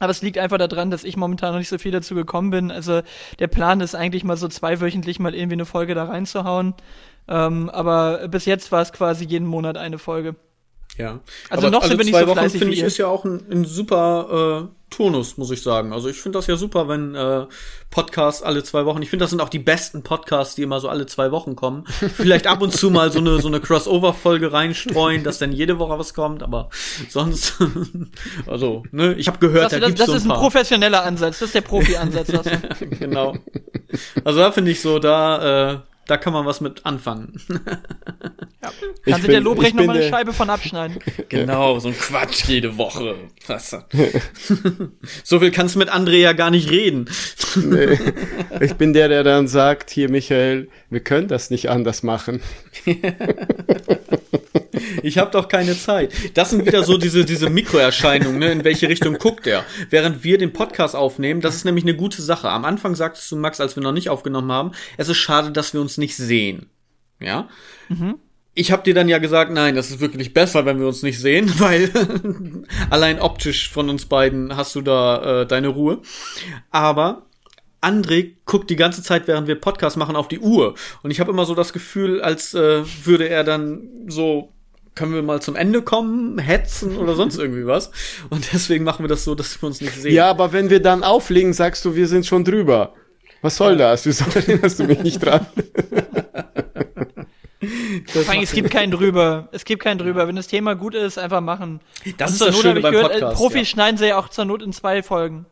[0.01, 2.71] Aber es liegt einfach daran, dass ich momentan noch nicht so viel dazu gekommen bin.
[2.71, 3.03] Also
[3.39, 6.75] der Plan ist eigentlich mal so zweiwöchentlich mal irgendwie eine Folge da reinzuhauen.
[7.29, 10.37] Ähm, aber bis jetzt war es quasi jeden Monat eine Folge.
[10.97, 11.21] Ja.
[11.51, 13.65] Also aber noch sind wir nicht so Wochen, finde ich, ist ja auch ein, ein
[13.65, 15.93] super äh, Turnus, muss ich sagen.
[15.93, 17.47] Also ich finde das ja super, wenn äh,
[17.91, 19.03] Podcasts alle zwei Wochen.
[19.03, 21.85] Ich finde, das sind auch die besten Podcasts, die immer so alle zwei Wochen kommen.
[22.15, 25.99] Vielleicht ab und zu mal so eine so eine Crossover-Folge reinstreuen, dass dann jede Woche
[25.99, 26.71] was kommt, aber
[27.09, 27.55] sonst,
[28.47, 31.41] also ne, ich habe gehört, das, da gibt's das so ein ist ein professioneller Ansatz.
[31.41, 32.29] Das ist der Profi-Ansatz.
[33.01, 33.37] genau.
[34.25, 37.35] Also da finde ich so, da äh, da kann man was mit anfangen.
[37.49, 38.73] ja.
[39.05, 40.99] Kann sich der Lobrecht nochmal eine Scheibe von abschneiden.
[41.29, 43.17] Genau, so ein Quatsch jede Woche.
[45.25, 47.07] so viel kannst du mit André ja gar nicht reden.
[47.57, 47.99] nee.
[48.61, 52.41] Ich bin der, der dann sagt, hier Michael, wir können das nicht anders machen.
[55.03, 56.13] Ich habe doch keine Zeit.
[56.35, 58.53] Das sind wieder so diese, diese Mikroerscheinungen, ne?
[58.53, 59.65] in welche Richtung guckt er.
[59.91, 62.49] Während wir den Podcast aufnehmen, das ist nämlich eine gute Sache.
[62.49, 65.75] Am Anfang sagtest du, Max, als wir noch nicht aufgenommen haben, es ist schade, dass
[65.75, 66.67] wir uns nicht sehen.
[67.21, 67.49] Ja?
[67.89, 68.17] Mhm.
[68.55, 71.19] Ich habe dir dann ja gesagt, nein, das ist wirklich besser, wenn wir uns nicht
[71.19, 71.91] sehen, weil
[72.91, 76.01] allein optisch von uns beiden hast du da äh, deine Ruhe.
[76.71, 77.27] Aber
[77.85, 80.75] André guckt die ganze Zeit, während wir Podcast machen, auf die Uhr.
[81.03, 84.51] Und ich habe immer so das Gefühl, als äh, würde er dann so
[84.95, 87.91] können wir mal zum Ende kommen, hetzen oder sonst irgendwie was.
[88.31, 90.15] Und deswegen machen wir das so, dass wir uns nicht sehen.
[90.15, 92.95] Ja, aber wenn wir dann auflegen, sagst du, wir sind schon drüber.
[93.43, 94.07] Was soll das?
[94.07, 95.47] Wieso erinnerst du mich nicht dran?
[98.07, 99.49] Vor es gibt keinen drüber.
[99.53, 100.29] Es gibt keinen drüber.
[100.29, 101.81] Wenn das Thema gut ist, einfach machen.
[102.17, 103.37] Das Und ist das Schöne beim gehört, äh, Podcast.
[103.37, 103.65] Profis ja.
[103.67, 105.47] schneiden sie ja auch zur Not in zwei Folgen.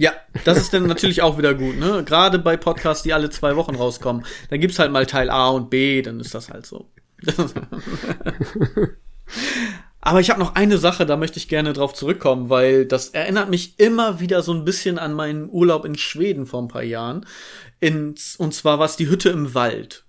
[0.00, 0.14] Ja,
[0.46, 2.02] das ist dann natürlich auch wieder gut, ne?
[2.04, 4.24] Gerade bei Podcasts, die alle zwei Wochen rauskommen.
[4.48, 6.88] Dann gibt's halt mal Teil A und B, dann ist das halt so.
[10.00, 13.50] Aber ich habe noch eine Sache, da möchte ich gerne drauf zurückkommen, weil das erinnert
[13.50, 17.26] mich immer wieder so ein bisschen an meinen Urlaub in Schweden vor ein paar Jahren.
[17.78, 20.04] Ins, und zwar war es die Hütte im Wald.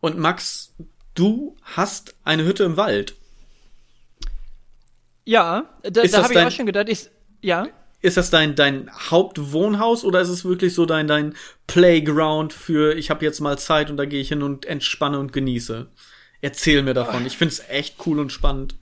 [0.00, 0.72] Und Max,
[1.12, 3.16] du hast eine Hütte im Wald.
[5.26, 7.10] Ja, da, da habe ich auch schon gedacht, ich,
[7.42, 7.68] ja.
[8.00, 11.34] Ist das dein, dein Hauptwohnhaus oder ist es wirklich so dein, dein
[11.66, 15.32] Playground für, ich habe jetzt mal Zeit und da gehe ich hin und entspanne und
[15.32, 15.86] genieße?
[16.42, 17.26] Erzähl mir davon.
[17.26, 18.76] Ich finde es echt cool und spannend.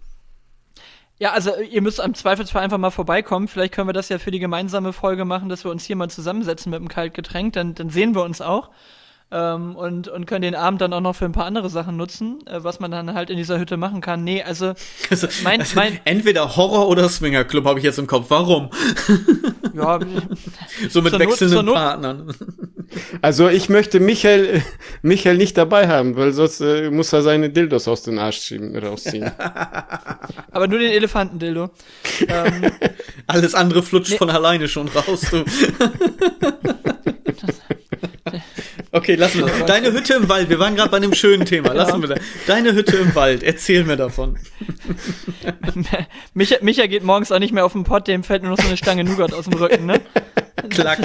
[1.19, 3.47] Ja, also ihr müsst am Zweifelsfall einfach mal vorbeikommen.
[3.47, 6.11] Vielleicht können wir das ja für die gemeinsame Folge machen, dass wir uns hier mal
[6.11, 7.53] zusammensetzen mit einem Kaltgetränk.
[7.53, 8.71] Dann, dann sehen wir uns auch
[9.31, 12.39] ähm, und, und können den Abend dann auch noch für ein paar andere Sachen nutzen,
[12.47, 14.23] äh, was man dann halt in dieser Hütte machen kann.
[14.23, 14.75] Nee, also,
[15.11, 18.27] also mein, also mein entweder Horror oder Swingerclub habe ich jetzt im Kopf.
[18.29, 18.71] Warum?
[19.75, 19.99] Ja,
[20.89, 22.33] so mit wechselnden Not, Partnern.
[23.23, 24.63] Also ich möchte Michael,
[25.03, 28.77] Michael nicht dabei haben, weil sonst äh, muss er seine Dildos aus den Arsch schieben,
[28.77, 29.33] rausziehen.
[30.53, 31.71] Aber nur den Elefantendildo.
[32.29, 32.71] ähm,
[33.27, 34.19] Alles andere flutscht nee.
[34.19, 35.45] von alleine schon raus, du.
[38.95, 39.67] Okay, lassen wir.
[39.67, 40.49] Deine Hütte im Wald.
[40.49, 41.73] Wir waren gerade bei einem schönen Thema.
[41.73, 42.15] Lassen wir da.
[42.47, 43.43] Deine Hütte im Wald.
[43.43, 44.39] Erzähl mir davon.
[46.35, 48.69] Micha, Micha geht morgens auch nicht mehr auf den Pott, dem fällt nur noch so
[48.69, 50.01] eine Stange Nougat aus dem Rücken, ne?
[50.69, 51.01] Klack.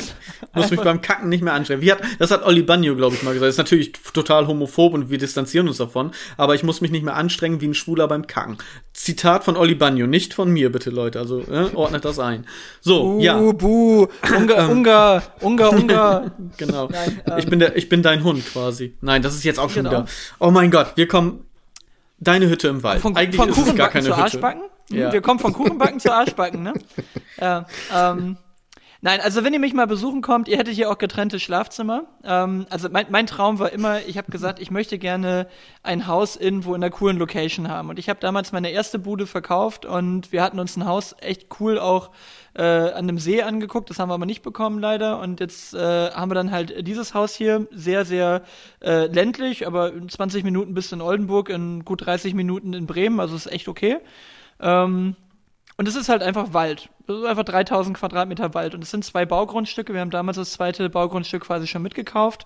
[0.53, 1.81] Muss mich beim Kacken nicht mehr anstrengen.
[1.81, 3.49] Wie hat, das hat Olli Banjo, glaube ich, mal gesagt.
[3.49, 6.11] Das ist natürlich total homophob und wir distanzieren uns davon.
[6.37, 8.57] Aber ich muss mich nicht mehr anstrengen wie ein Schwuler beim Kacken.
[8.93, 11.19] Zitat von Olli Banjo, nicht von mir, bitte, Leute.
[11.19, 12.45] Also äh, ordnet das ein.
[12.81, 13.39] So, buh, ja.
[13.39, 16.31] Buh, Ungar, Ungar, Ungar, Ungar.
[16.57, 16.89] genau.
[16.89, 18.93] Nein, ähm, ich bin der, ich bin dein Hund quasi.
[19.01, 20.01] Nein, das ist jetzt auch schon Genau.
[20.03, 20.09] wieder.
[20.39, 21.45] Oh mein Gott, wir kommen.
[22.21, 23.01] Deine Hütte im Wald.
[23.01, 24.23] Von, Eigentlich von ist es gar Kuchenbacken keine zu Hütte.
[24.23, 24.61] Arschbacken?
[24.91, 25.13] Ja.
[25.13, 26.73] Wir kommen von Kuchenbacken zu Arschbacken, ne?
[27.39, 27.65] Ja,
[27.95, 28.35] ähm,
[29.01, 32.03] nein, also wenn ihr mich mal besuchen kommt, ihr hättet hier auch getrennte Schlafzimmer.
[32.23, 35.47] Ähm, also mein, mein Traum war immer, ich habe gesagt, ich möchte gerne
[35.83, 37.89] ein Haus irgendwo in einer coolen Location haben.
[37.89, 41.47] Und ich habe damals meine erste Bude verkauft und wir hatten uns ein Haus echt
[41.59, 42.11] cool auch
[42.55, 43.89] äh, an einem See angeguckt.
[43.89, 45.19] Das haben wir aber nicht bekommen leider.
[45.19, 48.43] Und jetzt äh, haben wir dann halt dieses Haus hier sehr, sehr
[48.81, 53.19] äh, ländlich, aber in 20 Minuten bis in Oldenburg, in gut 30 Minuten in Bremen.
[53.19, 53.97] Also ist echt okay.
[54.59, 55.15] Ähm,
[55.79, 56.89] und es ist halt einfach Wald.
[57.07, 58.75] Es ist einfach 3000 Quadratmeter Wald.
[58.75, 59.93] Und es sind zwei Baugrundstücke.
[59.93, 62.43] Wir haben damals das zweite Baugrundstück quasi schon mitgekauft.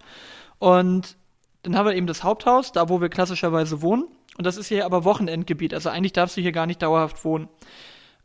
[0.60, 1.18] Und
[1.64, 4.04] dann haben wir eben das Haupthaus, da wo wir klassischerweise wohnen.
[4.38, 5.74] Und das ist hier aber Wochenendgebiet.
[5.74, 7.48] Also eigentlich darfst du hier gar nicht dauerhaft wohnen.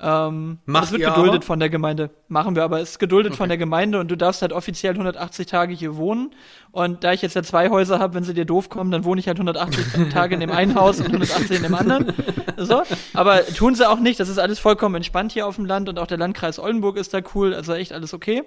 [0.00, 1.42] Ähm, Macht das wird geduldet aber?
[1.42, 2.10] von der Gemeinde.
[2.28, 2.80] Machen wir aber.
[2.80, 3.48] Es ist geduldet von Okay.
[3.48, 6.34] der Gemeinde und du darfst halt offiziell 180 Tage hier wohnen.
[6.70, 9.18] Und da ich jetzt ja zwei Häuser habe, wenn sie dir doof kommen, dann wohne
[9.20, 12.12] ich halt 180 Tage in dem einen Haus und 180 in dem anderen.
[12.56, 12.82] So.
[13.14, 14.20] Aber tun sie auch nicht.
[14.20, 17.14] Das ist alles vollkommen entspannt hier auf dem Land und auch der Landkreis Oldenburg ist
[17.14, 17.54] da cool.
[17.54, 18.44] Also echt alles okay.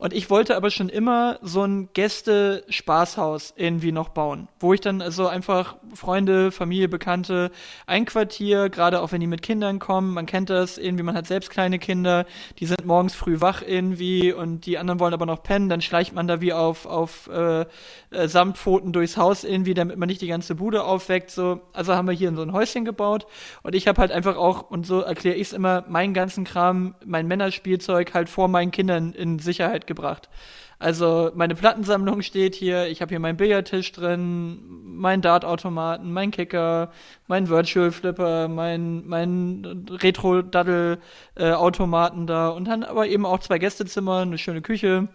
[0.00, 5.02] Und ich wollte aber schon immer so ein Gäste-Spaßhaus irgendwie noch bauen, wo ich dann
[5.02, 7.50] also einfach Freunde, Familie, Bekannte
[7.86, 10.14] einquartiere, gerade auch wenn die mit Kindern kommen.
[10.14, 12.24] Man kennt das irgendwie, man hat selbst kleine Kinder,
[12.60, 16.14] die sind morgens früh wach irgendwie und die anderen wollen aber noch pennen, dann schleicht
[16.14, 17.66] man da wie auf, auf äh,
[18.10, 21.30] äh, Samtpfoten durchs Haus irgendwie, damit man nicht die ganze Bude aufweckt.
[21.30, 21.60] So.
[21.74, 23.26] Also haben wir hier so ein Häuschen gebaut
[23.62, 26.94] und ich habe halt einfach auch, und so erkläre ich es immer, meinen ganzen Kram,
[27.04, 30.28] mein Männerspielzeug halt vor meinen Kindern in Sicherheit gebracht.
[30.80, 36.90] Also meine Plattensammlung steht hier, ich habe hier meinen Billardtisch drin, meinen Dartautomaten, meinen Kicker,
[37.26, 44.38] meinen Virtual Flipper, mein, mein Retro-Daddle-Automaten da und dann aber eben auch zwei Gästezimmer, eine
[44.38, 45.08] schöne Küche,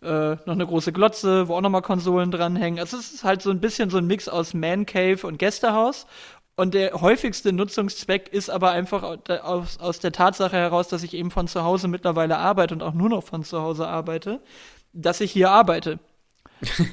[0.00, 2.78] äh, noch eine große Glotze, wo auch nochmal Konsolen dranhängen.
[2.78, 6.06] Also es ist halt so ein bisschen so ein Mix aus Man Cave und Gästehaus.
[6.60, 9.02] Und der häufigste Nutzungszweck ist aber einfach
[9.42, 12.92] aus, aus der Tatsache heraus, dass ich eben von zu Hause mittlerweile arbeite und auch
[12.92, 14.40] nur noch von zu Hause arbeite,
[14.92, 16.00] dass ich hier arbeite.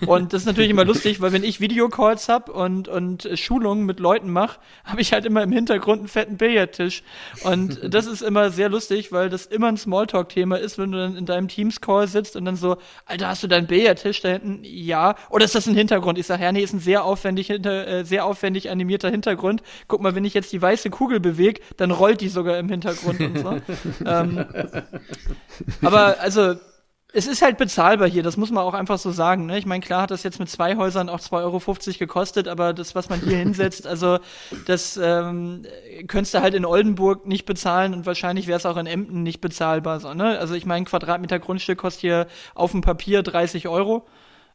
[0.06, 4.00] Und das ist natürlich immer lustig, weil wenn ich Videocalls hab und, und Schulungen mit
[4.00, 7.04] Leuten mache, habe ich halt immer im Hintergrund einen fetten Billardtisch.
[7.44, 11.18] Und das ist immer sehr lustig, weil das immer ein Smalltalk-Thema ist, wenn du dann
[11.18, 14.60] in deinem Teams-Call sitzt und dann so, Alter, hast du deinen Billardtisch da hinten?
[14.64, 15.16] Ja.
[15.30, 16.18] Oder ist das ein Hintergrund?
[16.18, 19.62] Ich sage, ja, nee, ist ein sehr aufwendig, hinter, äh, sehr aufwendig animierter Hintergrund.
[19.88, 23.20] Guck mal, wenn ich jetzt die weiße Kugel bewege, dann rollt die sogar im Hintergrund
[23.20, 23.58] und so.
[24.06, 24.46] ähm,
[25.82, 26.56] aber also
[27.18, 29.48] es ist halt bezahlbar hier, das muss man auch einfach so sagen.
[29.48, 29.58] Ne?
[29.58, 32.94] Ich meine, klar hat das jetzt mit zwei Häusern auch 2,50 Euro gekostet, aber das,
[32.94, 34.20] was man hier hinsetzt, also
[34.68, 35.64] das ähm,
[36.06, 39.42] könntest du halt in Oldenburg nicht bezahlen und wahrscheinlich wäre es auch in Emden nicht
[39.42, 40.00] bezahlbar.
[40.00, 40.38] So, ne?
[40.38, 44.06] Also ich meine, Quadratmeter Grundstück kostet hier auf dem Papier 30 Euro.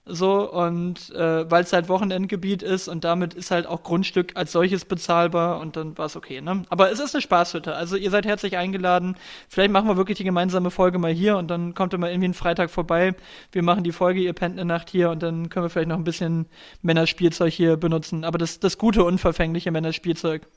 [0.05, 4.51] So, und äh, weil es halt Wochenendgebiet ist und damit ist halt auch Grundstück als
[4.51, 6.65] solches bezahlbar und dann war es okay, ne?
[6.71, 7.77] Aber es ist eine Spaßhütte.
[7.77, 9.17] Also ihr seid herzlich eingeladen.
[9.49, 12.25] Vielleicht machen wir wirklich die gemeinsame Folge mal hier und dann kommt ihr mal irgendwie
[12.25, 13.15] einen Freitag vorbei.
[13.53, 15.99] Wir machen die Folge, ihr pennt eine Nacht hier und dann können wir vielleicht noch
[15.99, 16.47] ein bisschen
[16.83, 18.25] Männerspielzeug hier benutzen.
[18.25, 20.49] Aber das, das gute, unverfängliche Männerspielzeug.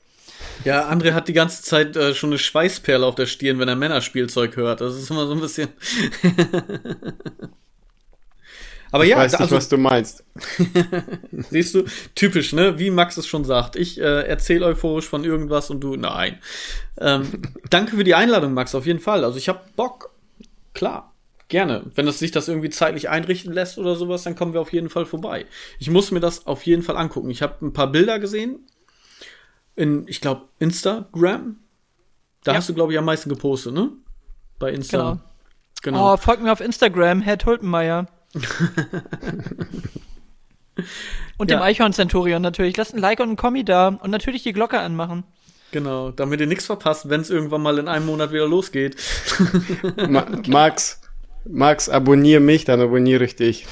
[0.64, 3.76] Ja, André hat die ganze Zeit äh, schon eine Schweißperle auf der Stirn, wenn er
[3.76, 4.80] Männerspielzeug hört.
[4.80, 5.68] Das ist immer so ein bisschen.
[8.92, 10.24] Aber Ich ja, weiß nicht, also, was du meinst.
[11.50, 11.84] siehst du,
[12.14, 12.78] typisch, ne?
[12.78, 13.76] Wie Max es schon sagt.
[13.76, 16.38] Ich äh, erzähle euphorisch von irgendwas und du, nein.
[16.98, 19.24] Ähm, danke für die Einladung, Max, auf jeden Fall.
[19.24, 20.10] Also ich hab Bock.
[20.74, 21.12] Klar.
[21.48, 21.84] Gerne.
[21.94, 24.90] Wenn es sich das irgendwie zeitlich einrichten lässt oder sowas, dann kommen wir auf jeden
[24.90, 25.46] Fall vorbei.
[25.78, 27.30] Ich muss mir das auf jeden Fall angucken.
[27.30, 28.66] Ich habe ein paar Bilder gesehen.
[29.76, 31.56] In, ich glaube, Instagram.
[32.42, 32.58] Da Ja.
[32.58, 33.90] hast du, glaube ich, am meisten gepostet, ne?
[34.58, 34.98] Bei Insta.
[34.98, 35.20] Genau.
[35.82, 36.14] Genau.
[36.14, 38.06] Oh, folgt mir auf Instagram, Herr Tulpenmeier.
[41.38, 41.62] und dem Ja.
[41.64, 42.76] Eichhorn-Centurion natürlich.
[42.76, 45.24] Lasst ein Like und ein Kommi da und natürlich die Glocke anmachen.
[45.72, 46.10] Genau.
[46.10, 48.96] Damit ihr nichts verpasst, wenn es irgendwann mal in einem Monat wieder losgeht.
[50.08, 51.00] Ma Max,
[51.48, 53.66] Max, abonniere mich, dann abonniere ich dich.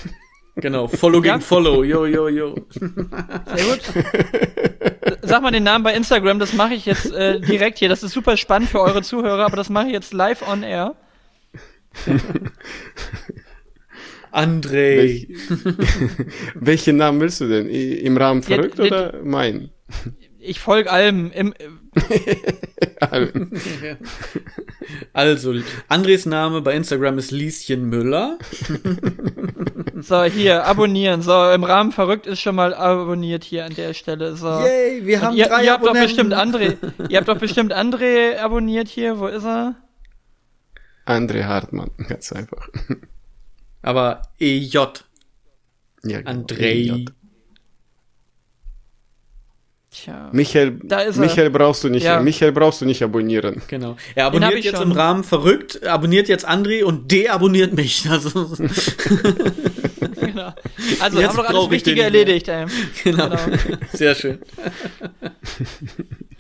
[0.57, 0.87] Genau.
[0.89, 1.33] Follow Ja.
[1.35, 1.83] gegen Follow.
[1.83, 2.55] Yo, yo, yo.
[2.71, 3.81] Sehr gut.
[5.23, 7.89] Sag mal den Namen bei Instagram, das mache ich jetzt äh, direkt hier.
[7.89, 10.95] Das ist super spannend für eure Zuhörer, aber das mache ich jetzt live on air.
[14.35, 14.97] André.
[14.99, 15.29] Welch,
[16.55, 17.69] welchen Namen willst du denn?
[17.69, 19.71] Im Rahmen Ja, verrückt d- oder mein?
[20.39, 21.31] Ich folge allem.
[21.33, 21.55] Im,
[25.13, 25.55] also,
[25.89, 28.39] Andres Name bei Instagram ist Lieschen Müller.
[30.01, 31.23] so, hier, abonnieren.
[31.23, 34.37] So, im Rahmen verrückt ist schon mal abonniert hier an der Stelle.
[34.37, 34.49] So.
[34.49, 36.77] Yay, wir haben ihr, drei ihr habt doch bestimmt André,
[37.09, 39.19] ihr habt doch bestimmt André abonniert hier.
[39.19, 39.77] Wo ist er?
[41.07, 42.69] André Hartmann, ganz einfach.
[43.85, 44.75] Aber EJ.
[44.75, 44.89] Ja,
[46.19, 46.31] genau.
[46.31, 47.05] Andrei.
[49.91, 50.29] Tja.
[50.33, 51.21] Michael, Da ist er.
[51.21, 52.21] Michael brauchst du nicht, Ja.
[52.21, 53.63] Michael brauchst du nicht abonnieren.
[53.69, 53.97] Genau.
[54.17, 54.91] Er abonniert ich jetzt schon.
[54.91, 58.05] im Rahmen verrückt, abonniert jetzt André und deabonniert mich.
[58.11, 58.57] Also,
[60.21, 60.53] Genau.
[61.01, 62.49] Also Jetzt haben wir alles ich Wichtige erledigt.
[62.49, 62.67] Ey.
[63.05, 63.29] genau.
[63.29, 63.57] Genau.
[63.93, 64.39] Sehr schön.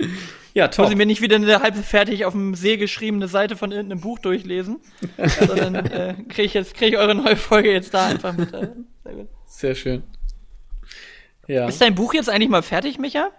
[0.55, 0.91] ja, Muss top.
[0.91, 4.19] ich mir nicht wieder eine halb fertig auf dem See geschriebene Seite von irgendeinem Buch
[4.19, 4.81] durchlesen,
[5.39, 8.53] sondern äh, kriege ich jetzt krieg ich eure neue Folge jetzt da einfach mit.
[8.53, 8.71] Äh,
[9.03, 9.29] sehr gut.
[9.47, 10.03] Sehr schön.
[11.47, 11.69] Ja.
[11.69, 13.31] Ist dein Buch jetzt eigentlich mal fertig, Micha?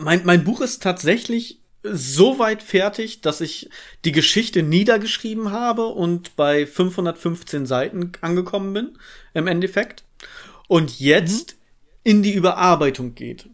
[0.00, 3.68] Mein, mein Buch ist tatsächlich so weit fertig, dass ich
[4.04, 8.98] die Geschichte niedergeschrieben habe und bei 515 Seiten angekommen bin,
[9.34, 10.04] im Endeffekt.
[10.68, 11.56] Und jetzt
[12.04, 13.48] in die Überarbeitung geht.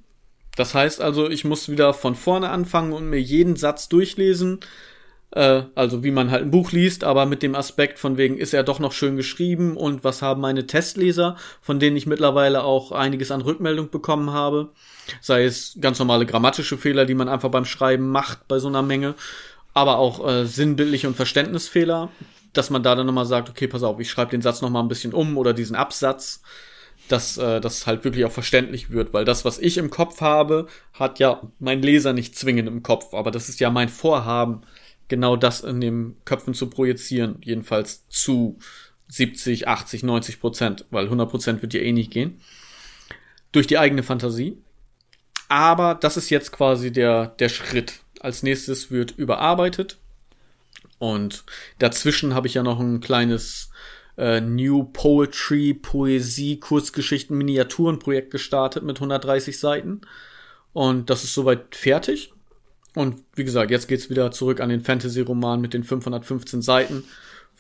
[0.59, 4.59] Das heißt also, ich muss wieder von vorne anfangen und mir jeden Satz durchlesen.
[5.31, 8.55] Äh, also wie man halt ein Buch liest, aber mit dem Aspekt von wegen, ist
[8.55, 12.91] er doch noch schön geschrieben und was haben meine Testleser, von denen ich mittlerweile auch
[12.91, 14.71] einiges an Rückmeldung bekommen habe.
[15.21, 18.83] Sei es ganz normale grammatische Fehler, die man einfach beim Schreiben macht bei so einer
[18.83, 19.15] Menge,
[19.75, 22.11] aber auch äh, sinnbildliche und Verständnisfehler,
[22.53, 24.89] dass man da dann nochmal sagt, okay, pass auf, ich schreibe den Satz nochmal ein
[24.89, 26.43] bisschen um oder diesen Absatz,
[27.09, 30.67] dass äh, das halt wirklich auch verständlich wird, weil das, was ich im Kopf habe,
[30.93, 34.63] hat ja mein Leser nicht zwingend im Kopf, aber das ist ja mein Vorhaben,
[35.09, 38.59] genau das in den Köpfen zu projizieren, jedenfalls zu
[39.09, 42.41] 70, 80, 90 Prozent, weil 100 Prozent wird ja eh nicht gehen,
[43.53, 44.59] durch die eigene Fantasie.
[45.49, 48.01] Aber das ist jetzt quasi der, der Schritt.
[48.21, 49.97] Als nächstes wird überarbeitet.
[50.99, 51.45] Und
[51.79, 53.68] dazwischen habe ich ja noch ein kleines
[54.19, 60.01] äh, New Poetry, Poesie, Kurzgeschichten, Miniaturenprojekt gestartet mit 130 Seiten.
[60.73, 62.33] Und das ist soweit fertig.
[62.95, 67.05] Und wie gesagt, jetzt geht's wieder zurück an den Fantasy-Roman mit den 515 Seiten.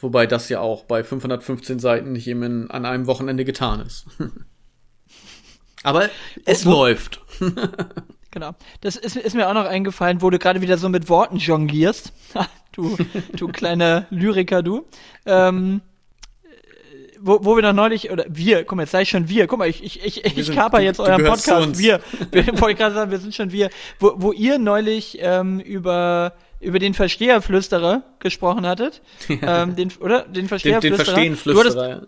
[0.00, 4.06] Wobei das ja auch bei 515 Seiten nicht eben in, an einem Wochenende getan ist.
[5.84, 6.10] Aber
[6.44, 7.20] es läuft.
[8.30, 8.54] Genau.
[8.82, 12.12] Das ist, ist mir auch noch eingefallen, wo du gerade wieder so mit Worten jonglierst.
[12.72, 12.96] du,
[13.32, 14.86] du kleiner Lyriker, du.
[15.24, 15.80] Ähm,
[17.20, 19.58] wo, wo wir noch neulich, oder wir, guck mal, jetzt sag ich schon wir, guck
[19.58, 22.00] mal, ich, ich, ich, ich sind- kaper du- jetzt du euren zu Podcast, wir.
[22.30, 23.70] wir wollte gerade sagen, wir sind schon wir.
[23.98, 30.22] Wo, wo ihr neulich ähm, über über den Versteherflüsterer gesprochen hattet, ähm, den, oder?
[30.22, 30.82] Den Den, den Versteherflüsterer.
[30.90, 31.06] Du hattest,
[31.76, 31.88] Verstehenflüsterer.
[31.88, 32.00] ja.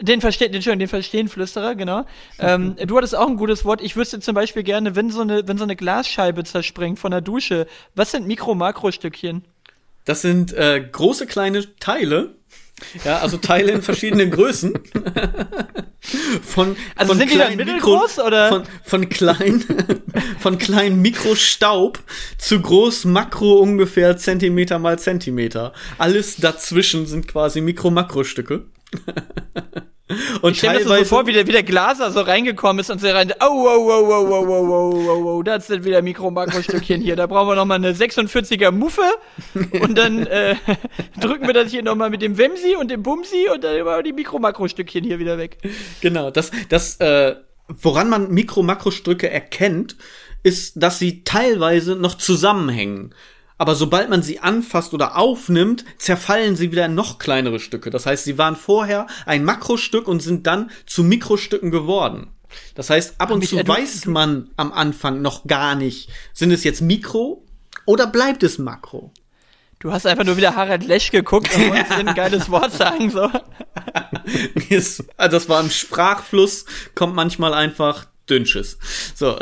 [0.00, 2.04] den verstehen, den, Entschuldigung, den Verstehenflüsterer, genau.
[2.38, 3.82] Ähm, du hattest auch ein gutes Wort.
[3.82, 7.20] Ich wüsste zum Beispiel gerne, wenn so eine, wenn so eine Glasscheibe zerspringt von der
[7.20, 9.44] Dusche, was sind Mikro-Makro-Stückchen?
[10.06, 12.34] Das sind äh, große kleine Teile.
[13.04, 14.74] Ja, also Teile in verschiedenen Größen.
[16.42, 18.48] von, Also von sind die dann mittelgroß, oder?
[18.48, 19.64] Von, von klein,
[20.38, 21.98] von kleinen Mikrostaub
[22.38, 25.72] zu groß Makro ungefähr Zentimeter mal Zentimeter.
[25.98, 28.66] Alles dazwischen sind quasi Mikro-Makro-Stücke.
[30.40, 32.90] Und Ich stell mir das so vor, wie der, wie der Glaser so reingekommen ist
[32.90, 36.00] und so rein, oh, oh, oh, oh, oh, oh, oh, oh, oh, das sind wieder
[36.00, 37.16] Mikro-Makro-Stückchen hier.
[37.16, 39.02] Da brauchen wir noch mal eine 46er Muffe
[39.80, 40.56] und dann äh,
[41.20, 44.02] drücken wir das hier noch mal mit dem Wemsi und dem Bumsi und dann immer
[44.02, 45.58] die Mikro-Makro-Stückchen hier wieder weg.
[46.00, 47.36] Genau, das, das, äh,
[47.68, 49.96] woran man Mikro-Makro-Stücke erkennt,
[50.42, 53.14] ist, dass sie teilweise noch zusammenhängen.
[53.58, 57.90] Aber sobald man sie anfasst oder aufnimmt, zerfallen sie wieder in noch kleinere Stücke.
[57.90, 62.28] Das heißt, sie waren vorher ein Makrostück und sind dann zu Mikrostücken geworden.
[62.74, 66.80] Das heißt, ab und zu weiß man am Anfang noch gar nicht, sind es jetzt
[66.80, 67.44] Mikro
[67.84, 69.12] oder bleibt es Makro?
[69.80, 73.30] Du hast einfach nur wieder Harald Lesch geguckt und wolltest ein geiles Wort sagen, so.
[74.70, 76.64] Also das war im Sprachfluss,
[76.94, 78.78] kommt manchmal einfach Dünnsches.
[79.14, 79.38] So.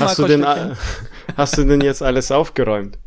[0.00, 0.44] Hast du, denn,
[1.36, 2.98] hast du denn jetzt alles aufgeräumt?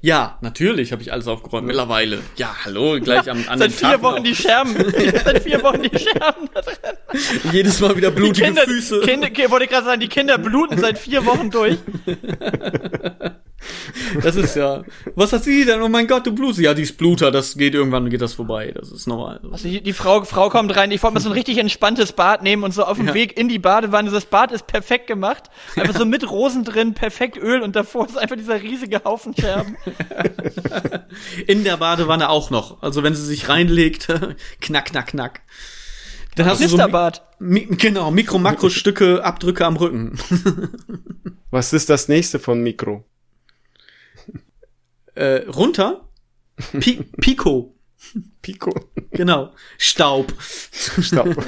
[0.00, 2.20] Ja, natürlich habe ich alles aufgeräumt mittlerweile.
[2.36, 4.22] Ja, hallo, gleich am an Seit vier Tag Wochen noch.
[4.22, 4.74] die Scherben.
[5.24, 6.48] Seit vier Wochen die Scherben.
[6.54, 6.76] da drin.
[7.52, 9.00] Jedes Mal wieder Die blutige Kinder, Füße.
[9.00, 11.76] Kinder, Ki- wollte ich gerade sagen, die Kinder bluten seit vier Wochen durch.
[14.22, 14.84] Das ist ja.
[15.14, 15.82] Was hat sie denn?
[15.82, 16.60] Oh mein Gott, du blutest.
[16.60, 18.72] Ja, die ist Bluter, das geht irgendwann geht das vorbei.
[18.74, 19.40] Das ist normal.
[19.50, 22.42] Also die, die Frau, Frau kommt rein, ich wollte mal so ein richtig entspanntes Bad
[22.42, 23.14] nehmen und so auf dem Ja.
[23.14, 24.10] Weg in die Badewanne.
[24.10, 25.44] Das Bad ist perfekt gemacht.
[25.76, 29.76] Einfach so mit Rosen drin, perfekt Öl und davor ist einfach dieser riesige Haufen Scherben.
[31.46, 32.82] In der Badewanne auch noch.
[32.82, 34.08] Also wenn sie sich reinlegt,
[34.60, 35.42] knack, knack, knack.
[36.36, 36.78] Dann hast du so.
[37.40, 40.18] Mi genau, Mikro-Makro-Stücke, Abdrücke am Rücken.
[41.50, 43.04] Was ist das nächste von Mikro?
[45.18, 46.08] Äh, runter?
[46.80, 47.74] Pi Pico.
[48.42, 48.72] Pico.
[49.10, 49.52] Genau.
[49.76, 50.32] Staub.
[50.40, 51.36] Staub.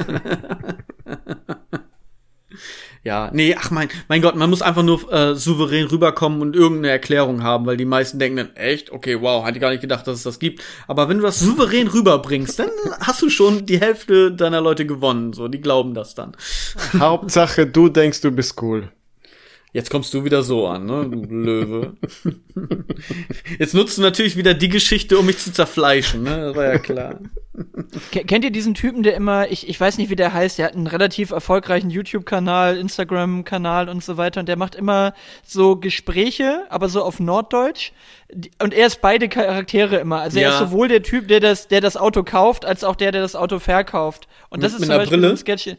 [3.03, 6.91] Ja, nee, ach mein, mein Gott, man muss einfach nur äh, souverän rüberkommen und irgendeine
[6.91, 10.07] Erklärung haben, weil die meisten denken dann, echt, okay, wow, hatte ich gar nicht gedacht,
[10.07, 10.63] dass es das gibt.
[10.87, 12.71] Aber wenn du das souverän rüberbringst, dann
[13.01, 16.37] hast du schon die Hälfte deiner Leute gewonnen, so, die glauben das dann.
[16.99, 18.91] Hauptsache, du denkst, du bist cool.
[19.73, 21.93] Jetzt kommst du wieder so an, ne, du Löwe.
[23.59, 26.37] Jetzt nutzt du natürlich wieder die Geschichte, um mich zu zerfleischen, ne?
[26.47, 27.21] Das war ja klar.
[28.11, 30.75] Kennt ihr diesen Typen, der immer, ich, ich weiß nicht, wie der heißt, der hat
[30.75, 35.15] einen relativ erfolgreichen YouTube-Kanal, Instagram-Kanal und so weiter und der macht immer
[35.47, 37.93] so Gespräche, aber so auf Norddeutsch.
[38.63, 40.21] Und er ist beide Charaktere immer.
[40.21, 40.49] Also Ja.
[40.49, 43.23] er ist sowohl der Typ, der das, der das Auto kauft, als auch der, der
[43.23, 44.27] das Auto verkauft.
[44.49, 45.31] Und das Mit- ist mit zum Beispiel Brille?
[45.33, 45.77] ein Sketch.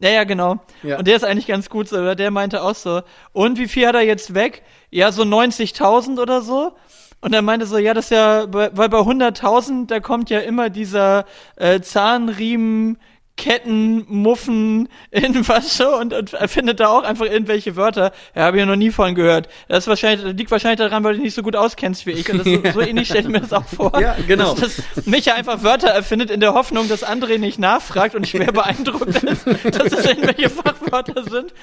[0.00, 0.56] Ja, ja, genau.
[0.82, 0.98] Ja.
[0.98, 2.14] Und der ist eigentlich ganz gut so, oder?
[2.14, 3.02] Der meinte auch so,
[3.32, 4.62] und wie viel hat er jetzt weg?
[4.90, 6.72] Ja, so 90.000 oder so.
[7.20, 10.70] Und er meinte so, ja, das ist ja, weil bei 100.000, da kommt ja immer
[10.70, 12.98] dieser äh, Zahnriemen,
[13.40, 18.12] Ketten, Muffen, irgendwas so und, und er findet da auch einfach irgendwelche Wörter.
[18.34, 19.48] Ja, habe ich ja noch nie von gehört.
[19.66, 22.10] Das ist wahrscheinlich, das liegt wahrscheinlich daran, weil du dich nicht so gut auskennst wie
[22.10, 22.30] ich.
[22.30, 23.98] Und das so ähnlich stelle ich mir das auch vor.
[23.98, 24.54] Ja, genau.
[24.54, 28.52] Dass, dass Micha einfach Wörter erfindet in der Hoffnung, dass André nicht nachfragt und schwer
[28.52, 31.54] beeindruckt ist, dass es irgendwelche Fachwörter sind.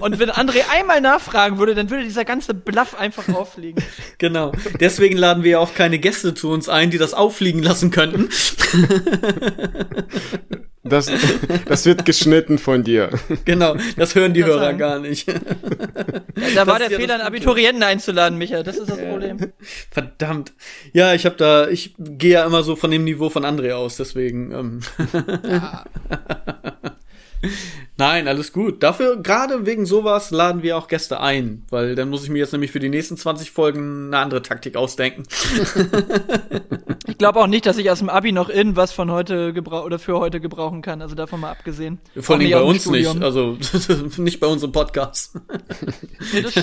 [0.00, 3.84] Und wenn André einmal nachfragen würde, dann würde dieser ganze Bluff einfach auffliegen.
[4.16, 4.52] Genau.
[4.80, 8.30] Deswegen laden wir ja auch keine Gäste zu uns ein, die das auffliegen lassen könnten.
[10.84, 11.10] Das,
[11.66, 13.10] das wird geschnitten von dir.
[13.44, 14.78] Genau, das hören die Das Hörer sagen.
[14.78, 15.28] gar nicht.
[16.56, 17.36] Da war ist der ja Fehler, das einen.
[17.36, 18.62] Abiturienten einzuladen, Micha.
[18.62, 19.38] Das ist das Problem.
[19.90, 20.52] Verdammt.
[20.92, 23.96] Ja, ich habe da, ich gehe ja immer so von dem Niveau von André aus,
[23.96, 24.50] deswegen.
[24.52, 24.80] Ähm.
[27.96, 28.82] Nein, alles gut.
[28.82, 32.52] Dafür, gerade wegen sowas, laden wir auch Gäste ein, weil dann muss ich mir jetzt
[32.52, 35.24] nämlich für die nächsten 20 Folgen eine andere Taktik ausdenken.
[37.12, 39.98] Ich glaube auch nicht, dass ich aus dem Abi noch irgendwas von heute gebrauch oder
[39.98, 41.02] für heute gebrauchen kann.
[41.02, 41.98] Also davon mal abgesehen.
[42.18, 43.22] Vor allem Auch bei uns nicht, Studium.
[43.22, 43.58] also
[44.22, 45.34] nicht bei unserem Podcast.
[46.32, 46.54] Nee, das,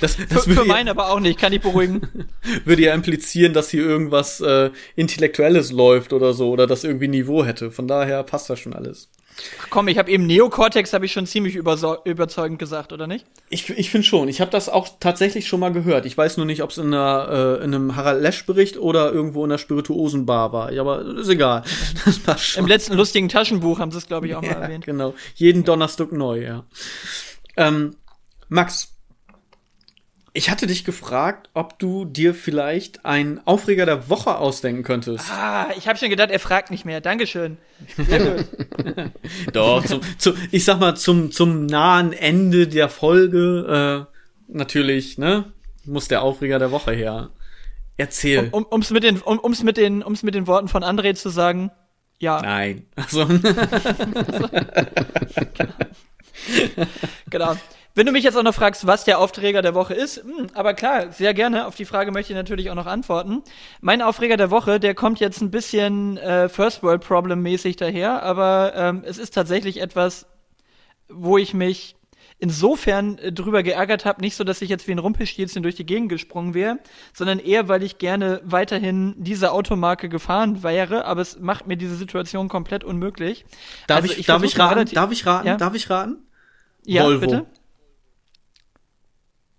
[0.00, 2.00] Das, für, das für würde, ja, meinen aber auch nicht, kann ich beruhigen.
[2.64, 7.44] würde ja implizieren, dass hier irgendwas äh, Intellektuelles läuft oder so, oder das irgendwie Niveau
[7.44, 7.70] hätte.
[7.70, 9.10] Von daher passt das schon alles.
[9.62, 13.26] Ach komm, ich habe eben Neocortex, habe ich schon ziemlich überzeugend gesagt, oder nicht?
[13.48, 14.28] Ich, ich finde schon.
[14.28, 16.06] Ich habe das auch tatsächlich schon mal gehört.
[16.06, 19.44] Ich weiß nur nicht, ob es in, einer, äh, in einem Harald Lesch-Bericht oder irgendwo
[19.44, 20.72] in einer Spirituosenbar war.
[20.72, 21.62] Ja, aber ist egal.
[22.04, 22.64] Das passt schon.
[22.64, 24.86] Im letzten lustigen Taschenbuch haben sie es, glaube ich, auch mal ja, erwähnt.
[24.86, 25.14] genau.
[25.34, 26.64] Jeden Donnerstag neu, ja.
[27.56, 27.96] Ähm,
[28.48, 28.94] Max,
[30.32, 35.30] ich hatte dich gefragt, ob du dir vielleicht einen Aufreger der Woche ausdenken könntest.
[35.30, 37.00] Ah, ich habe schon gedacht, er fragt nicht mehr.
[37.00, 37.58] Dankeschön.
[39.52, 45.52] Doch, zum, zum, ich sag mal, zum, zum nahen Ende der Folge, äh, natürlich, ne,
[45.84, 47.30] muss der Aufreger der Woche her.
[47.96, 48.48] Erzähl.
[48.50, 51.28] Um, um's mit den, um, um's mit den, um's mit den Worten von André zu
[51.28, 51.70] sagen,
[52.20, 52.86] ja, Nein.
[52.96, 53.26] Also,
[57.30, 57.56] genau.
[57.94, 60.74] Wenn du mich jetzt auch noch fragst, was der Aufreger der Woche ist, hm, aber
[60.74, 61.66] klar, sehr gerne.
[61.66, 63.42] Auf die Frage möchte ich natürlich auch noch antworten.
[63.80, 68.22] Mein Aufreger der Woche, der kommt jetzt ein bisschen äh, First World Problem mäßig daher,
[68.22, 70.26] aber ähm, es ist tatsächlich etwas,
[71.08, 71.96] wo ich mich
[72.38, 75.84] insofern äh, drüber geärgert habe, nicht so, dass ich jetzt wie ein Rumpelstilzchen durch die
[75.84, 76.78] Gegend gesprungen wäre,
[77.12, 81.96] sondern eher, weil ich gerne weiterhin diese Automarke gefahren wäre, aber es macht mir diese
[81.96, 83.44] Situation komplett unmöglich.
[83.86, 84.94] darf Also ich, darf versuch ich raten?
[84.94, 85.46] Darf ich raten?
[85.46, 85.56] Ja?
[85.56, 86.18] Darf ich raten?
[86.86, 87.20] Ja, Volvo.
[87.20, 87.46] bitte?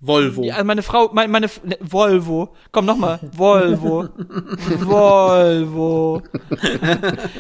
[0.04, 0.44] Volvo.
[0.44, 2.56] Ja, meine Frau, meine, meine ne, Volvo.
[2.72, 4.10] Komm noch mal, Volvo,
[4.80, 6.24] Volvo.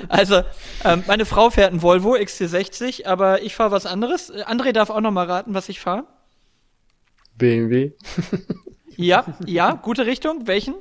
[0.07, 0.43] also
[0.85, 4.29] ähm, meine Frau fährt ein Volvo XC60, aber ich fahre was anderes.
[4.29, 6.05] Äh, André darf auch noch mal raten, was ich fahre.
[7.37, 7.93] BMW.
[8.95, 10.45] Ja, ja, gute Richtung.
[10.45, 10.75] Welchen?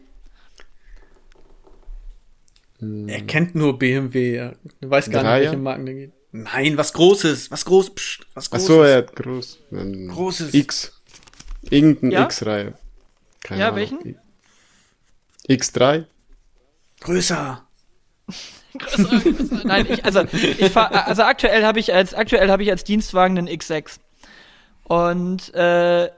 [2.81, 4.35] Er kennt nur BMW.
[4.37, 5.39] Er weiß gar Dreier?
[5.39, 6.13] nicht, welche Marken der geht.
[6.33, 7.51] Nein, was Großes.
[7.51, 8.67] Was Groß, pst, was Ach Großes.
[8.67, 9.59] so, er hat groß.
[10.09, 10.55] Großes.
[10.55, 11.00] X.
[11.69, 12.25] Irgendein Ja?
[12.25, 12.75] X-Reihe.
[13.43, 13.79] Keine Ja, Ahnung.
[13.79, 14.17] welchen?
[15.49, 16.05] X3?
[17.01, 17.63] Größer.
[19.65, 23.37] Nein, ich, also ich fahr, also aktuell habe ich als aktuell habe ich als Dienstwagen
[23.37, 23.99] einen X6
[24.85, 26.09] und äh,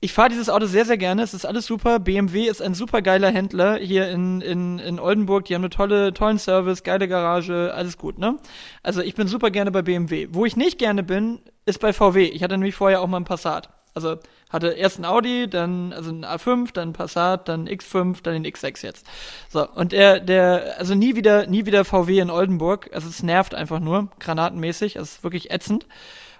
[0.00, 1.22] ich fahre dieses Auto sehr sehr gerne.
[1.22, 2.00] Es ist alles super.
[2.00, 5.44] BMW ist ein super geiler Händler hier in in in Oldenburg.
[5.44, 8.38] Die haben eine tolle tollen Service, geile Garage, alles gut, ne?
[8.82, 10.26] Also ich bin super gerne bei BMW.
[10.32, 12.24] Wo ich nicht gerne bin, ist bei VW.
[12.24, 13.68] Ich hatte nämlich vorher auch mal einen Passat.
[13.94, 14.16] Also
[14.52, 18.46] hatte erst ein Audi, dann also ein A5, dann ein Passat, dann X5, dann den
[18.46, 19.06] X6 jetzt.
[19.48, 22.90] So, und der, der, also nie wieder, nie wieder VW in Oldenburg.
[22.92, 25.86] Also es nervt einfach nur, granatenmäßig, es ist wirklich ätzend.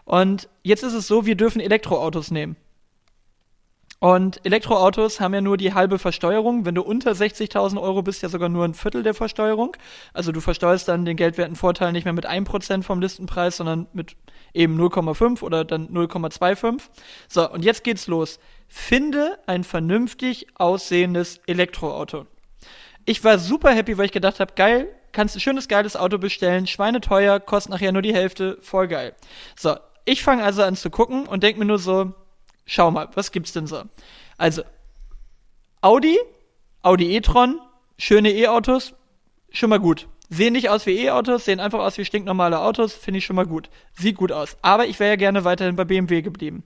[0.05, 2.57] Und jetzt ist es so, wir dürfen Elektroautos nehmen.
[4.03, 6.65] Und Elektroautos haben ja nur die halbe Versteuerung.
[6.65, 9.77] Wenn du unter 60.000 Euro bist, ja sogar nur ein Viertel der Versteuerung.
[10.13, 14.17] Also du versteuerst dann den geldwerten Vorteil nicht mehr mit 1% vom Listenpreis, sondern mit
[14.55, 16.83] eben 0,5 oder dann 0,25.
[17.29, 18.41] So, und jetzt geht's los.
[18.67, 22.27] Finde ein vernünftig aussehendes Elektroauto.
[23.05, 26.67] Ich war super happy, weil ich gedacht habe, geil, kannst ein schönes, geiles Auto bestellen,
[26.67, 29.15] schweineteuer, kostet nachher nur die Hälfte, voll geil.
[29.55, 32.13] So, ich fange also an zu gucken und denke mir nur so,
[32.65, 33.83] schau mal, was gibt's denn so?
[34.39, 34.63] Also,
[35.81, 36.19] Audi,
[36.83, 37.61] Audi e-tron,
[37.99, 38.95] schöne E-Autos,
[39.51, 40.09] schon mal gut.
[40.29, 43.47] Sehen nicht aus wie E-Autos, sehen einfach aus wie stinknormale Autos, finde ich schon mal
[43.47, 43.69] gut.
[43.93, 44.57] Sieht gut aus.
[44.63, 46.65] Aber ich wäre ja gerne weiterhin bei BMW geblieben.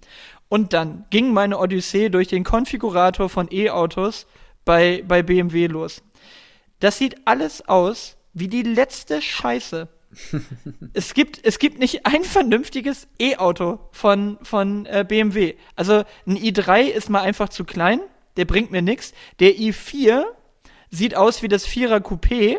[0.49, 4.27] Und dann ging meine Odyssee durch den Konfigurator von E-Autos
[4.65, 6.03] bei, bei BMW los.
[6.79, 9.89] Das sieht alles aus wie die letzte Scheiße.
[10.95, 15.55] es gibt es gibt nicht ein vernünftiges E-Auto von von äh, BMW.
[15.75, 18.01] Also ein i3 ist mal einfach zu klein,
[18.37, 19.13] der bringt mir nichts.
[19.41, 20.25] Der i4
[20.91, 22.59] sieht aus wie das Vierer Coupé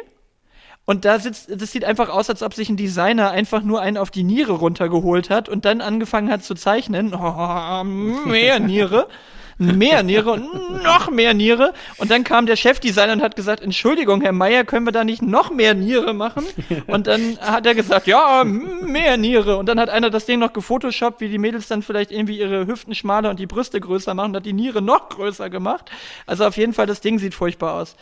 [0.85, 3.97] und da sitzt, das sieht einfach aus, als ob sich ein Designer einfach nur einen
[3.97, 7.13] auf die Niere runtergeholt hat und dann angefangen hat zu zeichnen.
[7.13, 9.07] Oh, mehr Niere
[9.57, 11.73] mehr Niere und noch mehr Niere.
[11.97, 15.21] Und dann kam der Chefdesigner und hat gesagt, Entschuldigung, Herr Meier, können wir da nicht
[15.21, 16.45] noch mehr Niere machen?
[16.87, 19.57] Und dann hat er gesagt, ja, mehr Niere.
[19.57, 22.67] Und dann hat einer das Ding noch gefotoshoppt, wie die Mädels dann vielleicht irgendwie ihre
[22.67, 25.89] Hüften schmaler und die Brüste größer machen und hat die Niere noch größer gemacht.
[26.25, 27.95] Also auf jeden Fall, das Ding sieht furchtbar aus.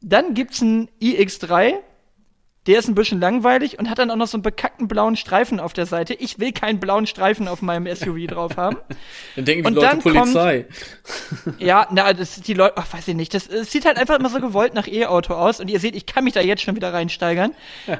[0.00, 1.74] Dann gibt's ein iX3,
[2.66, 5.58] der ist ein bisschen langweilig und hat dann auch noch so einen bekackten blauen Streifen
[5.58, 6.14] auf der Seite.
[6.14, 8.76] Ich will keinen blauen Streifen auf meinem SUV drauf haben.
[9.34, 10.66] Dann denken die und Leute Polizei.
[11.42, 13.34] Kommt, ja, na, das die Leute, ach, weiß ich nicht.
[13.34, 15.58] Das, das sieht halt einfach immer so gewollt nach E-Auto aus.
[15.58, 17.52] Und ihr seht, ich kann mich da jetzt schon wieder reinsteigern.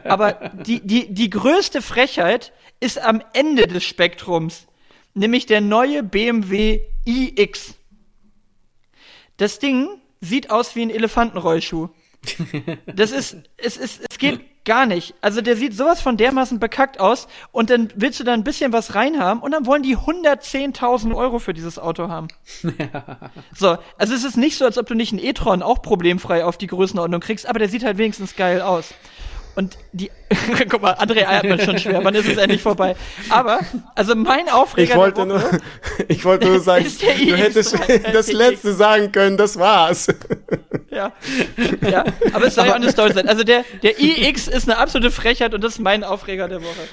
[0.04, 4.68] Aber die, die, die größte Frechheit ist am Ende des Spektrums.
[5.14, 7.74] Nämlich der neue BMW iX.
[9.38, 9.88] Das Ding
[10.20, 11.88] sieht aus wie ein Elefantenrollschuh.
[12.86, 15.14] Das ist, es ist, es geht Gar nicht.
[15.20, 18.72] Also der sieht sowas von dermaßen bekackt aus und dann willst du da ein bisschen
[18.72, 22.28] was reinhaben und dann wollen die 110.000 Euro für dieses Auto haben.
[23.54, 26.58] so, also es ist nicht so, als ob du nicht einen e-tron auch problemfrei auf
[26.58, 28.94] die Größenordnung kriegst, aber der sieht halt wenigstens geil aus.
[29.56, 30.10] Und die,
[30.68, 32.94] guck mal, André eiert man schon schwer, wann ist es endlich vorbei?
[33.28, 33.60] Aber,
[33.94, 34.92] also mein Aufreger.
[34.92, 35.42] Ich wollte nur,
[36.08, 37.76] ich wollte nur sagen, du hättest
[38.12, 40.08] das letzte sagen können, das war's.
[40.90, 41.12] Ja.
[41.90, 43.28] Ja, aber es soll ja auch eine Story sein.
[43.28, 46.86] Also der, der iX ist eine absolute Frechheit und das ist mein Aufreger der Woche.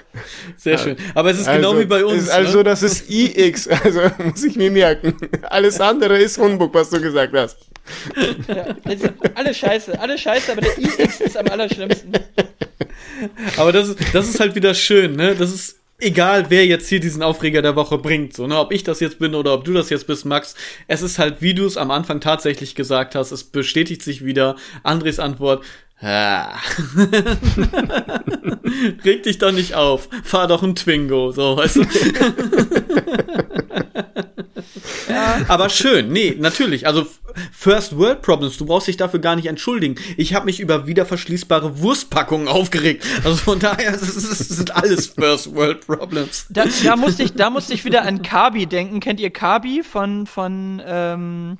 [0.55, 0.95] Sehr schön.
[1.15, 2.23] Aber es ist genau also, genau wie bei uns.
[2.23, 2.63] Ist also, ne?
[2.63, 5.15] das ist iX, also muss ich mir merken.
[5.49, 7.57] Alles andere ist Humbug, was du gesagt hast.
[8.47, 8.65] Ja,
[9.35, 12.13] alle scheiße, alle scheiße, aber der iX ist am allerschlimmsten.
[13.57, 15.35] Aber das ist, das ist halt wieder schön, ne?
[15.35, 18.57] Das ist egal, wer jetzt hier diesen Aufreger der Woche bringt, so, ne?
[18.57, 20.55] Ob ich das jetzt bin oder ob du das jetzt bist, Max.
[20.87, 24.55] Es ist halt, wie du es am Anfang tatsächlich gesagt hast, es bestätigt sich wieder.
[24.83, 25.63] Andres Antwort,
[26.01, 26.57] Ah.
[29.03, 30.07] Reg dich doch nicht auf.
[30.23, 31.81] Fahr doch ein Twingo, so, weißt du.
[35.47, 36.87] Aber schön, nee, natürlich.
[36.87, 37.05] Also
[37.51, 39.95] First World Problems, du brauchst dich dafür gar nicht entschuldigen.
[40.17, 43.05] Ich habe mich über wieder verschließbare Wurstpackungen aufgeregt.
[43.23, 46.45] Also von daher es sind alles First World Problems.
[46.49, 48.99] Da, da musste ich, da musste ich wieder an Kabi denken.
[48.99, 51.57] Kennt ihr Kabi von von ähm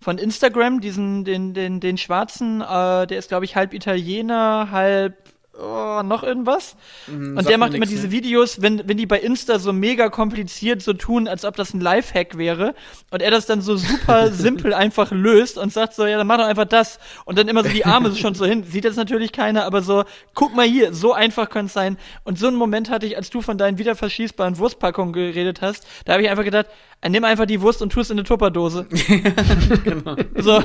[0.00, 5.16] von Instagram, diesen, den, den, den Schwarzen, äh, der ist, glaube ich, halb Italiener, halb
[5.58, 6.76] oh, noch irgendwas.
[7.06, 8.12] Mhm, und der macht immer diese ne?
[8.12, 11.80] Videos, wenn, wenn die bei Insta so mega kompliziert so tun, als ob das ein
[11.80, 12.74] Lifehack wäre.
[13.10, 16.38] Und er das dann so super simpel einfach löst und sagt so, ja, dann mach
[16.38, 16.98] doch einfach das.
[17.24, 18.64] Und dann immer so die Arme schon so hin.
[18.64, 20.04] Sieht jetzt natürlich keiner, aber so,
[20.34, 21.98] guck mal hier, so einfach könnte es sein.
[22.24, 26.12] Und so einen Moment hatte ich, als du von deinen wiederverschießbaren Wurstpackungen geredet hast, da
[26.12, 26.66] habe ich einfach gedacht,
[27.00, 28.86] äh, nimm einfach die Wurst und tu es in eine Tupperdose.
[29.84, 30.16] genau.
[30.36, 30.62] So.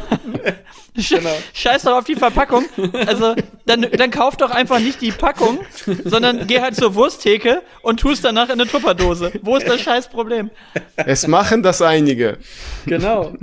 [0.96, 1.38] genau.
[1.54, 2.66] Scheiß doch auf die Verpackung.
[3.06, 5.60] Also, dann, dann kauf doch einfach nicht die Packung,
[6.06, 9.32] sondern geh halt zur Wursttheke und tu es danach in eine Tupperdose.
[9.42, 10.50] Wo ist das scheiß Problem?
[10.96, 12.38] Es machen das einige.
[12.86, 13.34] Genau.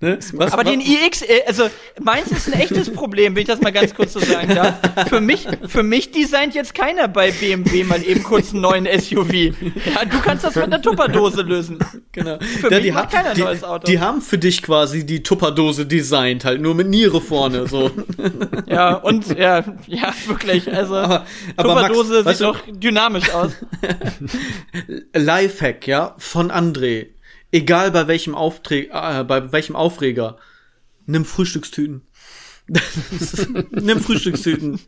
[0.00, 0.18] Ne?
[0.32, 0.70] Was, aber was?
[0.70, 1.70] den iX, äh, also
[2.02, 5.08] meins ist ein echtes Problem, wenn ich das mal ganz kurz so sagen darf.
[5.08, 9.32] Für mich, für mich designt jetzt keiner bei BMW mal eben kurz einen neuen SUV.
[9.32, 11.78] Ja, du kannst das mit einer Tupperdose lösen.
[12.12, 12.38] Genau.
[12.40, 13.86] Für ja, mich macht keiner ein neues Auto.
[13.86, 17.90] Die haben für dich quasi die Tupperdose designt, halt nur mit Niere vorne, so.
[18.66, 21.26] Ja, und, ja, ja, wirklich, also, aber,
[21.56, 23.52] aber Tupperdose Max, sieht doch dynamisch aus.
[25.14, 27.13] Lifehack, ja, von André
[27.54, 30.38] Egal bei welchem Aufträ äh, bei welchem Aufreger.
[31.06, 32.02] Nimm Frühstückstüten.
[33.70, 34.80] Nimm Frühstückstüten.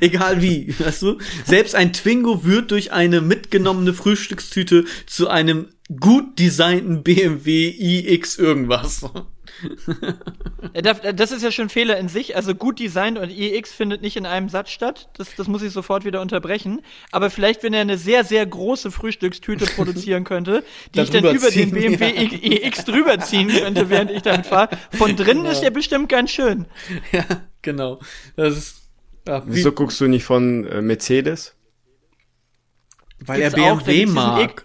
[0.00, 1.18] Egal wie, weißt du?
[1.44, 9.04] Selbst ein Twingo wird durch eine mitgenommene Frühstückstüte zu einem gut designten BMW iX irgendwas.
[11.12, 12.36] das ist ja schon ein Fehler in sich.
[12.36, 15.08] Also gut designt und iX findet nicht in einem Satz statt.
[15.16, 16.80] Das, das muss ich sofort wieder unterbrechen.
[17.12, 21.50] Aber vielleicht, wenn er eine sehr, sehr große Frühstückstüte produzieren könnte, die ich dann über
[21.50, 22.66] den BMW ja.
[22.66, 24.70] iX drüber ziehen könnte, während ich damit fahre.
[24.90, 25.50] Von drinnen genau.
[25.50, 26.66] ist der bestimmt ganz schön.
[27.12, 27.24] Ja,
[27.62, 28.00] genau.
[28.36, 28.82] Das ist,
[29.28, 31.54] ja, Wieso guckst du nicht von äh, Mercedes?
[33.20, 34.64] Weil Gibt's er BMW mag.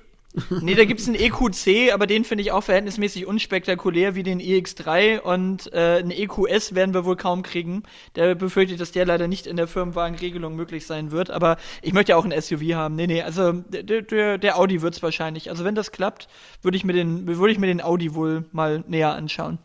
[0.62, 5.20] Nee, da gibt's einen EQC, aber den finde ich auch verhältnismäßig unspektakulär wie den EX3
[5.20, 7.84] und äh, einen EQS werden wir wohl kaum kriegen.
[8.16, 12.12] Der befürchtet, dass der leider nicht in der Firmenwagenregelung möglich sein wird, aber ich möchte
[12.12, 12.96] ja auch ein SUV haben.
[12.96, 15.50] Nee, nee, also der, der, der Audi wird's wahrscheinlich.
[15.50, 16.28] Also wenn das klappt,
[16.62, 19.58] würde ich mir den würde ich mir den Audi wohl mal näher anschauen.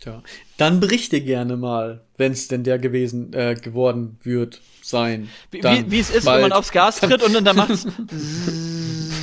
[0.00, 0.22] Tja,
[0.58, 5.28] dann berichte gerne mal, wenn es denn der gewesen äh, geworden wird sein.
[5.50, 6.42] Wie, wie es ist, bald.
[6.42, 7.86] wenn man aufs Gas tritt und dann macht es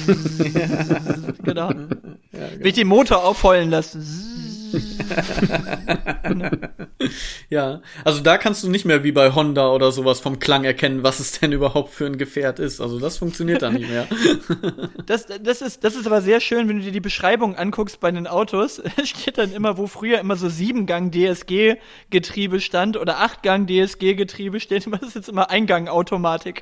[1.44, 1.70] genau.
[1.70, 2.60] Ja, genau.
[2.60, 4.02] Will ich den Motor aufheulen lassen.
[7.50, 11.04] ja, also da kannst du nicht mehr wie bei Honda oder sowas vom Klang erkennen,
[11.04, 12.82] was es denn überhaupt für ein Gefährt ist.
[12.82, 14.08] Also das funktioniert da nicht mehr.
[15.06, 18.12] das, das, ist, das ist aber sehr schön, wenn du dir die Beschreibung anguckst bei
[18.12, 18.82] den Autos.
[19.04, 24.98] steht dann immer, wo früher immer so Siebengang DSG-Getriebe stand oder Achtgang DSG-Getriebe steht, immer
[24.98, 26.62] das ist jetzt immer Eingang-Automatik.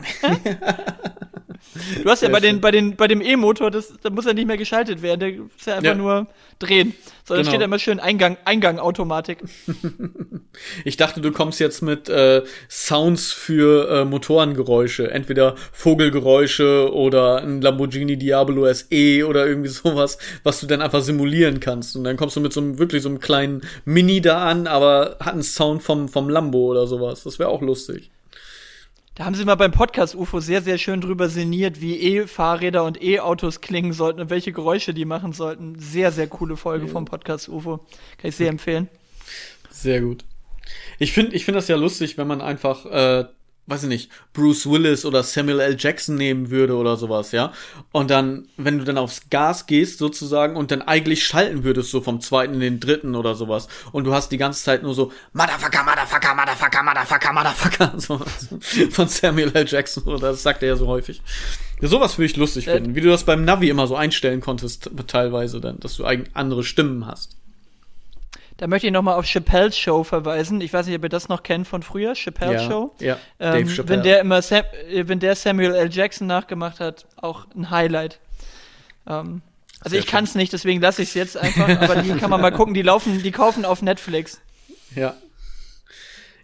[2.03, 4.47] Du hast ja bei den, bei den, bei dem E-Motor, das, da muss ja nicht
[4.47, 5.95] mehr geschaltet werden, der muss ja einfach ja.
[5.95, 6.27] nur
[6.59, 6.93] drehen.
[7.31, 7.51] So, dann genau.
[7.51, 9.37] steht da immer schön Eingang, Eingang Automatik.
[10.83, 17.61] ich dachte, du kommst jetzt mit äh, Sounds für äh, Motorengeräusche, entweder Vogelgeräusche oder ein
[17.61, 21.95] Lamborghini Diablo SE oder irgendwie sowas, was du dann einfach simulieren kannst.
[21.95, 25.15] Und dann kommst du mit so einem wirklich so einem kleinen Mini da an, aber
[25.21, 27.23] hat einen Sound vom, vom Lambo oder sowas.
[27.23, 28.11] Das wäre auch lustig.
[29.21, 33.03] Da haben sie mal beim Podcast UFO sehr, sehr schön drüber sinniert, wie E-Fahrräder und
[33.03, 35.77] E-Autos klingen sollten und welche Geräusche die machen sollten.
[35.77, 36.91] Sehr, sehr coole Folge ja.
[36.91, 37.85] vom Podcast UFO.
[38.17, 38.87] Kann ich sehr empfehlen.
[39.69, 40.25] Sehr gut.
[40.97, 43.25] Ich finde ich finde das ja lustig, wenn man einfach äh,
[43.67, 45.75] weiß ich nicht, Bruce Willis oder Samuel L.
[45.77, 47.53] Jackson nehmen würde oder sowas, ja.
[47.91, 52.01] Und dann, wenn du dann aufs Gas gehst sozusagen und dann eigentlich schalten würdest, so
[52.01, 53.67] vom zweiten in den dritten oder sowas.
[53.91, 57.91] Und du hast die ganze Zeit nur so Motherfucker, Motherfucker, Motherfucker, Motherfucker, Motherfucker.
[58.01, 58.19] So,
[58.89, 59.65] von Samuel L.
[59.67, 61.21] Jackson, oder das sagt er ja so häufig.
[61.81, 64.41] Ja, sowas würde ich lustig äh, finden, wie du das beim Navi immer so einstellen
[64.41, 67.37] konntest, teilweise dann, dass du eigentlich andere Stimmen hast.
[68.61, 70.61] Da möchte ich nochmal auf Chappelle's Show verweisen.
[70.61, 72.95] Ich weiß nicht, ob ihr das noch kennt von früher, Chappelle's ja, Show.
[72.99, 73.89] Ja, ähm, Dave Chappelle.
[73.89, 75.91] Wenn der immer Sam, äh, wenn der Samuel L.
[75.91, 78.19] Jackson nachgemacht hat, auch ein Highlight.
[79.07, 79.41] Ähm,
[79.79, 82.29] also Sehr ich kann es nicht, deswegen lasse ich es jetzt einfach, aber die kann
[82.29, 84.39] man mal gucken, die laufen, die kaufen auf Netflix.
[84.95, 85.15] Ja.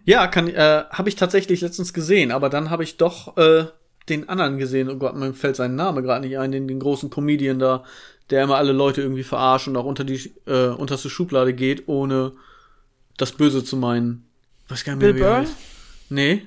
[0.04, 3.66] Ja, kann, äh, habe ich tatsächlich letztens gesehen, aber dann habe ich doch äh,
[4.08, 4.90] den anderen gesehen.
[4.90, 7.84] Oh Gott, mir fällt sein Name gerade nicht ein, den, den großen Comedian da,
[8.30, 12.32] der immer alle Leute irgendwie verarscht und auch unter die äh, unterste Schublade geht, ohne
[13.16, 14.24] das Böse zu meinen.
[14.68, 15.46] Was gar nicht mehr, Bill Burr?
[16.10, 16.46] Nee.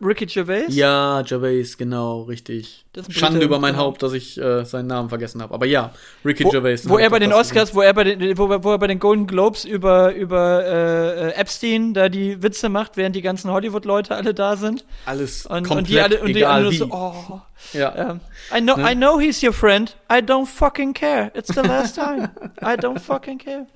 [0.00, 0.66] Ricky Gervais?
[0.68, 2.84] Ja, Gervais, genau, richtig.
[3.08, 3.76] Schande über mein.
[3.76, 5.52] Haupt, dass ich äh, seinen Namen vergessen habe.
[5.52, 5.92] Aber ja,
[6.24, 6.88] Ricky wo, Gervais.
[6.88, 9.26] Wo er bei den Oscars, wo er bei den, wo, wo, er bei den Golden
[9.26, 14.56] Globes über, über äh, Epstein da die Witze macht, während die ganzen Hollywood-Leute alle da
[14.56, 14.84] sind.
[15.06, 17.40] Alles und, komplett und die alle, und die alle so, oh.
[17.72, 18.12] Ja.
[18.12, 18.20] Um,
[18.56, 18.92] I know, ne?
[18.92, 19.96] I know he's your friend.
[20.10, 21.32] I don't fucking care.
[21.34, 22.30] It's the last time.
[22.62, 23.66] I don't fucking care.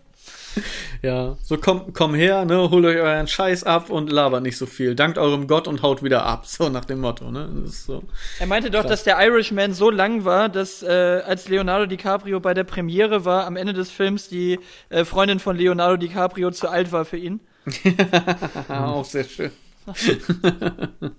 [1.01, 4.67] Ja, so komm, komm her, ne, holt euch euren Scheiß ab und labert nicht so
[4.67, 4.97] viel.
[4.97, 6.47] Dankt eurem Gott und haut wieder ab.
[6.47, 7.49] So nach dem Motto, ne?
[7.67, 8.03] So
[8.41, 8.91] er meinte doch, krass.
[8.91, 13.47] dass der Irishman so lang war, dass äh, als Leonardo DiCaprio bei der Premiere war,
[13.47, 14.59] am Ende des Films die
[14.89, 17.41] äh, Freundin von Leonardo DiCaprio zu alt war für ihn.
[18.69, 19.53] auch sehr schön.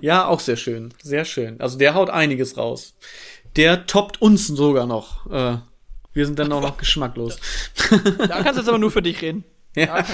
[0.00, 0.92] ja, auch sehr schön.
[1.02, 1.60] Sehr schön.
[1.60, 2.94] Also der haut einiges raus.
[3.56, 5.30] Der toppt uns sogar noch.
[5.30, 5.58] Äh,
[6.16, 7.38] wir sind dann auch noch geschmacklos.
[7.90, 9.44] Da kannst du jetzt aber nur für dich reden.
[9.76, 10.02] Ja.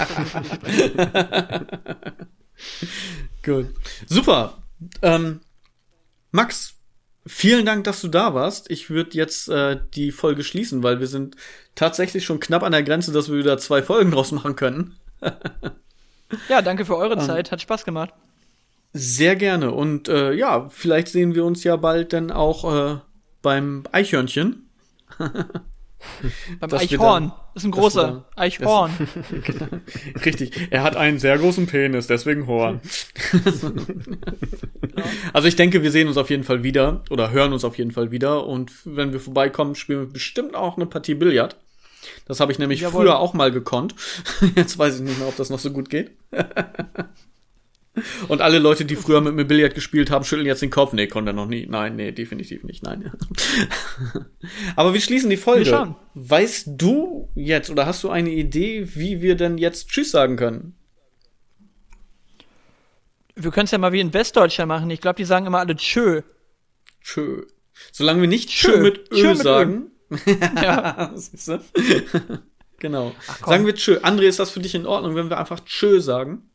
[3.44, 3.68] Gut.
[4.06, 4.62] Super.
[5.00, 5.40] Ähm,
[6.32, 6.74] Max,
[7.24, 8.68] vielen Dank, dass du da warst.
[8.70, 11.36] Ich würde jetzt äh, die Folge schließen, weil wir sind
[11.76, 14.96] tatsächlich schon knapp an der Grenze, dass wir wieder zwei Folgen draus machen können.
[16.48, 17.52] ja, danke für eure ähm, Zeit.
[17.52, 18.12] Hat Spaß gemacht.
[18.92, 19.70] Sehr gerne.
[19.70, 22.98] Und äh, ja, vielleicht sehen wir uns ja bald dann auch äh,
[23.40, 24.68] beim Eichhörnchen.
[26.60, 27.28] Beim Eichhorn.
[27.28, 28.90] Dann, das ist ein großer dann, Eichhorn.
[29.30, 30.68] Das, richtig.
[30.70, 32.80] Er hat einen sehr großen Penis, deswegen Horn.
[35.32, 37.92] also ich denke, wir sehen uns auf jeden Fall wieder oder hören uns auf jeden
[37.92, 38.46] Fall wieder.
[38.46, 41.56] Und wenn wir vorbeikommen, spielen wir bestimmt auch eine Partie Billard.
[42.26, 43.02] Das habe ich nämlich Jawohl.
[43.02, 43.94] früher auch mal gekonnt.
[44.56, 46.12] Jetzt weiß ich nicht mehr, ob das noch so gut geht.
[48.28, 50.94] Und alle Leute, die früher mit mir Billard gespielt haben, schütteln jetzt den Kopf.
[50.94, 51.66] Nee, konnte er noch nie.
[51.66, 52.82] Nein, nee, definitiv nicht.
[52.82, 53.12] Nein.
[54.76, 55.70] Aber wir schließen die Folge.
[55.70, 60.36] Wir weißt du jetzt oder hast du eine Idee, wie wir denn jetzt Tschüss sagen
[60.36, 60.74] können?
[63.34, 64.90] Wir können es ja mal wie in Westdeutscher machen.
[64.90, 66.22] Ich glaube, die sagen immer alle Tschö.
[67.02, 67.42] Tschö.
[67.90, 69.90] Solange wir nicht Tschö, mit Ö Tschö sagen.
[70.62, 71.14] ja.
[72.78, 73.14] genau.
[73.28, 73.98] Ach, sagen wir Tschö.
[73.98, 76.50] André, ist das für dich in Ordnung, wenn wir einfach Tschö sagen?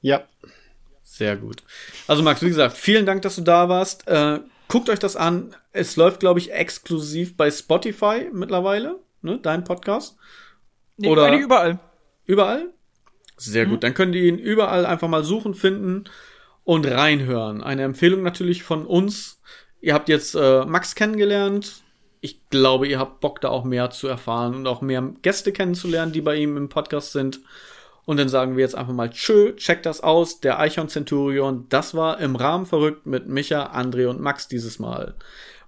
[0.00, 0.24] Ja.
[1.18, 1.64] Sehr gut.
[2.06, 4.06] Also Max, wie gesagt, vielen Dank, dass du da warst.
[4.06, 4.38] Äh,
[4.68, 5.52] guckt euch das an.
[5.72, 9.40] Es läuft, glaube ich, exklusiv bei Spotify mittlerweile, ne?
[9.42, 10.16] Dein Podcast.
[10.96, 11.80] Nee, Oder überall.
[12.24, 12.68] Überall?
[13.36, 13.70] Sehr mhm.
[13.70, 13.82] gut.
[13.82, 16.04] Dann könnt ihr ihn überall einfach mal suchen, finden
[16.62, 17.64] und reinhören.
[17.64, 19.40] Eine Empfehlung natürlich von uns.
[19.80, 21.82] Ihr habt jetzt äh, Max kennengelernt.
[22.20, 26.12] Ich glaube, ihr habt Bock, da auch mehr zu erfahren und auch mehr Gäste kennenzulernen,
[26.12, 27.40] die bei ihm im Podcast sind.
[28.08, 31.66] Und dann sagen wir jetzt einfach mal Tschö, check das aus, der Eichhorn Centurion.
[31.68, 35.12] Das war im Rahmen verrückt mit Micha, André und Max dieses Mal.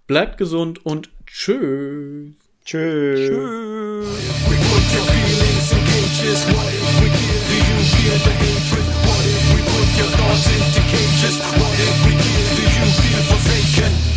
[0.06, 2.30] Bleibt gesund und tschö.
[2.64, 3.14] Tschö.
[3.14, 4.00] tschö.
[4.00, 4.84] What if we put
[9.98, 11.36] your thoughts into cages?
[11.60, 12.56] What if we kill?
[12.56, 14.09] You feel forsaken?